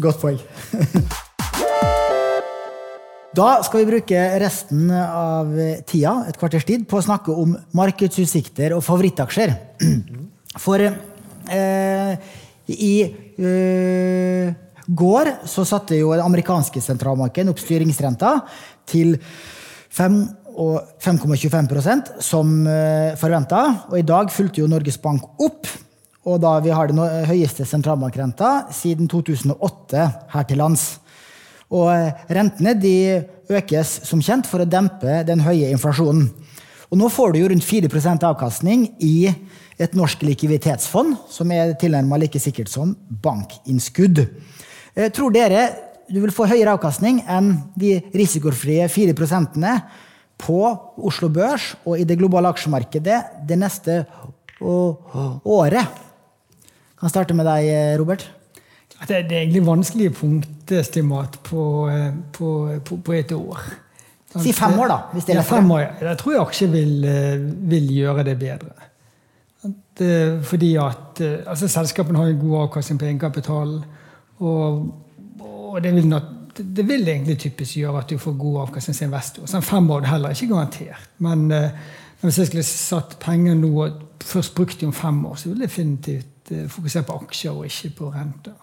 Godt 0.00 0.22
poeng. 0.22 0.38
Da 3.38 3.48
skal 3.62 3.82
vi 3.82 3.90
bruke 3.90 4.22
resten 4.40 4.88
av 4.90 5.52
tida, 5.86 6.14
et 6.30 6.38
kvarters 6.40 6.64
tid, 6.66 6.86
på 6.88 6.98
å 6.98 7.04
snakke 7.04 7.34
om 7.36 7.52
markedsutsikter 7.76 8.72
og 8.74 8.80
favorittaksjer. 8.86 9.52
For 10.58 10.80
eh, 10.80 12.32
i 12.72 12.94
eh, 13.04 14.48
går 14.88 15.30
så 15.46 15.66
satte 15.68 16.00
jo 16.00 16.16
det 16.16 16.24
amerikanske 16.24 16.80
sentralbanken 16.82 17.52
opp 17.52 17.60
styringsrenta 17.60 18.32
til 18.88 19.14
5 19.18 19.20
og 19.20 19.57
5,25% 19.94 22.02
som 22.24 22.66
eh, 22.66 23.16
forventa. 23.20 23.60
Og 23.90 23.98
i 24.00 24.06
dag 24.06 24.32
fulgte 24.32 24.60
jo 24.62 24.68
Norges 24.70 25.02
Bank 25.02 25.22
opp. 25.40 25.66
Og 26.28 26.40
da 26.42 26.60
vi 26.60 26.70
har 26.74 26.86
den 26.90 26.98
høyeste 27.28 27.64
sentralbankrenta 27.66 28.66
siden 28.74 29.08
2008 29.08 30.10
her 30.34 30.44
til 30.48 30.58
lands. 30.60 31.00
Og 31.72 31.92
eh, 31.92 32.12
rentene 32.32 32.74
de 32.76 33.24
økes 33.48 34.00
som 34.08 34.20
kjent 34.24 34.46
for 34.48 34.60
å 34.60 34.68
dempe 34.68 35.24
den 35.28 35.40
høye 35.44 35.70
inflasjonen. 35.72 36.28
Og 36.88 36.96
nå 36.96 37.08
får 37.12 37.32
du 37.32 37.38
jo 37.42 37.48
rundt 37.52 37.68
4% 37.68 38.24
avkastning 38.24 38.96
i 39.04 39.28
et 39.78 39.94
norsk 39.94 40.22
likviditetsfond, 40.26 41.16
som 41.30 41.52
er 41.54 41.76
tilnærmet 41.78 42.20
like 42.24 42.40
sikkert 42.42 42.68
som 42.72 42.96
bankinnskudd. 43.24 44.18
Eh, 44.96 45.08
Tror 45.14 45.30
dere 45.34 45.87
du 46.08 46.20
vil 46.22 46.32
få 46.34 46.48
høyere 46.48 46.74
avkastning 46.76 47.22
enn 47.28 47.52
de 47.78 47.98
risikofrie 48.16 48.88
4% 48.88 49.58
på 50.38 50.58
Oslo 51.04 51.28
Børs 51.34 51.72
og 51.84 51.98
i 51.98 52.06
det 52.08 52.18
globale 52.20 52.50
aksjemarkedet 52.52 53.20
det 53.48 53.58
neste 53.58 54.02
året. 54.60 55.42
året? 55.44 56.04
Kan 56.98 57.12
starte 57.12 57.34
med 57.36 57.46
deg, 57.46 57.98
Robert. 58.00 58.24
Det, 59.06 59.20
det 59.30 59.36
er 59.36 59.42
egentlig 59.44 59.62
vanskelige 59.66 60.14
punktestimat 60.18 61.38
på, 61.46 61.64
eh, 61.92 62.08
på, 62.34 62.48
på, 62.84 62.98
på 63.06 63.14
et 63.14 63.32
år. 63.32 63.60
Si 64.42 64.52
fem 64.52 64.74
år, 64.74 64.90
da, 64.90 64.96
hvis 65.12 65.28
det 65.28 65.36
er 65.36 65.38
ja, 65.38 65.44
fem 65.46 65.70
år, 65.70 65.80
ja. 65.84 65.92
Jeg 66.10 66.18
tror 66.20 66.40
aksjer 66.42 66.72
vil, 66.72 66.96
eh, 67.06 67.36
vil 67.70 67.86
gjøre 67.94 68.24
det 68.26 68.34
bedre. 68.40 68.88
At, 69.68 70.02
eh, 70.02 70.40
fordi 70.42 70.72
at 70.82 71.22
altså, 71.22 71.70
selskapene 71.70 72.18
har 72.18 72.32
en 72.32 72.42
god 72.42 72.64
avkastning 72.64 72.98
på 72.98 73.06
egenkapitalen. 73.06 73.86
Og, 74.42 74.82
og 75.68 75.82
det, 75.84 75.92
vil, 75.94 76.14
det 76.56 76.84
vil 76.88 77.08
egentlig 77.08 77.38
typisk 77.44 77.78
gjøre 77.80 78.02
at 78.02 78.10
du 78.10 78.18
får 78.18 78.36
god 78.40 78.60
avkastning 78.66 78.96
som 78.96 79.08
investor. 79.08 79.46
Så 79.46 79.60
fem 79.64 79.90
år 79.90 80.04
er 80.04 80.12
heller 80.14 80.36
ikke 80.36 80.50
garantert. 80.54 81.10
Men, 81.24 81.50
eh, 81.52 81.70
men 82.20 82.30
hvis 82.30 82.38
jeg 82.42 82.50
skulle 82.50 82.68
satt 82.68 83.18
penger 83.22 83.54
nå 83.58 83.72
og 83.84 84.00
først 84.24 84.54
brukt 84.54 84.80
dem 84.80 84.92
om 84.92 84.96
fem 84.96 85.20
år, 85.26 85.36
så 85.36 85.48
ville 85.48 85.66
jeg 85.66 85.70
definitivt 85.70 86.34
fokusert 86.48 86.72
fokusere 86.72 87.04
på 87.04 87.18
aksjer 87.22 87.52
og 87.52 87.66
ikke 87.68 87.90
på 87.98 88.10
renter. 88.14 88.56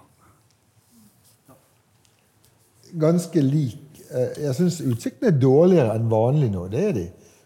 ganske 2.99 3.41
lik. 3.41 4.01
Eh, 4.11 4.43
Jeg 4.43 4.55
syns 4.55 4.81
utsiktene 4.81 5.31
er 5.31 5.39
dårligere 5.39 5.95
enn 5.95 6.09
vanlig 6.11 6.51
nå. 6.53 6.67
Det 6.71 6.83
er 6.89 6.97
de. 6.97 7.05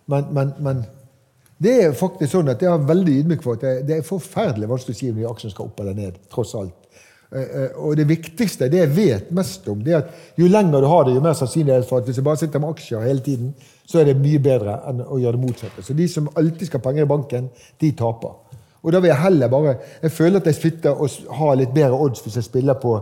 Men, 0.10 0.34
men, 0.34 0.54
men 0.60 0.84
det 1.62 1.76
er 1.84 1.98
faktisk 1.98 2.32
sånn 2.32 2.52
at 2.52 2.62
jeg 2.64 2.72
er 2.72 2.88
veldig 2.88 3.16
ydmyk 3.22 3.44
for 3.44 3.60
at 3.60 3.86
det, 3.88 4.00
er 4.00 4.08
forferdelig 4.08 4.70
vanskelig 4.70 4.96
å 4.96 5.00
si 5.00 5.10
om 5.12 5.20
de 5.20 5.52
skal 5.52 5.68
opp 5.68 5.82
eller 5.84 5.98
ned. 5.98 6.20
tross 6.32 6.56
alt. 6.56 6.76
Eh, 7.32 7.42
eh, 7.42 7.70
Og 7.78 7.98
det 7.98 8.08
viktigste, 8.10 8.70
det 8.70 8.80
jeg 8.80 8.96
vet 8.96 9.32
mest 9.32 9.68
om, 9.70 9.84
det 9.86 9.94
er 9.94 9.98
at 10.02 10.38
jo 10.38 10.48
lenger 10.50 10.82
du 10.82 10.88
har 10.90 11.04
det, 11.06 11.14
jo 11.14 11.22
mer 11.22 11.36
sannsynlighet 11.38 11.86
for 11.86 12.02
at 12.02 12.08
hvis 12.10 12.18
jeg 12.18 12.26
bare 12.26 12.38
sitter 12.42 12.60
med 12.60 12.70
aksjer 12.70 13.06
hele 13.06 13.20
tiden, 13.20 13.54
så 13.86 14.00
er 14.00 14.10
det 14.10 14.16
mye 14.18 14.40
bedre 14.42 14.80
enn 14.90 15.04
å 15.06 15.20
gjøre 15.22 15.38
det 15.38 15.44
motsatte. 15.44 15.84
Så 15.86 15.94
de 15.94 16.08
som 16.10 16.30
alltid 16.36 16.68
skal 16.68 16.82
ha 16.82 16.88
penger 16.88 17.06
i 17.06 17.10
banken, 17.10 17.50
de 17.82 17.92
taper. 17.92 18.34
Og 18.82 18.94
da 18.94 19.02
vil 19.04 19.12
jeg 19.12 19.22
heller 19.22 19.48
bare 19.52 19.76
Jeg 20.02 20.12
føler 20.12 20.40
at 20.40 20.46
jeg 20.46 20.56
sitter 20.56 20.92
og 20.96 21.10
har 21.36 21.56
litt 21.60 21.74
bedre 21.76 22.00
odds 22.00 22.22
hvis 22.24 22.38
jeg 22.40 22.44
spiller 22.48 22.74
på, 22.80 22.94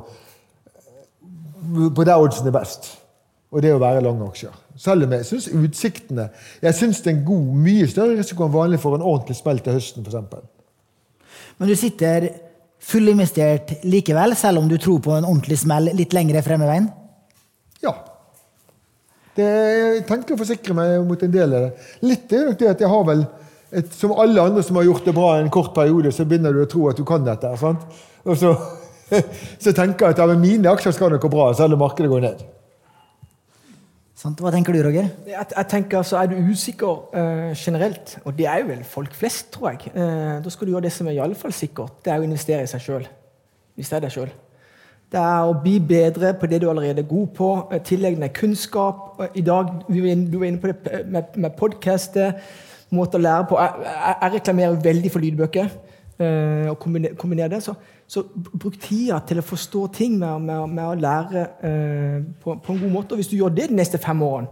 på 1.95 2.03
der 2.03 2.17
oddsen 2.17 2.47
er 2.47 2.55
best. 2.55 2.89
Og 3.51 3.61
det 3.61 3.71
å 3.71 3.79
være 3.79 4.01
lange 4.03 4.27
aksjer. 4.27 4.55
Selv 4.77 5.05
om 5.05 5.13
jeg 5.13 5.25
syns 5.25 5.47
utsiktene 5.47 6.27
Jeg 6.61 6.75
syns 6.75 6.99
det 7.01 7.13
er 7.13 7.15
en 7.15 7.25
god, 7.25 7.45
mye 7.63 7.87
større 7.87 8.17
risiko 8.17 8.43
enn 8.43 8.53
vanlig 8.53 8.81
for 8.83 8.97
en 8.97 9.05
ordentlig 9.05 9.37
smell 9.39 9.61
til 9.63 9.77
høsten, 9.77 10.03
f.eks. 10.03 10.43
Men 11.57 11.71
du 11.71 11.75
sitter 11.79 12.27
fullinvestert 12.83 13.83
likevel, 13.87 14.35
selv 14.37 14.61
om 14.61 14.69
du 14.69 14.77
tror 14.81 15.01
på 15.03 15.15
en 15.15 15.25
ordentlig 15.27 15.59
smell 15.63 15.91
litt 15.97 16.13
lengre 16.15 16.43
frem 16.45 16.63
i 16.63 16.69
veien? 16.69 16.87
Ja. 17.83 17.93
Det, 19.37 19.47
jeg 19.47 20.05
tenker 20.09 20.33
å 20.33 20.39
forsikre 20.39 20.75
meg 20.77 20.95
mot 21.05 21.21
en 21.23 21.33
del 21.33 21.53
av 21.53 21.67
det. 21.67 21.87
Litt 22.09 22.33
er 22.33 22.49
nok 22.49 22.59
det 22.61 22.71
at 22.71 22.81
jeg 22.81 22.91
har 22.93 23.05
vel 23.07 23.27
et, 23.67 23.89
Som 23.91 24.13
alle 24.15 24.39
andre 24.39 24.61
som 24.63 24.77
har 24.79 24.85
gjort 24.87 25.03
det 25.05 25.13
bra 25.13 25.33
en 25.37 25.49
kort 25.51 25.73
periode, 25.75 26.13
så 26.15 26.23
begynner 26.25 26.55
du 26.55 26.61
å 26.63 26.69
tro 26.71 26.85
at 26.87 26.97
du 26.97 27.03
kan 27.05 27.25
dette. 27.25 27.51
sant? 27.59 27.83
Og 28.23 28.37
så, 28.39 28.53
så 29.63 29.73
tenker 29.75 30.07
jeg 30.07 30.15
at 30.15 30.21
ja, 30.23 30.37
mine 30.39 30.71
aksjer 30.71 30.95
skal 30.95 31.11
nok 31.11 31.25
gå 31.25 31.33
bra, 31.33 31.49
selv 31.57 31.75
om 31.75 31.83
markedet 31.83 32.09
går 32.11 32.23
ned. 32.23 32.45
Sant? 34.17 34.39
Hva 34.41 34.49
tenker 34.49 34.73
du, 34.73 34.79
Roger? 34.81 35.11
Jeg, 35.29 35.45
jeg 35.53 35.67
tenker 35.69 35.99
altså, 35.99 36.17
Er 36.17 36.31
du 36.31 36.49
usikker 36.49 37.03
uh, 37.13 37.51
generelt, 37.53 38.15
og 38.25 38.33
det 38.37 38.47
er 38.49 38.63
jo 38.63 38.71
vel 38.71 38.81
folk 38.87 39.13
flest, 39.13 39.51
tror 39.53 39.75
jeg, 39.75 39.91
uh, 39.93 40.39
da 40.41 40.53
skal 40.53 40.65
du 40.65 40.73
gjøre 40.73 40.87
det 40.87 40.93
som 40.95 41.07
er 41.07 41.19
i 41.19 41.21
alle 41.21 41.37
fall 41.37 41.53
sikkert. 41.53 41.99
Det 42.05 42.13
er 42.13 42.23
å 42.23 42.25
investere 42.25 42.65
i 42.65 42.71
seg 42.71 42.81
sjøl. 42.81 43.05
Hvis 43.77 43.91
det 43.91 43.99
er 43.99 44.05
deg 44.07 44.15
sjøl. 44.15 44.31
Det 45.13 45.19
er 45.21 45.47
å 45.47 45.53
bli 45.61 45.75
bedre 45.79 46.33
på 46.35 46.49
det 46.49 46.59
du 46.63 46.65
allerede 46.71 47.03
er 47.03 47.07
god 47.07 47.27
på. 47.37 47.49
eh, 47.71 47.83
Tilegne 47.85 48.25
deg 48.25 48.33
kunnskap. 48.35 49.21
I 49.37 49.43
dag, 49.45 49.69
Du 49.87 49.99
var 50.01 50.47
inne 50.47 50.59
på 50.59 50.67
det 50.67 51.05
med, 51.05 51.37
med 51.37 51.53
podkastet. 51.55 52.41
Måter 52.89 53.21
å 53.21 53.21
lære 53.21 53.45
på. 53.47 53.59
Jeg, 53.61 53.85
jeg, 53.85 54.15
jeg 54.21 54.33
reklamerer 54.33 54.81
veldig 54.89 55.11
for 55.13 55.23
lydbøker. 55.23 55.69
Uh, 56.17 56.73
og 56.73 56.79
kombiner, 56.81 57.47
det. 57.53 57.61
Så, 57.63 57.77
så 58.07 58.23
bruk 58.31 58.77
tida 58.79 59.19
til 59.27 59.41
å 59.41 59.45
forstå 59.45 59.81
ting 59.97 60.15
med, 60.19 60.45
med, 60.47 60.73
med 60.77 60.85
å 60.85 60.95
lære 60.95 61.43
eh, 61.67 62.19
på, 62.39 62.55
på 62.63 62.73
en 62.73 62.79
god 62.79 62.93
måte. 62.93 63.13
Og 63.13 63.19
hvis 63.19 63.31
du 63.31 63.35
gjør 63.35 63.51
det 63.53 63.67
de 63.71 63.75
neste 63.75 63.99
fem 63.99 64.21
årene, 64.23 64.47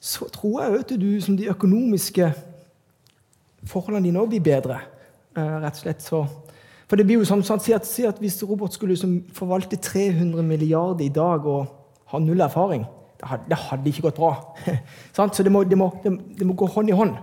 så 0.00 0.28
tror 0.32 0.62
jeg 0.62 0.78
at 0.80 0.94
du 1.00 1.08
som 1.20 1.36
de 1.36 1.50
økonomiske 1.52 2.30
forholdene 3.68 4.06
dine 4.06 4.22
òg 4.22 4.32
blir 4.32 4.44
bedre. 4.44 4.80
eh, 5.36 5.56
rett 5.60 5.74
og 5.74 5.82
slett. 5.82 6.02
Så, 6.02 6.22
for 6.88 6.96
det 6.96 7.04
blir 7.06 7.20
jo 7.20 7.28
sånn, 7.28 7.44
sånn 7.44 7.60
si, 7.60 7.74
at, 7.76 7.86
si 7.86 8.06
at 8.08 8.20
Hvis 8.22 8.40
Robert 8.42 8.72
skulle 8.72 8.96
liksom 8.96 9.18
forvalte 9.36 9.76
300 9.76 10.42
milliarder 10.42 11.04
i 11.04 11.12
dag 11.12 11.46
og 11.46 11.66
ha 12.08 12.18
null 12.18 12.40
erfaring, 12.40 12.86
det 13.18 13.28
hadde, 13.28 13.48
det 13.50 13.58
hadde 13.66 13.90
ikke 13.90 14.06
gått 14.08 14.20
bra. 14.20 14.32
Så 15.12 15.42
det 15.42 15.52
må, 15.52 15.64
det, 15.64 15.76
må, 15.76 15.90
det, 16.04 16.46
må 16.46 16.54
gå 16.54 16.66
hånd 16.72 16.88
i 16.88 16.96
hånd. 16.96 17.16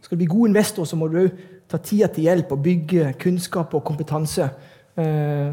Skal 0.00 0.14
du 0.14 0.22
bli 0.22 0.30
god 0.30 0.52
investor, 0.52 0.84
så 0.86 0.96
må 0.96 1.08
du 1.10 1.24
ta 1.68 1.80
tida 1.82 2.06
til 2.12 2.28
hjelp 2.28 2.52
og 2.54 2.62
bygge 2.62 3.14
kunnskap 3.18 3.72
og 3.74 3.82
kompetanse. 3.84 4.46
Eh, 4.98 5.52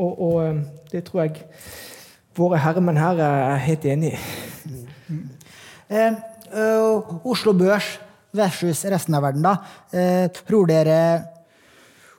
og, 0.00 0.12
og 0.12 0.38
eh, 0.44 0.62
det 0.92 1.04
tror 1.06 1.24
jeg 1.24 1.44
våre 2.34 2.58
herremenn 2.58 2.98
her 2.98 3.20
er 3.22 3.60
helt 3.62 3.84
enig 3.86 4.14
i. 4.14 4.22
Mm. 5.10 5.28
eh, 6.50 7.14
Oslo 7.28 7.54
Børs 7.56 7.96
versus 8.34 8.84
resten 8.90 9.14
av 9.14 9.22
verden, 9.26 9.44
da. 9.44 9.54
Eh, 9.94 10.26
tror 10.48 10.66
dere 10.70 10.98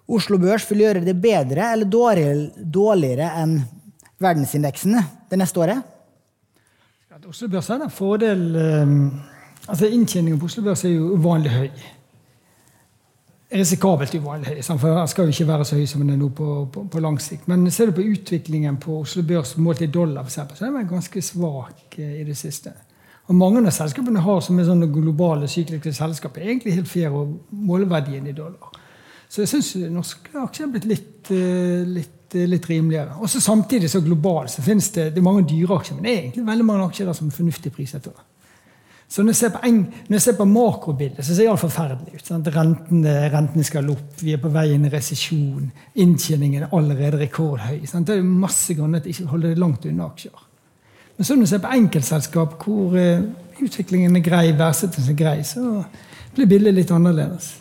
Oslo 0.06 0.38
Børs 0.40 0.68
vil 0.70 0.86
gjøre 0.86 1.04
det 1.04 1.18
bedre 1.18 1.72
eller 1.74 1.90
dårligere, 1.90 2.50
dårligere 2.56 3.32
enn 3.42 3.58
verdensindeksen 4.22 5.00
det 5.32 5.40
neste 5.42 5.60
året? 5.66 5.92
Oslo 7.26 7.50
Børs 7.50 7.72
har 7.72 7.82
en 7.82 7.92
fordel 7.92 8.44
eh, 8.60 8.96
altså 9.66 9.90
Inntjeningen 9.90 10.40
på 10.40 10.50
Oslo 10.50 10.64
Børs 10.68 10.86
er 10.86 10.94
jo 10.94 11.16
uvanlig 11.18 11.54
høy. 11.56 11.86
Risikabelt 13.50 14.16
uvanlig 14.16 14.64
for 14.66 14.90
den 14.90 15.08
skal 15.08 15.28
jo 15.28 15.34
ikke 15.34 15.48
være 15.48 15.66
så 15.70 15.78
høy 15.78 15.86
som 15.86 16.02
den 16.02 16.16
er 16.16 16.18
nå 16.18 16.32
på, 16.34 16.48
på, 16.74 16.88
på 16.90 17.02
lang 17.04 17.20
sikt. 17.22 17.46
Men 17.48 17.68
ser 17.72 17.92
du 17.92 18.00
på 18.00 18.06
utviklingen 18.10 18.80
på 18.82 19.04
Oslo 19.04 19.22
Børs 19.24 19.54
målt 19.62 19.84
i 19.86 19.88
dollar, 19.88 20.26
for 20.26 20.34
eksempel, 20.34 20.58
så 20.58 20.66
er 20.66 20.74
den 20.74 20.90
ganske 20.90 21.22
svak 21.22 22.00
eh, 22.02 22.22
i 22.22 22.26
det 22.26 22.38
siste. 22.40 22.74
Og 23.28 23.38
Mange 23.38 23.62
av 23.62 23.74
selskapene 23.74 24.22
har 24.22 24.42
som 24.42 24.58
er 24.60 24.66
sånne 24.66 24.90
globale 24.94 25.50
sykliske 25.50 25.94
selskap, 25.94 26.38
egentlig 26.42 26.74
helt 26.76 26.90
fair 26.90 27.14
å 27.14 27.26
måle 27.70 27.90
verdien 27.90 28.26
i 28.26 28.34
dollar. 28.38 28.74
Så 29.30 29.44
jeg 29.44 29.54
syns 29.54 29.72
norske 29.94 30.34
aksjer 30.42 30.66
er 30.66 30.74
blitt 30.74 30.90
litt, 30.90 31.32
eh, 31.34 31.86
litt, 31.86 32.36
eh, 32.36 32.50
litt 32.50 32.70
rimeligere. 32.70 33.20
Også 33.22 33.42
Samtidig 33.42 33.90
så 33.90 34.02
globalt 34.02 34.50
så 34.50 34.62
finnes 34.66 34.90
det, 34.90 35.12
det 35.14 35.22
er 35.22 35.30
mange 35.30 35.46
dyre 35.46 35.78
aksjer, 35.78 35.96
men 35.96 36.04
det 36.04 36.12
er 36.14 36.22
egentlig 36.24 36.48
veldig 36.50 36.66
mange 36.66 36.90
aksjer 36.90 37.06
der 37.06 37.14
som 37.14 37.28
er 37.28 37.38
fornuftig 37.38 37.74
priset. 37.74 38.08
også. 38.08 38.22
Så 39.08 39.22
når 39.22 39.36
jeg 39.36 39.38
ser 39.38 39.52
på, 39.54 39.62
en, 39.68 39.78
når 40.08 40.16
jeg 40.18 40.24
ser 40.26 40.38
på 40.40 40.48
makrobildet, 40.50 41.22
så 41.26 41.36
ser 41.36 41.50
det 41.52 41.62
forferdelig 41.62 42.18
ut. 42.18 42.26
Sant? 42.26 42.48
Rentene, 42.56 43.14
rentene 43.32 43.66
skal 43.68 43.92
opp, 43.94 44.16
vi 44.22 44.34
er 44.34 44.42
på 44.42 44.50
vei 44.54 44.66
inn 44.74 44.88
i 44.88 44.92
resesjon, 44.92 45.68
inntjeningen 46.02 46.66
er 46.66 46.74
allerede 46.76 47.22
rekordhøy. 47.22 47.84
Sant? 47.90 48.10
Det 48.10 48.18
er 48.18 48.26
masse 48.26 48.74
grunner 48.78 49.04
til 49.04 49.14
ikke 49.14 49.28
å 49.28 49.34
holde 49.36 49.54
det 49.54 49.62
langt 49.62 49.86
unna 49.88 50.10
aksjer. 50.10 50.48
Men 51.16 51.28
så 51.28 51.36
når 51.36 51.46
jeg 51.46 51.54
ser 51.54 51.62
på 51.64 51.76
enkeltselskap 51.78 52.58
hvor 52.66 52.98
eh, 53.00 53.28
utviklingen 53.64 54.18
er 54.20 54.26
grei, 54.26 54.48
verdsettelsen 54.58 55.14
er 55.14 55.20
grei, 55.22 55.38
så 55.48 55.86
blir 56.36 56.50
bildet 56.50 56.76
litt 56.76 56.92
annerledes. 56.92 57.54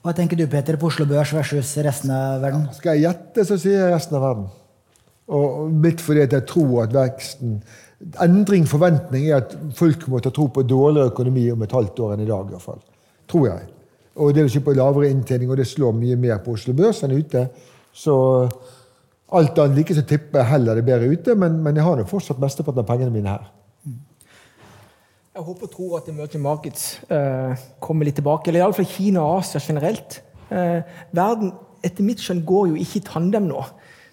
Hva 0.00 0.14
tenker 0.16 0.38
du, 0.40 0.46
Peter, 0.48 0.78
på 0.80 0.88
Oslo 0.88 1.04
Børs 1.06 1.34
versus 1.36 1.74
resten 1.84 2.10
av 2.16 2.40
verden? 2.40 2.64
Skal 2.74 2.96
jeg 2.96 3.04
gjette, 3.04 3.44
så 3.44 3.60
sier 3.60 3.84
jeg 3.84 3.92
resten 3.92 4.16
av 4.16 4.24
verden. 4.24 4.48
Og 5.30 5.60
og 5.60 5.84
litt 5.84 6.00
fordi 6.02 6.24
at 6.24 6.32
jeg 6.34 6.46
tror 6.50 6.86
at 6.86 6.94
veksten 6.96 7.60
Endring 8.00 8.64
forventning 8.68 9.26
er 9.28 9.42
at 9.42 9.52
folk 9.76 10.06
må 10.08 10.22
ta 10.24 10.32
tro 10.32 10.46
på 10.48 10.64
dårligere 10.64 11.12
økonomi 11.12 11.44
om 11.52 11.62
et 11.66 11.74
halvt 11.76 12.00
år 12.00 12.14
enn 12.14 12.24
i 12.24 12.30
dag. 12.30 12.46
i 12.48 12.54
hvert 12.56 12.64
fall. 12.64 12.80
Tror 13.28 13.46
jeg. 13.50 13.66
Og 14.16 14.34
det 14.34 14.44
vil 14.44 14.52
si 14.52 14.62
på 14.64 14.74
lavere 14.74 15.10
inntjening, 15.12 15.50
og 15.50 15.60
det 15.60 15.68
slår 15.68 15.92
mye 15.96 16.16
mer 16.16 16.40
på 16.44 16.56
Oslo 16.56 16.74
Børs 16.76 17.02
enn 17.04 17.12
ute. 17.12 17.46
Så 17.92 18.14
alt 19.30 19.58
annet 19.58 19.76
like 19.76 19.94
så 19.94 20.02
tipper 20.02 20.40
jeg 20.40 20.50
heller 20.50 20.78
det 20.78 20.86
bedre 20.88 21.10
ute, 21.12 21.36
men, 21.38 21.60
men 21.62 21.76
jeg 21.76 21.86
har 21.86 21.98
nå 22.00 22.06
fortsatt 22.08 22.40
mesteparten 22.42 22.82
av 22.82 22.88
pengene 22.88 23.14
mine 23.14 23.36
her. 23.36 23.50
Jeg 25.30 25.46
håper 25.46 25.68
og 25.68 25.72
tror 25.72 25.92
at 26.00 26.08
emerging 26.10 26.42
markets 26.42 26.86
eh, 27.06 27.60
kommer 27.80 28.08
litt 28.08 28.16
tilbake. 28.18 28.50
Eller 28.50 28.64
iallfall 28.64 28.88
Kina 28.88 29.22
og 29.22 29.44
Asia 29.44 29.60
generelt. 29.62 30.18
Eh, 30.50 30.80
verden 31.14 31.52
etter 31.86 32.04
mitt 32.04 32.20
skjønn 32.20 32.42
går 32.48 32.72
jo 32.72 32.80
ikke 32.80 32.98
i 32.98 33.06
tandem 33.06 33.46
nå. 33.48 33.62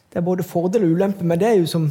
Det 0.07 0.21
er 0.21 0.27
både 0.27 0.45
fordel 0.45 0.85
og 0.85 0.93
ulempe, 0.95 1.25
men 1.27 1.39
det 1.41 1.49
er 1.49 1.57
jo 1.57 1.71
som 1.71 1.89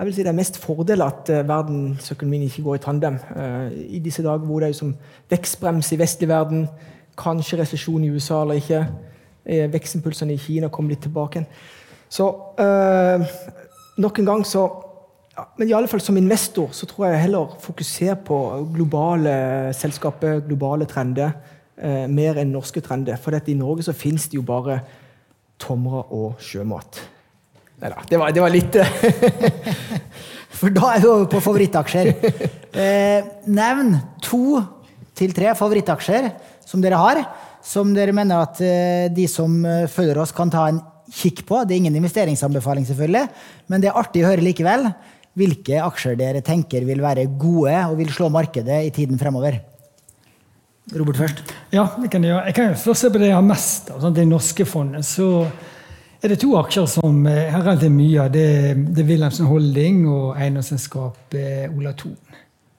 jeg 0.00 0.06
vil 0.06 0.14
si 0.16 0.22
det 0.24 0.30
er 0.30 0.36
mest 0.38 0.56
fordel 0.56 1.02
at 1.04 1.28
eh, 1.28 1.42
verdensøkonomien 1.44 2.46
ikke 2.46 2.62
går 2.64 2.78
i 2.78 2.80
tandem. 2.80 3.18
Eh, 3.36 3.72
I 3.96 3.98
disse 4.00 4.22
dager 4.24 4.46
hvor 4.48 4.62
det 4.62 4.70
er 4.70 4.78
som 4.78 4.94
vekstbrems 5.28 5.92
i 5.92 5.98
vestlig 6.00 6.28
verden, 6.30 6.62
kanskje 7.20 7.58
resesjon 7.60 8.06
i 8.06 8.08
USA 8.08 8.38
eller 8.40 8.62
ikke. 8.62 8.80
Eh, 9.44 9.66
vekstimpulsene 9.72 10.32
i 10.32 10.40
Kina 10.40 10.72
kommer 10.72 10.94
litt 10.94 11.04
tilbake 11.04 11.42
igjen. 11.42 11.50
Så 12.08 12.30
eh, 12.64 13.26
nok 14.00 14.22
en 14.22 14.32
gang 14.32 14.46
så 14.48 14.64
ja, 15.36 15.44
men 15.58 15.68
i 15.68 15.76
alle 15.76 15.92
fall 15.92 16.00
som 16.00 16.16
investor 16.16 16.72
så 16.72 16.88
tror 16.88 17.10
jeg 17.10 17.22
heller 17.26 17.52
fokuser 17.60 18.16
på 18.24 18.40
globale 18.72 19.36
selskaper, 19.76 20.40
globale 20.48 20.88
trender, 20.88 21.36
eh, 21.76 22.06
mer 22.08 22.40
enn 22.40 22.56
norske 22.56 22.80
trender. 22.80 23.20
For 23.20 23.36
i 23.36 23.54
Norge 23.54 23.84
så 23.84 23.92
finnes 23.92 24.30
det 24.32 24.40
jo 24.40 24.48
bare 24.48 24.80
tomre 25.60 26.06
og 26.08 26.40
sjømat. 26.40 27.04
Neida, 27.80 28.02
det 28.08 28.18
var, 28.20 28.32
det 28.36 28.42
var 28.44 28.52
litt 28.52 28.76
For 30.60 30.72
da 30.74 30.90
er 30.92 31.00
vi 31.00 31.08
over 31.08 31.28
på 31.32 31.40
favorittaksjer. 31.40 32.10
Eh, 32.76 33.28
nevn 33.48 33.94
to 34.20 34.60
til 35.16 35.32
tre 35.32 35.54
favorittaksjer 35.56 36.28
som 36.68 36.82
dere 36.84 36.98
har, 37.00 37.22
som 37.64 37.94
dere 37.96 38.12
mener 38.16 38.42
at 38.44 38.60
eh, 38.60 39.06
de 39.14 39.24
som 39.30 39.54
eh, 39.64 39.86
følger 39.88 40.20
oss, 40.20 40.34
kan 40.36 40.52
ta 40.52 40.66
en 40.68 40.82
kikk 41.10 41.46
på. 41.48 41.62
Det 41.64 41.74
er 41.74 41.80
ingen 41.80 41.96
investeringsanbefaling, 42.02 42.84
selvfølgelig, 42.90 43.24
men 43.72 43.80
det 43.80 43.88
er 43.88 43.98
artig 44.02 44.26
å 44.26 44.28
høre 44.28 44.44
likevel 44.44 44.90
hvilke 45.40 45.80
aksjer 45.80 46.18
dere 46.18 46.44
tenker 46.44 46.84
vil 46.84 47.00
være 47.00 47.24
gode 47.40 47.74
og 47.86 47.96
vil 48.02 48.12
slå 48.12 48.28
markedet 48.34 48.82
i 48.90 48.92
tiden 48.94 49.20
fremover. 49.20 49.56
Robert 50.92 51.20
først. 51.22 51.42
Ja, 51.72 51.86
det 52.02 52.10
kan 52.12 52.24
jeg 52.26 52.34
gjøre. 52.34 52.46
Jeg 52.50 52.56
kan 52.56 52.72
jo 52.72 52.78
først 52.84 53.06
se 53.06 53.12
på 53.14 53.20
det 53.22 53.30
jeg 53.30 53.38
har 53.38 53.46
mest 53.46 53.92
av. 53.94 54.00
Sånn, 54.02 54.16
det 54.16 54.26
norske 54.28 54.66
fondet. 54.66 55.06
Så 55.06 55.46
er 56.22 56.34
det 56.34 56.40
to 56.42 56.54
aksjer 56.58 56.86
som 56.86 57.26
er 57.26 57.50
har 57.54 57.62
relativt 57.64 57.94
mye 57.94 58.24
av. 58.24 58.32
Det, 58.34 58.46
er 58.72 59.06
Wilhelmsen 59.08 59.48
Holding 59.48 60.02
og 60.08 60.34
eiendomsselskapet 60.36 61.70
Ola 61.72 61.94
Thon. 61.96 62.16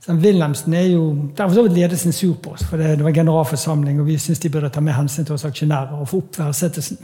Så 0.02 0.16
Wilhelmsen 0.18 0.74
er 0.74 0.88
jo 0.90 1.30
Der 1.38 1.46
var 1.46 1.54
så 1.54 1.68
ledelsen 1.68 2.12
sur 2.12 2.34
på 2.34 2.54
oss, 2.54 2.64
for 2.64 2.78
det, 2.78 2.98
det 2.98 3.06
var 3.06 3.12
generalforsamling, 3.12 4.00
og 4.02 4.08
vi 4.08 4.18
syns 4.18 4.40
de 4.40 4.50
burde 4.50 4.70
ta 4.70 4.82
med 4.82 4.94
hensyn 4.94 5.26
til 5.26 5.34
oss 5.34 5.46
aksjonærer 5.46 6.00
og 6.00 6.08
få 6.10 6.18
opp 6.18 6.40
verdsettelsen. 6.40 6.98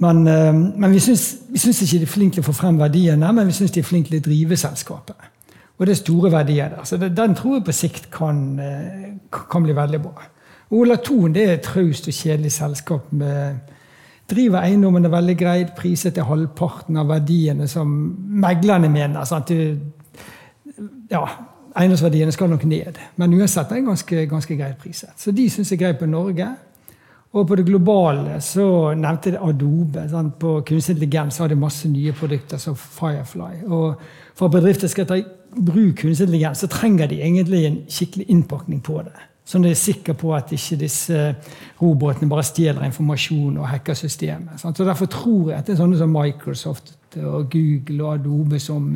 Men, 0.00 0.26
eh, 0.26 0.54
men 0.54 0.92
vi 0.92 1.00
syns 1.00 1.82
ikke 1.82 1.98
de 1.98 2.02
er 2.02 2.14
flinke 2.14 2.38
til 2.38 2.44
å 2.44 2.48
få 2.48 2.56
frem 2.56 2.78
verdiene, 2.80 3.32
men 3.32 3.46
vi 3.46 3.52
syns 3.52 3.74
de 3.74 3.80
er 3.80 3.88
flinke 3.88 4.08
til 4.10 4.22
å 4.22 4.28
drive 4.28 4.56
selskapet. 4.56 5.28
Og 5.78 5.86
det 5.86 5.92
er 5.92 6.00
store 6.00 6.32
verdier 6.32 6.72
der. 6.72 6.84
Så 6.84 6.96
det, 7.00 7.14
den 7.16 7.34
tror 7.34 7.58
jeg 7.58 7.64
på 7.64 7.72
sikt 7.72 8.10
kan, 8.12 8.58
eh, 8.60 9.12
kan 9.50 9.62
bli 9.62 9.76
veldig 9.76 10.00
bra. 10.02 10.24
Ola 10.70 10.96
Thon 10.96 11.32
det 11.32 11.44
er 11.44 11.52
et 11.58 11.62
traust 11.62 12.08
og 12.08 12.14
kjedelig 12.14 12.52
selskap. 12.52 13.12
med 13.12 13.56
Driver 14.30 14.62
eiendommene 14.62 15.10
veldig 15.10 15.36
greit, 15.38 15.70
priset 15.78 16.14
til 16.14 16.26
halvparten 16.28 16.98
av 17.00 17.08
verdiene 17.10 17.66
som 17.68 17.90
meglerne 18.42 18.90
mener. 18.92 19.24
Sant? 19.26 19.50
Ja, 21.10 21.24
Eiendomsverdiene 21.76 22.32
skal 22.34 22.50
nok 22.50 22.64
ned, 22.66 22.98
men 23.16 23.34
uansett 23.38 23.70
er 23.70 23.78
det 23.78 23.86
ganske, 23.86 24.24
ganske 24.30 24.56
greit 24.58 24.78
priset. 24.82 25.12
Så 25.18 25.30
de 25.34 25.46
syns 25.50 25.70
er 25.72 25.78
greit 25.78 26.00
på 26.00 26.08
Norge. 26.10 26.48
Og 27.30 27.46
på 27.46 27.54
det 27.54 27.66
globale 27.68 28.40
så 28.42 28.90
nevnte 28.98 29.30
jeg 29.30 29.38
Adobe. 29.38 30.02
Sant? 30.10 30.34
På 30.42 30.56
kunstig 30.66 30.96
intelligens 30.96 31.38
har 31.38 31.48
de 31.48 31.58
masse 31.58 31.88
nye 31.88 32.12
produkter 32.12 32.58
som 32.58 32.74
Firefly. 32.74 33.68
Og 33.68 34.00
for 34.34 34.48
at 34.48 34.56
bedrifter 34.56 34.90
skal 34.90 35.06
ta 35.06 35.20
i 35.20 35.26
bruk 35.54 36.00
kunstig 36.02 36.26
intelligens, 36.26 36.58
så 36.58 36.66
trenger 36.66 37.06
de 37.06 37.20
egentlig 37.22 37.64
en 37.66 37.78
skikkelig 37.88 38.26
innpakning 38.34 38.82
på 38.82 38.98
det. 39.06 39.14
Sånn 39.50 39.64
at 39.64 39.72
de 39.72 39.74
er 39.74 39.80
sikre 39.80 40.14
på 40.14 40.30
at 40.36 40.52
ikke 40.54 40.76
disse 40.78 41.16
robotene 41.80 42.30
bare 42.30 42.44
stjeler 42.46 42.84
informasjon 42.86 43.56
og 43.58 43.66
hacker 43.66 43.96
systemet. 43.98 44.62
Så 44.62 44.70
Derfor 44.78 45.10
tror 45.10 45.50
jeg 45.50 45.58
at 45.58 45.66
det 45.66 45.74
er 45.74 45.80
sånne 45.80 45.98
som 45.98 46.12
Microsoft 46.14 46.92
og 47.18 47.50
Google 47.50 48.04
og 48.04 48.12
Adobe 48.14 48.60
som 48.62 48.92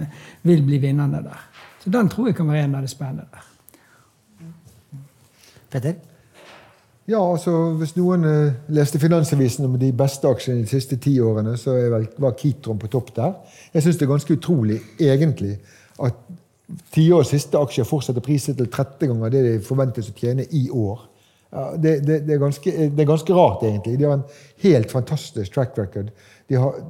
vil 0.47 0.63
bli 0.63 0.79
vinnerne 0.79 1.25
der. 1.25 1.43
Så 1.83 1.91
den 1.91 2.09
tror 2.09 2.31
jeg 2.31 2.39
kan 2.39 2.49
være 2.49 2.69
en 2.69 2.79
av 2.79 2.87
de 2.87 2.93
spennende 2.93 3.27
der. 3.33 3.51
Petter? 5.75 5.99
Ja, 7.11 7.19
altså 7.19 7.75
Hvis 7.77 7.97
noen 7.99 8.23
uh, 8.25 8.55
leste 8.73 9.01
Finansavisen 9.03 9.67
om 9.67 9.75
de 9.81 9.91
beste 9.93 10.31
aksjene 10.31 10.63
de 10.63 10.71
siste 10.71 10.97
ti 11.03 11.19
årene, 11.21 11.57
så 11.61 11.75
vel, 11.75 12.07
var 12.19 12.39
Kitron 12.39 12.79
på 12.79 12.89
topp 12.95 13.11
der. 13.17 13.35
Jeg 13.75 13.85
syns 13.85 13.99
det 13.99 14.07
er 14.07 14.13
ganske 14.15 14.39
utrolig, 14.39 14.79
egentlig, 15.03 15.59
at 15.99 16.23
tiårets 16.95 17.33
siste 17.35 17.61
aksjer 17.61 17.87
fortsetter 17.89 18.25
priset 18.25 18.57
til 18.59 18.71
30 18.73 19.11
ganger 19.11 19.33
det 19.33 19.43
de 19.47 19.57
forventes 19.65 20.09
å 20.11 20.17
tjene 20.17 20.47
i 20.57 20.69
år. 20.71 21.03
Det, 21.79 22.01
det, 22.03 22.23
det, 22.27 22.35
er 22.35 22.41
ganske, 22.43 22.71
det, 22.71 23.03
er 23.03 23.07
ganske, 23.07 23.35
rart, 23.37 23.62
egentlig. 23.62 23.99
De 24.01 24.07
har 24.09 24.17
en 24.17 24.25
helt 24.65 24.91
fantastisk 24.91 25.55
track 25.55 25.77
record. 25.79 26.09
De 26.51 26.59
har 26.59 26.81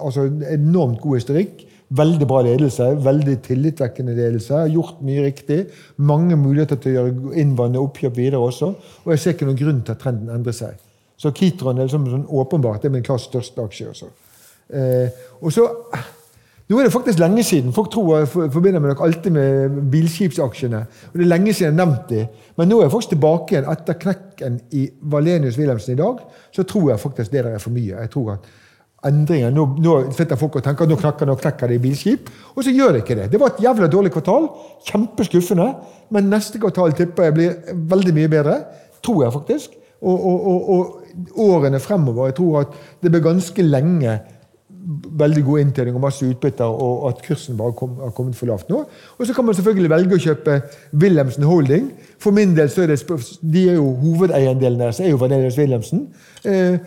altså, 0.00 0.24
enormt 0.54 1.02
god 1.02 1.18
historikk. 1.18 1.66
Veldig 1.90 2.26
bra 2.30 2.38
ledelse, 2.46 2.86
veldig 3.04 3.34
tillitvekkende 3.44 4.14
ledelse. 4.16 4.54
Har 4.56 4.70
gjort 4.72 5.02
mye 5.04 5.26
riktig. 5.26 5.58
Mange 6.00 6.38
muligheter 6.38 6.80
til 6.80 6.94
å 6.94 6.94
gjøre 7.00 7.34
innvandrende 7.42 7.82
oppkjøp 7.82 8.16
videre 8.16 8.40
også. 8.40 8.70
Og 9.04 9.12
jeg 9.12 9.20
ser 9.20 9.36
ikke 9.36 9.50
noen 9.50 9.60
grunn 9.60 9.82
til 9.84 9.96
at 9.96 10.02
trenden 10.06 10.32
endrer 10.32 10.56
seg. 10.56 10.78
Så 11.20 11.34
Kitron 11.36 11.76
er 11.76 11.90
liksom 11.90 12.06
sånn 12.08 12.28
åpenbart 12.40 12.80
det 12.80 12.88
er 12.88 12.94
min 12.94 13.04
klart 13.04 13.26
største 13.26 13.66
aksje. 13.66 13.90
også. 13.90 14.08
Eh, 14.70 15.20
og 15.42 15.52
så 15.52 15.66
nå 16.70 16.78
er 16.78 16.86
det 16.86 16.92
faktisk 16.94 17.18
lenge 17.18 17.42
siden. 17.42 17.72
Folk 17.74 17.90
tror 17.90 18.20
jeg 18.20 18.28
forbinder 18.30 18.78
meg 18.78 18.92
nok 18.92 19.00
alltid 19.02 19.34
med 19.34 19.78
bilskipsaksjene. 19.90 20.84
og 21.10 21.18
det 21.18 21.24
er 21.24 21.32
lenge 21.32 21.52
siden 21.52 21.66
jeg 21.66 21.74
har 21.74 21.78
nevnt 21.80 22.08
dem. 22.12 22.28
Men 22.56 22.70
nå 22.70 22.78
er 22.78 22.86
jeg 22.86 22.92
faktisk 22.92 23.14
tilbake 23.16 23.56
igjen 23.56 23.70
etter 23.72 23.98
knekken 24.04 24.60
i 24.78 24.84
Valenius 25.02 25.58
Wilhelmsen 25.58 25.96
i 25.96 25.98
dag. 25.98 26.22
Så 26.54 26.62
tror 26.62 26.92
jeg 26.92 27.02
faktisk 27.02 27.32
det 27.32 27.44
der 27.44 27.58
er 27.58 27.58
for 27.58 27.74
mye. 27.74 27.98
Jeg 27.98 28.10
tror 28.14 28.32
at 28.36 28.46
endringer, 29.10 29.50
Nå, 29.50 29.66
nå 29.80 29.96
sitter 30.12 30.38
folk 30.38 30.60
og 30.60 30.64
tenker 30.64 30.86
at 30.86 30.92
nå 30.92 31.00
knekker, 31.00 31.26
nå 31.26 31.36
knekker 31.40 31.72
det 31.72 31.78
i 31.80 31.82
bilskip, 31.82 32.30
og 32.54 32.64
så 32.64 32.70
gjør 32.74 32.92
det 32.92 33.02
ikke 33.02 33.16
det. 33.16 33.30
Det 33.32 33.40
var 33.40 33.54
et 33.54 33.62
jævla 33.64 33.88
dårlig 33.90 34.12
kvartal. 34.12 34.50
Kjempeskuffende. 34.86 35.70
Men 36.14 36.30
neste 36.30 36.60
kvartal 36.62 36.94
tipper 36.94 37.30
jeg 37.30 37.38
blir 37.38 37.78
veldig 37.90 38.14
mye 38.14 38.30
bedre. 38.30 38.58
Tror 39.02 39.24
jeg 39.24 39.34
faktisk. 39.40 39.78
Og, 40.00 40.26
og, 40.26 40.46
og, 40.46 40.70
og 40.70 41.40
årene 41.50 41.80
fremover. 41.80 42.30
Jeg 42.30 42.38
tror 42.38 42.60
at 42.60 42.76
det 43.02 43.10
blir 43.10 43.24
ganske 43.24 43.64
lenge 43.66 44.20
veldig 45.20 45.42
god 45.44 45.60
inntjening 45.60 45.96
og 45.96 46.02
masse 46.04 46.26
utbytter, 46.26 46.64
og 46.64 47.08
at 47.10 47.22
kursen 47.24 47.56
bare 47.58 47.74
kom, 47.76 47.96
har 48.00 48.12
kommet 48.16 48.36
for 48.38 48.48
lavt 48.48 48.70
nå. 48.72 48.80
Og 49.18 49.26
så 49.26 49.34
kan 49.36 49.44
man 49.44 49.56
selvfølgelig 49.56 49.90
velge 49.92 50.16
å 50.16 50.22
kjøpe 50.24 50.56
Wilhelmsen 51.02 51.46
Holding. 51.48 51.90
For 52.20 52.36
min 52.36 52.54
del 52.56 52.70
så 52.72 52.84
er 52.84 52.94
det, 52.94 53.00
de 53.40 53.64
er 53.72 53.78
jo 53.78 53.90
hovedeiendelen 54.00 54.80
deres 54.80 55.02
er 55.04 55.12
jo 55.12 55.20
Valenius 55.20 55.58
Wilhelmsen. 55.60 56.06
Eh, 56.44 56.78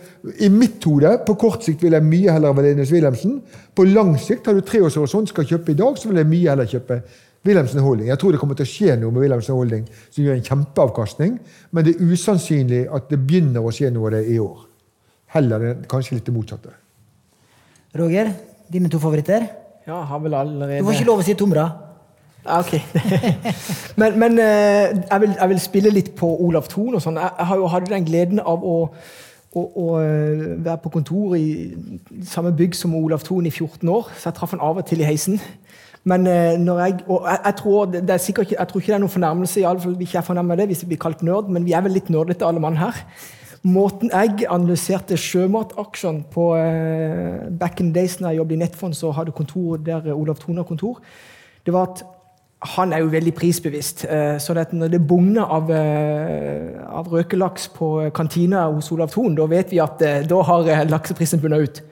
I 0.42 0.50
mitt 0.50 0.82
hode, 0.84 1.16
på 1.26 1.38
kort 1.40 1.66
sikt, 1.66 1.82
vil 1.86 1.94
jeg 1.94 2.06
mye 2.06 2.34
heller 2.34 2.56
Valenius 2.56 2.92
Wilhelmsen. 2.94 3.40
På 3.74 3.86
lang 3.86 4.14
sikt, 4.18 4.46
har 4.50 4.58
du 4.58 4.66
tre 4.66 4.82
års 4.82 4.98
horisont, 4.98 5.30
skal 5.30 5.48
kjøpe 5.54 5.72
i 5.72 5.78
dag, 5.78 5.98
så 5.98 6.10
vil 6.10 6.22
jeg 6.22 6.32
mye 6.34 6.50
heller 6.50 6.70
kjøpe 6.70 7.00
Wilhelmsen 7.44 7.84
Holding. 7.84 8.08
Jeg 8.08 8.18
tror 8.18 8.32
det 8.32 8.40
kommer 8.40 8.58
til 8.58 8.66
å 8.66 8.72
skje 8.74 8.94
noe 9.00 9.12
med 9.12 9.26
Wilhelmsen 9.26 9.54
Holding 9.54 9.88
som 10.08 10.22
gjør 10.24 10.38
en 10.38 10.46
kjempeavkastning, 10.48 11.34
men 11.70 11.86
det 11.86 11.94
er 11.94 12.14
usannsynlig 12.14 12.86
at 12.88 13.10
det 13.10 13.20
begynner 13.22 13.64
å 13.64 13.74
skje 13.74 13.92
noe 13.94 14.10
av 14.10 14.16
det 14.18 14.24
i 14.32 14.40
år. 14.42 14.64
Heller 15.34 15.84
kanskje 15.90 16.18
litt 16.18 16.30
det 16.30 16.34
motsatte. 16.34 16.72
Roger, 17.98 18.32
dine 18.72 18.88
to 18.90 18.98
favoritter? 18.98 19.46
Ja, 19.86 20.00
har 20.02 20.18
vel 20.18 20.34
allerede 20.34 20.78
Du 20.78 20.84
får 20.84 20.96
ikke 20.98 21.10
lov 21.10 21.20
å 21.22 21.26
si 21.26 21.34
Tomra. 21.38 21.68
Ok. 22.44 22.72
men, 24.00 24.18
men 24.18 24.38
eh, 24.42 24.90
jeg, 25.10 25.20
vil, 25.20 25.34
jeg, 25.40 25.48
vil, 25.48 25.60
spille 25.60 25.92
litt 25.92 26.10
på 26.18 26.28
Olav 26.44 26.66
Thon. 26.68 26.96
og 26.96 27.04
sånn. 27.04 27.20
Jeg 27.20 27.48
har 27.50 27.60
jo 27.60 27.68
hatt 27.72 27.86
den 27.88 28.08
gleden 28.08 28.40
av 28.40 28.64
å, 28.64 28.74
å, 29.54 29.62
å 29.64 29.86
eh, 30.00 30.42
være 30.64 30.80
på 30.82 30.92
kontor 30.98 31.36
i 31.38 31.46
samme 32.26 32.52
bygg 32.56 32.76
som 32.76 32.96
Olav 32.98 33.24
Thon 33.24 33.46
i 33.46 33.52
14 33.52 33.88
år, 33.88 34.10
så 34.18 34.30
jeg 34.30 34.38
traff 34.40 34.56
han 34.56 34.64
av 34.64 34.82
og 34.82 34.88
til 34.88 35.04
i 35.04 35.08
heisen. 35.08 35.38
Men 36.04 36.26
eh, 36.28 36.58
når 36.60 36.82
jeg, 36.82 36.98
og 37.06 37.30
jeg, 37.30 37.40
jeg, 37.44 37.58
tror, 37.62 37.94
det 37.94 38.10
er 38.10 38.26
sikkert, 38.26 38.52
jeg 38.58 38.68
tror 38.68 38.82
ikke 38.82 38.92
det 38.92 38.98
er 38.98 39.04
noen 39.06 39.16
fornærmelse, 39.16 39.60
i 39.62 39.68
alle 39.70 39.80
fall 39.80 39.96
ikke 39.96 40.20
jeg 40.20 40.58
det 40.58 40.68
hvis 40.72 40.84
jeg 40.84 40.90
blir 40.90 41.02
kalt 41.06 41.22
nerd, 41.24 41.48
men 41.48 41.64
vi 41.64 41.72
er 41.72 41.86
vel 41.86 41.96
litt 41.96 42.10
nerdete 42.12 42.44
alle 42.44 42.60
mann 42.60 42.76
her. 42.76 43.04
Måten 43.64 44.10
jeg 44.12 44.44
analyserte 44.52 45.16
sjømataksjene 45.16 46.26
på 46.32 46.50
eh, 46.58 47.46
back 47.56 47.78
in 47.80 47.94
days 47.94 48.18
når 48.20 48.34
jeg 48.34 48.40
jobbet 48.42 48.56
i 48.56 48.58
Nettfond 48.60 48.96
så 48.98 49.12
hadde 49.16 49.32
kontor 49.32 49.78
der 49.80 50.10
Olav 50.12 50.36
Thon 50.36 50.60
har 50.60 50.66
kontor, 50.68 50.98
det 51.64 51.72
var 51.72 51.88
at 51.88 52.02
han 52.76 52.92
er 52.92 53.00
jo 53.00 53.08
veldig 53.12 53.32
prisbevisst. 53.36 54.04
Eh, 54.04 54.36
så 54.40 54.52
når 54.72 54.88
det 54.92 55.00
bugner 55.08 55.48
av, 55.48 55.70
eh, 55.72 56.76
av, 56.84 57.08
røkelaks 57.08 57.70
på 57.72 58.10
kantina 58.14 58.66
hos 58.66 58.92
Olav 58.92 59.08
Thon, 59.08 59.34
da 59.34 59.48
vet 59.48 59.72
vi 59.72 59.80
at 59.80 60.02
eh, 60.02 60.26
da 60.28 60.42
har 60.42 60.68
eh, 60.68 60.84
lakseprisen 60.88 61.40
bunnet 61.40 61.64
ut. 61.64 61.82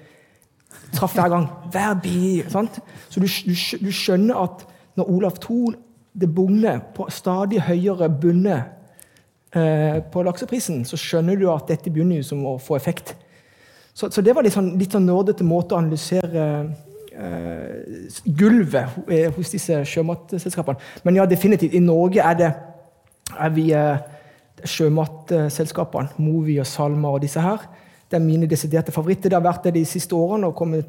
Traff 0.92 1.16
hver 1.16 1.32
gang. 1.32 1.48
Hver 1.72 1.96
bi, 2.04 2.42
sant? 2.52 2.80
Så 3.08 3.20
du, 3.20 3.26
du, 3.26 3.56
du 3.80 3.90
skjønner 3.92 4.44
at 4.44 4.68
når 4.96 5.08
Olav 5.08 5.40
Thon 5.40 5.74
det 6.12 6.28
bugner 6.34 6.82
på 6.92 7.08
stadig 7.08 7.64
høyere 7.64 8.12
bunner 8.12 8.62
Eh, 8.62 8.81
på 9.52 10.22
lakseprisen, 10.24 10.78
så 10.88 10.96
skjønner 10.96 11.36
du 11.36 11.42
at 11.52 11.68
dette 11.68 11.90
begynner 11.92 12.22
som 12.24 12.40
å 12.48 12.54
få 12.62 12.78
effekt. 12.78 13.12
Så, 13.92 14.08
så 14.08 14.24
det 14.24 14.32
var 14.32 14.46
litt 14.46 14.56
sånn, 14.56 14.70
litt 14.80 14.94
sånn 14.96 15.04
nerdete 15.04 15.44
måte 15.44 15.76
å 15.76 15.82
analysere 15.82 16.46
eh, 17.12 18.08
gulvet 18.24 18.96
eh, 19.12 19.28
hos 19.36 19.52
disse 19.52 19.82
sjømatselskapene. 19.88 20.80
Men 21.04 21.20
ja, 21.20 21.26
definitivt. 21.28 21.76
I 21.76 21.84
Norge 21.84 22.24
er 22.24 22.34
det 22.38 22.48
er 23.32 23.50
vi 23.52 23.72
eh, 23.76 24.00
sjømatselskapene, 24.68 26.08
Movi 26.22 26.60
og 26.62 26.66
Salma 26.68 27.08
og 27.12 27.20
disse 27.24 27.40
her. 27.42 27.58
Det 28.08 28.16
er 28.18 28.24
mine 28.24 28.46
desiderte 28.48 28.92
favoritter. 28.94 29.28
Det 29.28 29.38
har 29.38 29.44
vært 29.44 29.64
det 29.68 29.74
de 29.76 29.84
siste 29.88 30.14
årene. 30.16 30.46
og 30.48 30.56
kommet 30.56 30.86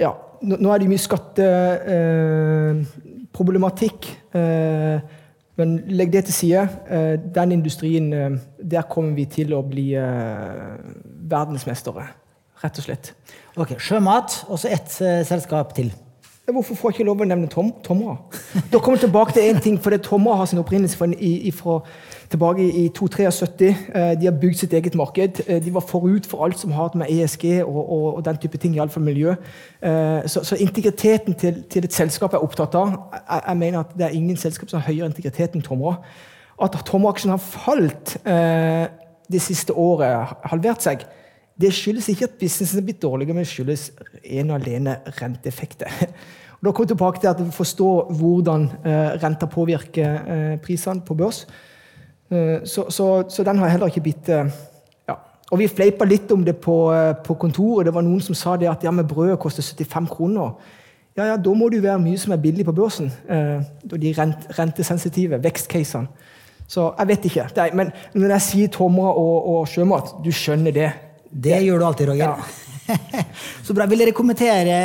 ja, 0.00 0.12
Nå 0.44 0.72
er 0.72 0.78
det 0.78 0.88
mye 0.90 0.98
skatteproblematikk. 1.00 4.00
Eh, 4.36 5.00
men 5.56 5.76
legg 5.88 6.12
det 6.12 6.26
til 6.28 6.36
side. 6.36 6.68
Eh, 6.90 7.16
den 7.34 7.52
industrien, 7.56 8.12
eh, 8.12 8.38
der 8.70 8.82
kommer 8.90 9.14
vi 9.16 9.24
til 9.24 9.54
å 9.56 9.62
bli 9.64 9.92
eh, 9.96 10.74
verdensmestere. 11.30 12.04
Rett 12.62 12.80
og 12.80 12.86
slett. 12.88 13.12
Ok, 13.56 13.76
Sjømat, 13.80 14.42
og 14.48 14.60
så 14.60 14.72
ett 14.72 14.92
selskap 15.28 15.74
til. 15.76 15.92
Hvorfor 16.46 16.78
får 16.78 16.90
jeg 16.90 16.94
ikke 16.94 17.06
lov 17.08 17.24
å 17.24 17.26
nevne 17.26 17.48
Tom, 17.50 17.72
Tomra? 17.84 18.14
Da 18.70 18.78
kommer 18.78 19.00
vi 19.00 19.06
tilbake 19.06 19.34
til 19.34 19.48
én 19.50 19.60
ting, 19.60 19.80
for 19.82 19.92
det 19.92 20.04
Tomra 20.06 20.36
har 20.38 20.48
sin 20.48 20.60
opprinnelse 20.62 20.96
fra, 20.96 21.08
fra 21.58 21.76
tilbake 22.30 22.64
i 22.72 22.88
273. 22.88 23.68
Eh, 23.94 24.20
de 24.20 24.26
har 24.26 24.38
bygd 24.40 24.58
sitt 24.58 24.72
eget 24.72 24.94
marked. 24.94 25.40
Eh, 25.46 25.64
de 25.64 25.74
var 25.74 25.84
forut 25.86 26.26
for 26.26 26.44
alt 26.44 26.58
som 26.60 26.72
har 26.72 26.94
med 26.94 27.10
ESG 27.10 27.44
og, 27.64 27.76
og, 27.76 28.06
og 28.16 28.24
den 28.24 28.38
type 28.42 28.58
ting, 28.58 28.76
iallfall 28.76 29.04
miljø. 29.04 29.34
Eh, 29.82 30.26
så, 30.26 30.44
så 30.44 30.56
integriteten 30.60 31.34
til, 31.34 31.62
til, 31.70 31.84
et 31.84 31.94
selskap 31.94 32.34
er 32.34 32.44
opptatt 32.44 32.74
av. 32.74 32.94
Jeg, 33.12 33.42
jeg, 33.48 33.56
mener 33.56 33.80
at 33.80 33.92
det 33.98 34.08
er 34.08 34.16
ingen 34.16 34.36
selskap 34.36 34.70
som 34.70 34.80
har 34.80 34.90
høyere 34.90 35.10
integritet 35.10 35.54
enn 35.54 35.64
Tomra. 35.66 35.98
At 36.62 36.78
Tomra-aksjen 36.88 37.34
har 37.34 37.42
falt 37.42 38.16
det 39.26 39.40
siste 39.42 39.74
året, 39.76 40.32
halvert 40.48 40.80
seg, 40.80 41.02
det 41.60 41.72
skyldes 41.74 42.06
ikke 42.12 42.28
at 42.28 42.36
businessen 42.40 42.80
er 42.80 42.84
blitt 42.86 43.02
dårligere, 43.02 43.34
men 43.36 43.48
skyldes 43.48 43.90
en 44.22 44.52
og 44.52 44.60
alene 44.60 44.98
renteeffekter. 45.20 45.92
Da 46.64 46.72
kommer 46.72 46.86
vi 46.86 46.94
tilbake 46.94 47.20
til 47.20 47.28
at 47.28 47.40
vi 47.44 47.52
forstår 47.52 48.14
hvordan 48.16 48.62
renta 49.22 49.46
påvirker 49.46 50.56
prisene 50.64 51.04
på 51.04 51.14
børs. 51.14 51.42
Eh, 52.30 52.64
så, 52.64 52.88
så, 52.90 53.10
så, 53.30 53.44
den 53.46 53.58
har 53.62 53.70
heller 53.70 53.92
ikke 53.92 54.02
blitt 54.08 54.28
eh, 54.34 54.48
ja. 55.06 55.14
Og 55.52 55.60
vi 55.60 55.68
fleipa 55.70 56.08
litt 56.08 56.32
om 56.34 56.42
det 56.46 56.56
på, 56.62 56.78
eh, 56.94 57.12
på, 57.26 57.36
kontoret. 57.38 57.86
Det 57.86 57.94
var 57.94 58.06
noen 58.06 58.22
som 58.24 58.38
sa 58.38 58.56
det 58.58 58.70
at 58.70 58.82
ja, 58.86 58.90
men 58.94 59.06
brødet 59.06 59.38
koster 59.42 59.62
75 59.62 60.10
kroner. 60.10 60.56
Ja, 61.16 61.30
ja, 61.30 61.36
da 61.40 61.52
må 61.56 61.70
det 61.72 61.78
jo 61.78 61.86
være 61.86 62.02
mye 62.02 62.20
som 62.20 62.34
er 62.34 62.42
billig 62.42 62.66
på 62.68 62.74
børsen. 62.76 63.08
Eh, 63.30 63.62
de 63.92 64.12
rent, 64.18 64.50
rentesensitive 64.58 65.40
vekstcasene. 65.44 66.34
Så 66.66 66.88
jeg 66.98 67.08
vet 67.12 67.26
ikke. 67.28 67.46
Er, 67.62 67.74
men 67.78 67.92
når 68.12 68.34
jeg 68.36 68.44
sier 68.48 68.70
tomre 68.74 69.12
og, 69.14 69.36
og, 69.52 69.60
sjømat, 69.70 70.16
du 70.24 70.32
skjønner 70.34 70.74
det. 70.74 70.90
Det, 71.30 71.52
det 71.52 71.62
gjør 71.62 71.78
du 71.78 71.86
alltid, 71.86 72.10
Roger. 72.10 72.34
Ja. 72.34 73.22
Så 73.66 73.74
bra. 73.74 73.86
Vil 73.86 74.02
dere 74.02 74.14
kommentere 74.16 74.76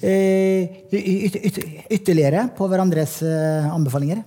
eh, 0.00 0.80
yt, 0.92 1.36
yt, 1.36 1.60
ytterligere 1.92 2.48
på 2.56 2.68
hverandres 2.70 3.18
eh, 3.26 3.68
anbefalinger? 3.68 4.24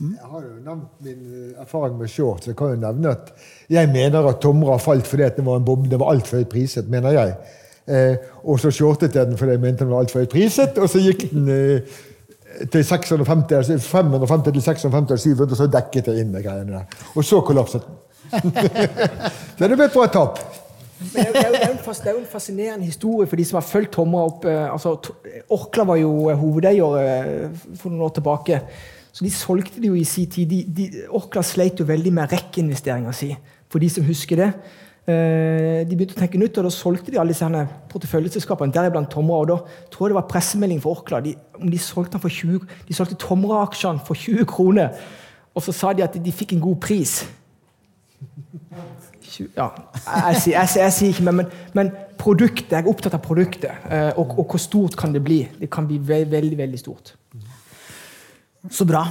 Mm. 0.00 0.14
Jeg 0.18 0.26
har 0.30 0.40
jo 0.42 0.54
nevnt 0.64 1.04
min 1.06 1.26
eh, 1.30 1.60
erfaring 1.62 1.98
med 1.98 2.08
shorts. 2.10 2.48
Jeg 2.50 2.56
kan 2.58 2.72
jo 2.72 2.78
nevne 2.82 3.12
at 3.14 3.28
jeg 3.70 3.90
mener 3.92 4.26
at 4.26 4.40
Tomra 4.42 4.78
falt 4.82 5.06
fordi 5.06 5.28
det 5.36 5.44
var 5.46 5.60
en 5.60 5.66
bombe. 5.66 5.90
Det 5.90 6.00
var 6.00 6.10
altfor 6.10 6.40
høyt 6.40 6.50
priset, 6.50 6.88
mener 6.90 7.14
jeg. 7.14 7.36
Eh, 7.86 8.16
og 8.42 8.58
så 8.60 8.72
shortet 8.74 9.14
jeg 9.14 9.28
den 9.28 9.38
fordi 9.38 9.54
jeg 9.54 9.62
mente 9.62 9.84
den 9.84 9.92
var 9.92 10.02
altfor 10.02 10.24
høyt 10.24 10.32
priset, 10.32 10.78
og 10.82 10.90
så 10.90 11.02
gikk 11.04 11.28
den 11.30 11.46
eh, 11.52 11.94
til 12.72 12.84
650, 12.84 13.70
550 13.86 14.52
til 14.52 14.62
650 14.62 15.12
og 15.12 15.22
700, 15.22 15.52
og 15.52 15.60
så 15.60 15.68
dekket 15.70 16.10
jeg 16.10 16.24
inn 16.24 16.34
de 16.34 16.42
greiene 16.42 16.80
der. 16.80 17.06
Og 17.14 17.24
så 17.24 17.38
kollapset 17.46 17.86
den. 17.86 18.00
Så 19.58 19.68
det 19.68 19.76
ble 19.76 19.84
et 19.84 19.94
bra 19.94 20.06
tap. 20.10 20.38
Det 21.04 21.20
er, 21.20 21.44
jo, 21.44 21.58
en 21.68 21.76
er 21.76 22.22
fascinerende 22.30 22.86
historie 22.86 23.28
for 23.28 23.36
de 23.36 23.44
som 23.44 23.58
har 23.60 23.66
fulgt 23.68 23.92
Tomra 23.94 24.24
opp. 24.26 24.46
eh, 24.48 24.72
altså, 24.72 24.96
Orkla 25.54 25.84
var 25.86 26.00
jo 26.00 26.30
eh, 26.32 26.38
hovedeier 26.40 27.52
for 27.76 27.92
noen 27.92 28.06
år 28.08 28.14
tilbake. 28.18 28.60
Så 29.14 29.22
de 29.22 29.30
solgte 29.30 29.78
det 29.78 29.86
jo 29.92 29.94
i 29.94 30.04
sin 30.08 30.26
tid. 30.26 30.48
De, 30.50 30.62
de, 30.74 31.04
Orkla 31.14 31.42
sleit 31.46 31.78
jo 31.78 31.86
veldig 31.86 32.10
med 32.16 32.32
rekkeinvesteringa 32.34 33.12
si, 33.14 33.28
for 33.70 33.78
de 33.82 33.88
som 33.94 34.06
husker 34.08 34.40
det. 34.42 34.48
Eh, 35.06 35.84
De 35.86 35.94
begynte 35.94 36.16
å 36.16 36.18
tenke 36.18 36.40
nytt, 36.40 36.58
og 36.58 36.66
da 36.66 36.72
solgte 36.74 37.12
de 37.14 37.20
alle 37.22 37.30
disse 37.34 37.46
porteføljeselskapene, 37.92 38.74
deriblant 38.74 39.10
Tomra. 39.12 39.38
Og 39.44 39.48
da 39.52 39.58
tror 39.92 40.08
jeg 40.08 40.14
det 40.14 40.18
var 40.18 40.26
pressemelding 40.32 40.82
for 40.82 40.98
Orkla. 40.98 41.20
De, 41.22 41.36
de 41.62 41.78
solgte, 41.78 42.18
for 42.18 42.32
20, 42.32 42.66
de 42.88 42.96
solgte 42.98 43.18
Tomra-aksjene 43.22 44.02
for 44.08 44.18
20 44.18 44.48
kroner. 44.50 44.98
Og 45.54 45.62
så 45.62 45.70
sa 45.76 45.92
de 45.94 46.02
at 46.02 46.18
de 46.18 46.32
fikk 46.34 46.56
en 46.56 46.64
god 46.66 46.80
pris. 46.82 47.20
Ja, 49.56 49.68
jeg, 50.34 50.40
sier- 50.42 51.08
ikke, 51.08 51.22
men, 51.30 51.46
men, 51.74 51.90
produktet, 52.18 52.70
jeg 52.72 52.82
er 52.82 52.88
opptatt 52.90 53.14
av 53.14 53.22
produktet. 53.22 53.70
eh, 53.90 54.10
Og, 54.18 54.34
og 54.38 54.46
hvor 54.50 54.58
stort 54.62 54.96
kan 54.98 55.12
det 55.14 55.22
bli? 55.22 55.44
Det 55.60 55.70
kan 55.70 55.86
bli 55.86 55.98
ve 56.02 56.24
veldig, 56.30 56.58
veldig 56.58 56.78
stort. 56.82 57.14
Så 58.72 58.86
bra. 58.88 59.04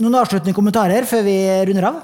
Noen 0.00 0.16
avsluttende 0.16 0.54
kommentarer 0.56 1.04
før 1.08 1.24
vi 1.26 1.36
runder 1.68 1.88
av? 1.90 2.00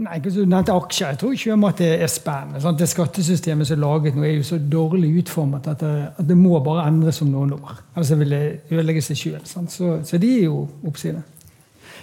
Nei, 0.00 0.16
Du 0.24 0.46
nevnte 0.48 0.72
aksjer. 0.72 1.12
Jeg 1.12 1.18
tror 1.20 1.34
ikke 1.36 1.52
om 1.52 1.66
at 1.68 1.80
det 1.82 1.90
er 2.00 2.08
spennende. 2.08 2.60
Sant? 2.62 2.78
Det 2.80 2.88
skattesystemet 2.88 3.68
som 3.68 3.76
er 3.76 3.82
laget 3.82 4.16
nå, 4.16 4.24
er 4.24 4.38
jo 4.38 4.46
så 4.48 4.56
dårlig 4.56 5.10
utformet 5.20 5.68
at 5.68 5.82
det, 5.84 5.90
at 6.16 6.30
det 6.30 6.36
må 6.40 6.56
bare 6.64 6.86
endres 6.88 7.20
om 7.20 7.28
noen 7.28 7.52
år. 7.58 7.82
Ellers 7.94 8.14
vil 8.22 8.32
det 8.32 8.40
ødelegge 8.72 9.04
seg 9.04 9.20
sjøl. 9.20 9.42
Så, 9.44 9.90
så 10.08 10.20
de 10.22 10.32
er 10.38 10.46
jo 10.46 10.62
oppsiden. 10.88 11.20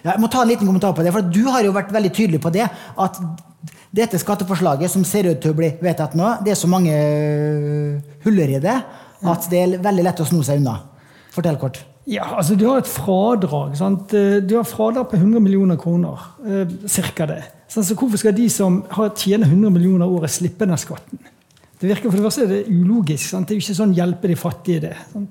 Ja, 0.03 0.11
Jeg 0.11 0.21
må 0.21 0.29
ta 0.29 0.43
en 0.43 0.51
liten 0.51 0.69
kommentar 0.69 0.93
på 0.93 1.01
det, 1.03 1.11
for 1.15 1.25
Du 1.25 1.41
har 1.49 1.65
jo 1.65 1.73
vært 1.73 1.89
veldig 1.95 2.13
tydelig 2.13 2.41
på 2.43 2.53
det. 2.53 2.69
At 3.01 3.17
dette 3.97 4.21
skatteforslaget 4.21 4.93
som 4.93 5.03
ser 5.07 5.31
ut 5.31 5.41
til 5.41 5.55
å 5.55 5.57
bli 5.57 5.71
vedtatt 5.81 6.13
nå, 6.15 6.35
det 6.45 6.53
er 6.53 6.59
så 6.59 6.69
mange 6.69 6.93
øh, 6.93 7.97
huller 8.27 8.57
i 8.59 8.61
det 8.61 8.77
at 9.25 9.47
det 9.49 9.59
er 9.63 9.79
veldig 9.81 10.03
lett 10.05 10.19
å 10.21 10.27
sno 10.29 10.43
seg 10.45 10.61
unna. 10.61 10.75
Fortell 11.33 11.57
kort. 11.57 11.79
Ja, 12.07 12.23
altså 12.37 12.55
Du 12.55 12.65
har 12.69 12.77
et 12.77 12.87
fradrag. 12.87 13.75
sant? 13.77 14.13
Eh, 14.13 14.39
Du 14.41 14.55
har 14.55 14.63
fradrag 14.63 15.09
på 15.11 15.17
100 15.17 15.39
millioner 15.43 15.75
kroner. 15.75 16.17
eh, 16.45 16.67
Cirka 16.87 17.25
det. 17.27 17.43
Så 17.69 17.81
Hvorfor 17.95 18.17
skal 18.17 18.33
de 18.35 18.49
som 18.49 18.83
tjener 19.15 19.45
100 19.45 19.69
millioner 19.71 20.05
året, 20.07 20.29
slippe 20.29 20.65
den 20.65 20.77
skatten? 20.77 21.19
Det 21.79 21.89
virker 21.89 22.09
For 22.09 22.17
det 22.17 22.23
første 22.25 22.43
er 22.43 22.47
det 22.47 22.65
ulogisk. 22.69 23.29
sant? 23.29 23.47
Det 23.47 23.55
er 23.55 23.59
jo 23.59 23.65
ikke 23.67 23.83
sånn 23.85 23.93
hjelpe 23.95 24.27
de 24.27 24.35
fattige, 24.35 24.81
det. 24.81 24.95
sant? 25.13 25.29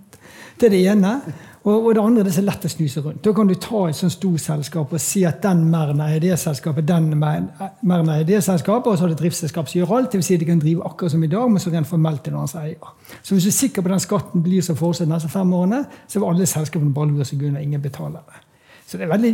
Det 0.60 0.66
er 0.66 0.70
det 0.70 0.86
ene. 0.86 1.20
Og, 1.66 1.86
og 1.86 1.94
det 1.96 2.02
andre 2.02 2.22
det 2.22 2.30
er 2.30 2.36
så 2.36 2.44
lett 2.46 2.64
å 2.64 2.70
snu 2.70 2.84
seg 2.86 3.06
rundt. 3.08 3.22
Da 3.26 3.32
kan 3.34 3.48
du 3.50 3.54
ta 3.58 3.80
et 3.88 3.98
sånt 3.98 4.14
stort 4.14 4.42
selskap 4.44 4.92
og 4.94 5.02
si 5.02 5.24
at 5.26 5.40
den 5.42 5.64
mer 5.66 5.90
eier 6.04 6.22
det 6.22 6.36
selskapet, 6.38 6.86
den 6.86 7.08
mer 7.18 8.12
eier 8.14 8.26
det 8.28 8.38
selskapet, 8.46 8.86
og 8.92 8.94
så 8.94 9.04
har 9.04 9.10
du 9.10 9.16
et 9.16 9.22
driftsselskap 9.24 9.66
som 9.66 9.80
gjør 9.80 9.94
alt. 9.96 10.12
Det 10.12 10.20
vil 10.20 10.26
si 10.28 10.36
at 10.38 10.44
de 10.44 10.48
kan 10.52 10.62
drive 10.62 10.86
akkurat 10.86 11.16
som 11.16 11.24
i 11.26 11.30
dag, 11.32 11.50
men 11.50 11.62
så 11.62 11.72
rent 11.74 11.90
formelt 11.90 12.22
til 12.22 12.38
som 12.38 12.62
eier. 12.62 12.92
Så 13.18 13.34
hvis 13.34 13.48
du 13.48 13.50
er 13.50 13.58
sikker 13.58 13.82
på 13.82 13.90
den 13.90 14.04
skatten 14.04 14.46
blir 14.46 14.62
som 14.62 14.78
foreslått 14.78 15.10
de 15.10 15.14
neste 15.16 15.32
fem 15.32 15.54
årene, 15.58 15.82
så 16.06 16.20
vil 16.20 16.28
alle 16.30 16.46
selskapene 16.46 16.94
bare 16.94 17.10
lure 17.10 17.26
seg 17.26 17.42
unna. 17.50 17.64
Ingen 17.66 17.82
betaler 17.82 18.22
det. 18.22 18.44
Så 18.86 19.00
det 19.00 19.08
er, 19.08 19.10
veldig, 19.10 19.32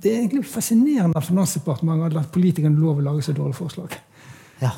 det 0.00 0.08
er 0.08 0.22
egentlig 0.22 0.46
fascinerende 0.48 1.20
at 1.20 1.28
Finansdepartementet 1.28 2.06
har 2.06 2.16
latt 2.16 2.32
politikerne 2.32 2.80
lov 2.80 3.02
å 3.02 3.04
lage 3.10 3.26
så 3.26 3.36
dårlige 3.36 3.60
forslag. 3.60 3.98
Ja. 4.62 4.72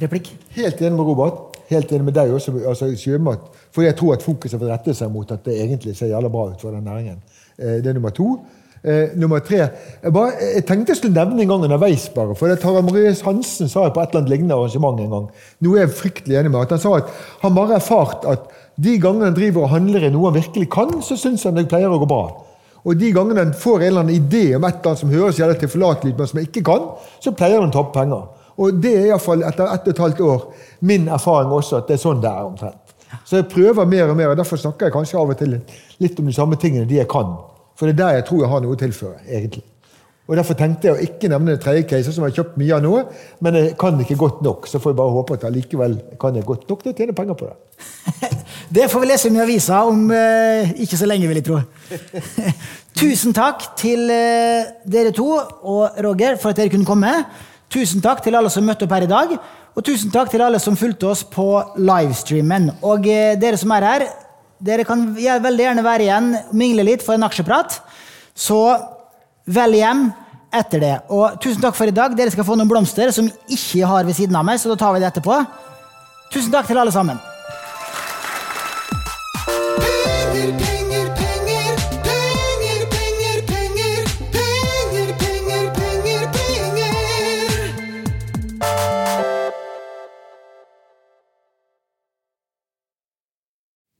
Replikk? 0.00 0.32
Helt 0.56 0.82
enig 0.82 0.96
med 0.98 1.06
Robert. 1.06 1.60
Helt 1.70 1.92
enig 1.94 2.08
med 2.08 2.16
deg 2.18 2.32
også, 2.34 2.56
altså 2.66 2.88
sjømat. 2.98 3.46
For 3.70 3.82
jeg 3.86 3.96
tror 3.96 4.16
at 4.16 4.22
fokuset 4.26 4.58
får 4.60 4.72
rette 4.72 4.94
seg 4.94 5.12
mot 5.12 5.30
at 5.30 5.44
det 5.46 5.58
egentlig 5.62 5.96
ser 5.96 6.10
jævla 6.10 6.30
bra 6.32 6.48
ut 6.50 6.60
for 6.60 6.74
den 6.74 6.84
næringen. 6.84 7.20
Eh, 7.58 7.78
Det 7.82 7.86
er 7.86 7.92
nummer 7.94 8.10
to. 8.10 8.38
Eh, 8.82 9.10
nummer 9.14 9.38
tre 9.44 9.56
jeg, 9.58 10.12
bare, 10.12 10.32
jeg 10.54 10.64
tenkte 10.64 10.94
jeg 10.94 10.96
skulle 10.96 11.14
nevne 11.14 11.42
en 11.42 11.48
gang 11.48 11.64
underveis, 11.66 12.08
bare. 12.14 12.34
For 12.34 12.48
det 12.48 12.60
Tara 12.62 12.80
Marie 12.80 13.14
Hansen 13.24 13.68
sa 13.68 13.82
jeg 13.84 13.92
på 13.92 14.00
et 14.00 14.08
eller 14.08 14.22
annet 14.22 14.30
lignende 14.32 14.54
arrangement 14.56 15.00
en 15.00 15.10
gang. 15.10 15.26
Noe 15.60 15.78
jeg 15.78 15.88
er 15.88 15.92
fryktelig 15.98 16.38
enig 16.40 16.50
med. 16.50 16.60
at 16.62 16.70
Han 16.70 16.78
sa 16.80 16.94
at 16.96 17.10
han 17.42 17.54
bare 17.54 17.76
erfart 17.76 18.24
at 18.24 18.48
de 18.80 18.98
gangene 18.98 19.28
han 19.28 19.36
driver 19.36 19.66
og 19.66 19.74
handler 19.74 20.06
i 20.06 20.10
noe 20.10 20.30
han 20.30 20.40
virkelig 20.40 20.70
kan, 20.72 21.02
så 21.04 21.16
syns 21.20 21.44
han 21.44 21.54
det 21.60 21.68
pleier 21.68 21.92
å 21.92 22.00
gå 22.00 22.08
bra. 22.08 22.24
Og 22.88 22.96
de 22.96 23.12
gangene 23.12 23.44
han 23.44 23.52
får 23.52 23.82
en 23.82 23.86
eller 23.90 24.00
annen 24.06 24.16
idé 24.16 24.56
om 24.56 24.64
et 24.64 24.78
eller 24.78 24.94
annet 24.94 25.02
som 25.02 25.12
høres 25.12 25.38
jævlig 25.38 25.58
tilforlatelig 25.60 26.14
ut, 26.14 26.18
men 26.18 26.30
som 26.30 26.38
han 26.40 26.46
ikke 26.48 26.64
kan, 26.64 26.86
så 27.20 27.34
pleier 27.36 27.60
han 27.60 27.68
å 27.68 27.74
tape 27.76 27.92
penger. 27.92 28.22
Og 28.60 28.80
det 28.80 28.94
er 28.96 29.10
iallfall 29.10 29.44
etter 29.44 29.68
ett 29.68 29.84
og 29.88 29.92
et 29.92 30.02
halvt 30.04 30.20
år 30.24 30.40
min 30.88 31.08
erfaring 31.12 31.52
også, 31.52 31.82
at 31.82 31.88
det 31.88 31.98
er 31.98 32.02
sånn 32.08 32.24
det 32.24 32.32
er 32.32 32.48
omtrent. 32.48 32.79
Så 33.24 33.40
jeg 33.40 33.48
prøver 33.50 33.88
mer 33.88 34.10
og 34.10 34.16
mer, 34.16 34.32
og 34.32 34.38
derfor 34.38 34.60
snakker 34.60 34.86
jeg 34.88 34.94
kanskje 34.94 35.18
av 35.18 35.32
og 35.32 35.38
til 35.38 35.58
litt 36.02 36.20
om 36.20 36.30
de 36.30 36.36
samme 36.36 36.58
tingene 36.60 36.88
de 36.88 37.00
jeg 37.00 37.10
kan. 37.10 37.36
For 37.78 37.88
det 37.88 37.96
er 37.96 38.02
der 38.04 38.16
jeg 38.20 38.26
tror 38.28 38.44
jeg 38.44 38.52
har 38.52 38.64
noe 38.64 38.76
å 38.76 38.80
tilføre, 38.80 39.22
egentlig. 39.26 39.64
Og 40.30 40.36
Derfor 40.38 40.54
tenkte 40.54 40.86
jeg 40.86 40.94
å 40.94 41.02
ikke 41.02 41.28
nevne 41.32 41.56
den 41.56 41.62
tredje 41.62 41.88
casen, 41.90 42.14
som 42.14 42.22
jeg 42.22 42.30
har 42.30 42.36
kjøpt 42.44 42.58
mye 42.60 42.76
av 42.76 42.84
nå, 42.84 42.92
men 43.42 43.56
jeg 43.58 43.72
kan 43.80 43.96
ikke 43.98 44.16
godt 44.20 44.44
nok. 44.46 44.68
Så 44.70 44.78
får 44.78 44.92
jeg 44.92 44.98
bare 45.00 45.14
håpe 45.16 45.34
at 45.34 45.46
jeg 45.46 45.56
likevel 45.56 45.96
kan 46.22 46.38
jeg 46.38 46.46
godt 46.46 46.68
nok 46.70 46.84
til 46.84 46.92
å 46.92 46.98
tjene 47.00 47.16
penger 47.18 47.38
på 47.40 47.48
det. 47.48 47.56
Det 48.70 48.84
får 48.86 49.02
vi 49.02 49.08
lese 49.10 49.26
om 49.26 49.34
i 49.34 49.40
avisa 49.42 49.80
om 49.90 50.04
eh, 50.14 50.68
ikke 50.84 50.98
så 51.00 51.08
lenge, 51.10 51.26
vil 51.26 51.40
jeg 51.40 51.46
tro. 51.48 51.58
Tusen 53.00 53.34
takk 53.34 53.64
til 53.80 54.04
eh, 54.14 54.68
dere 54.86 55.10
to 55.16 55.26
og 55.34 55.98
Roger 56.06 56.38
for 56.38 56.52
at 56.52 56.60
dere 56.60 56.70
kunne 56.70 56.86
komme. 56.86 57.10
Tusen 57.70 58.02
takk 58.04 58.22
til 58.22 58.38
alle 58.38 58.52
som 58.54 58.62
møtte 58.66 58.86
opp 58.86 58.94
her 58.94 59.08
i 59.08 59.10
dag. 59.10 59.34
Og 59.80 59.84
tusen 59.86 60.10
takk 60.12 60.28
til 60.28 60.42
alle 60.44 60.58
som 60.60 60.74
fulgte 60.76 61.06
oss 61.08 61.22
på 61.24 61.46
livestreamen. 61.80 62.66
Og 62.84 63.06
eh, 63.08 63.32
dere 63.40 63.56
som 63.56 63.70
er 63.72 63.86
her, 63.88 64.02
dere 64.60 64.84
kan 64.84 65.06
veldig 65.16 65.64
gjerne 65.64 65.84
være 65.86 66.04
igjen 66.04 66.26
og 66.36 66.50
mingle 66.60 66.84
litt 66.84 67.04
for 67.06 67.16
en 67.16 67.24
aksjeprat. 67.24 67.78
Så 68.36 68.58
velg 69.48 69.80
hjem 69.80 70.02
etter 70.52 70.84
det. 70.84 70.92
Og 71.08 71.40
tusen 71.40 71.64
takk 71.64 71.80
for 71.80 71.88
i 71.88 71.96
dag. 71.96 72.12
Dere 72.12 72.28
skal 72.34 72.44
få 72.44 72.58
noen 72.60 72.68
blomster 72.68 73.08
som 73.16 73.32
ikke 73.48 73.88
har 73.88 74.04
ved 74.04 74.20
siden 74.20 74.36
av 74.36 74.44
meg, 74.44 74.60
så 74.60 74.68
da 74.68 74.76
tar 74.84 74.92
vi 74.92 75.00
det 75.00 75.08
etterpå. 75.14 75.40
Tusen 76.34 76.52
takk 76.52 76.68
til 76.68 76.84
alle 76.84 76.92
sammen. 76.92 77.16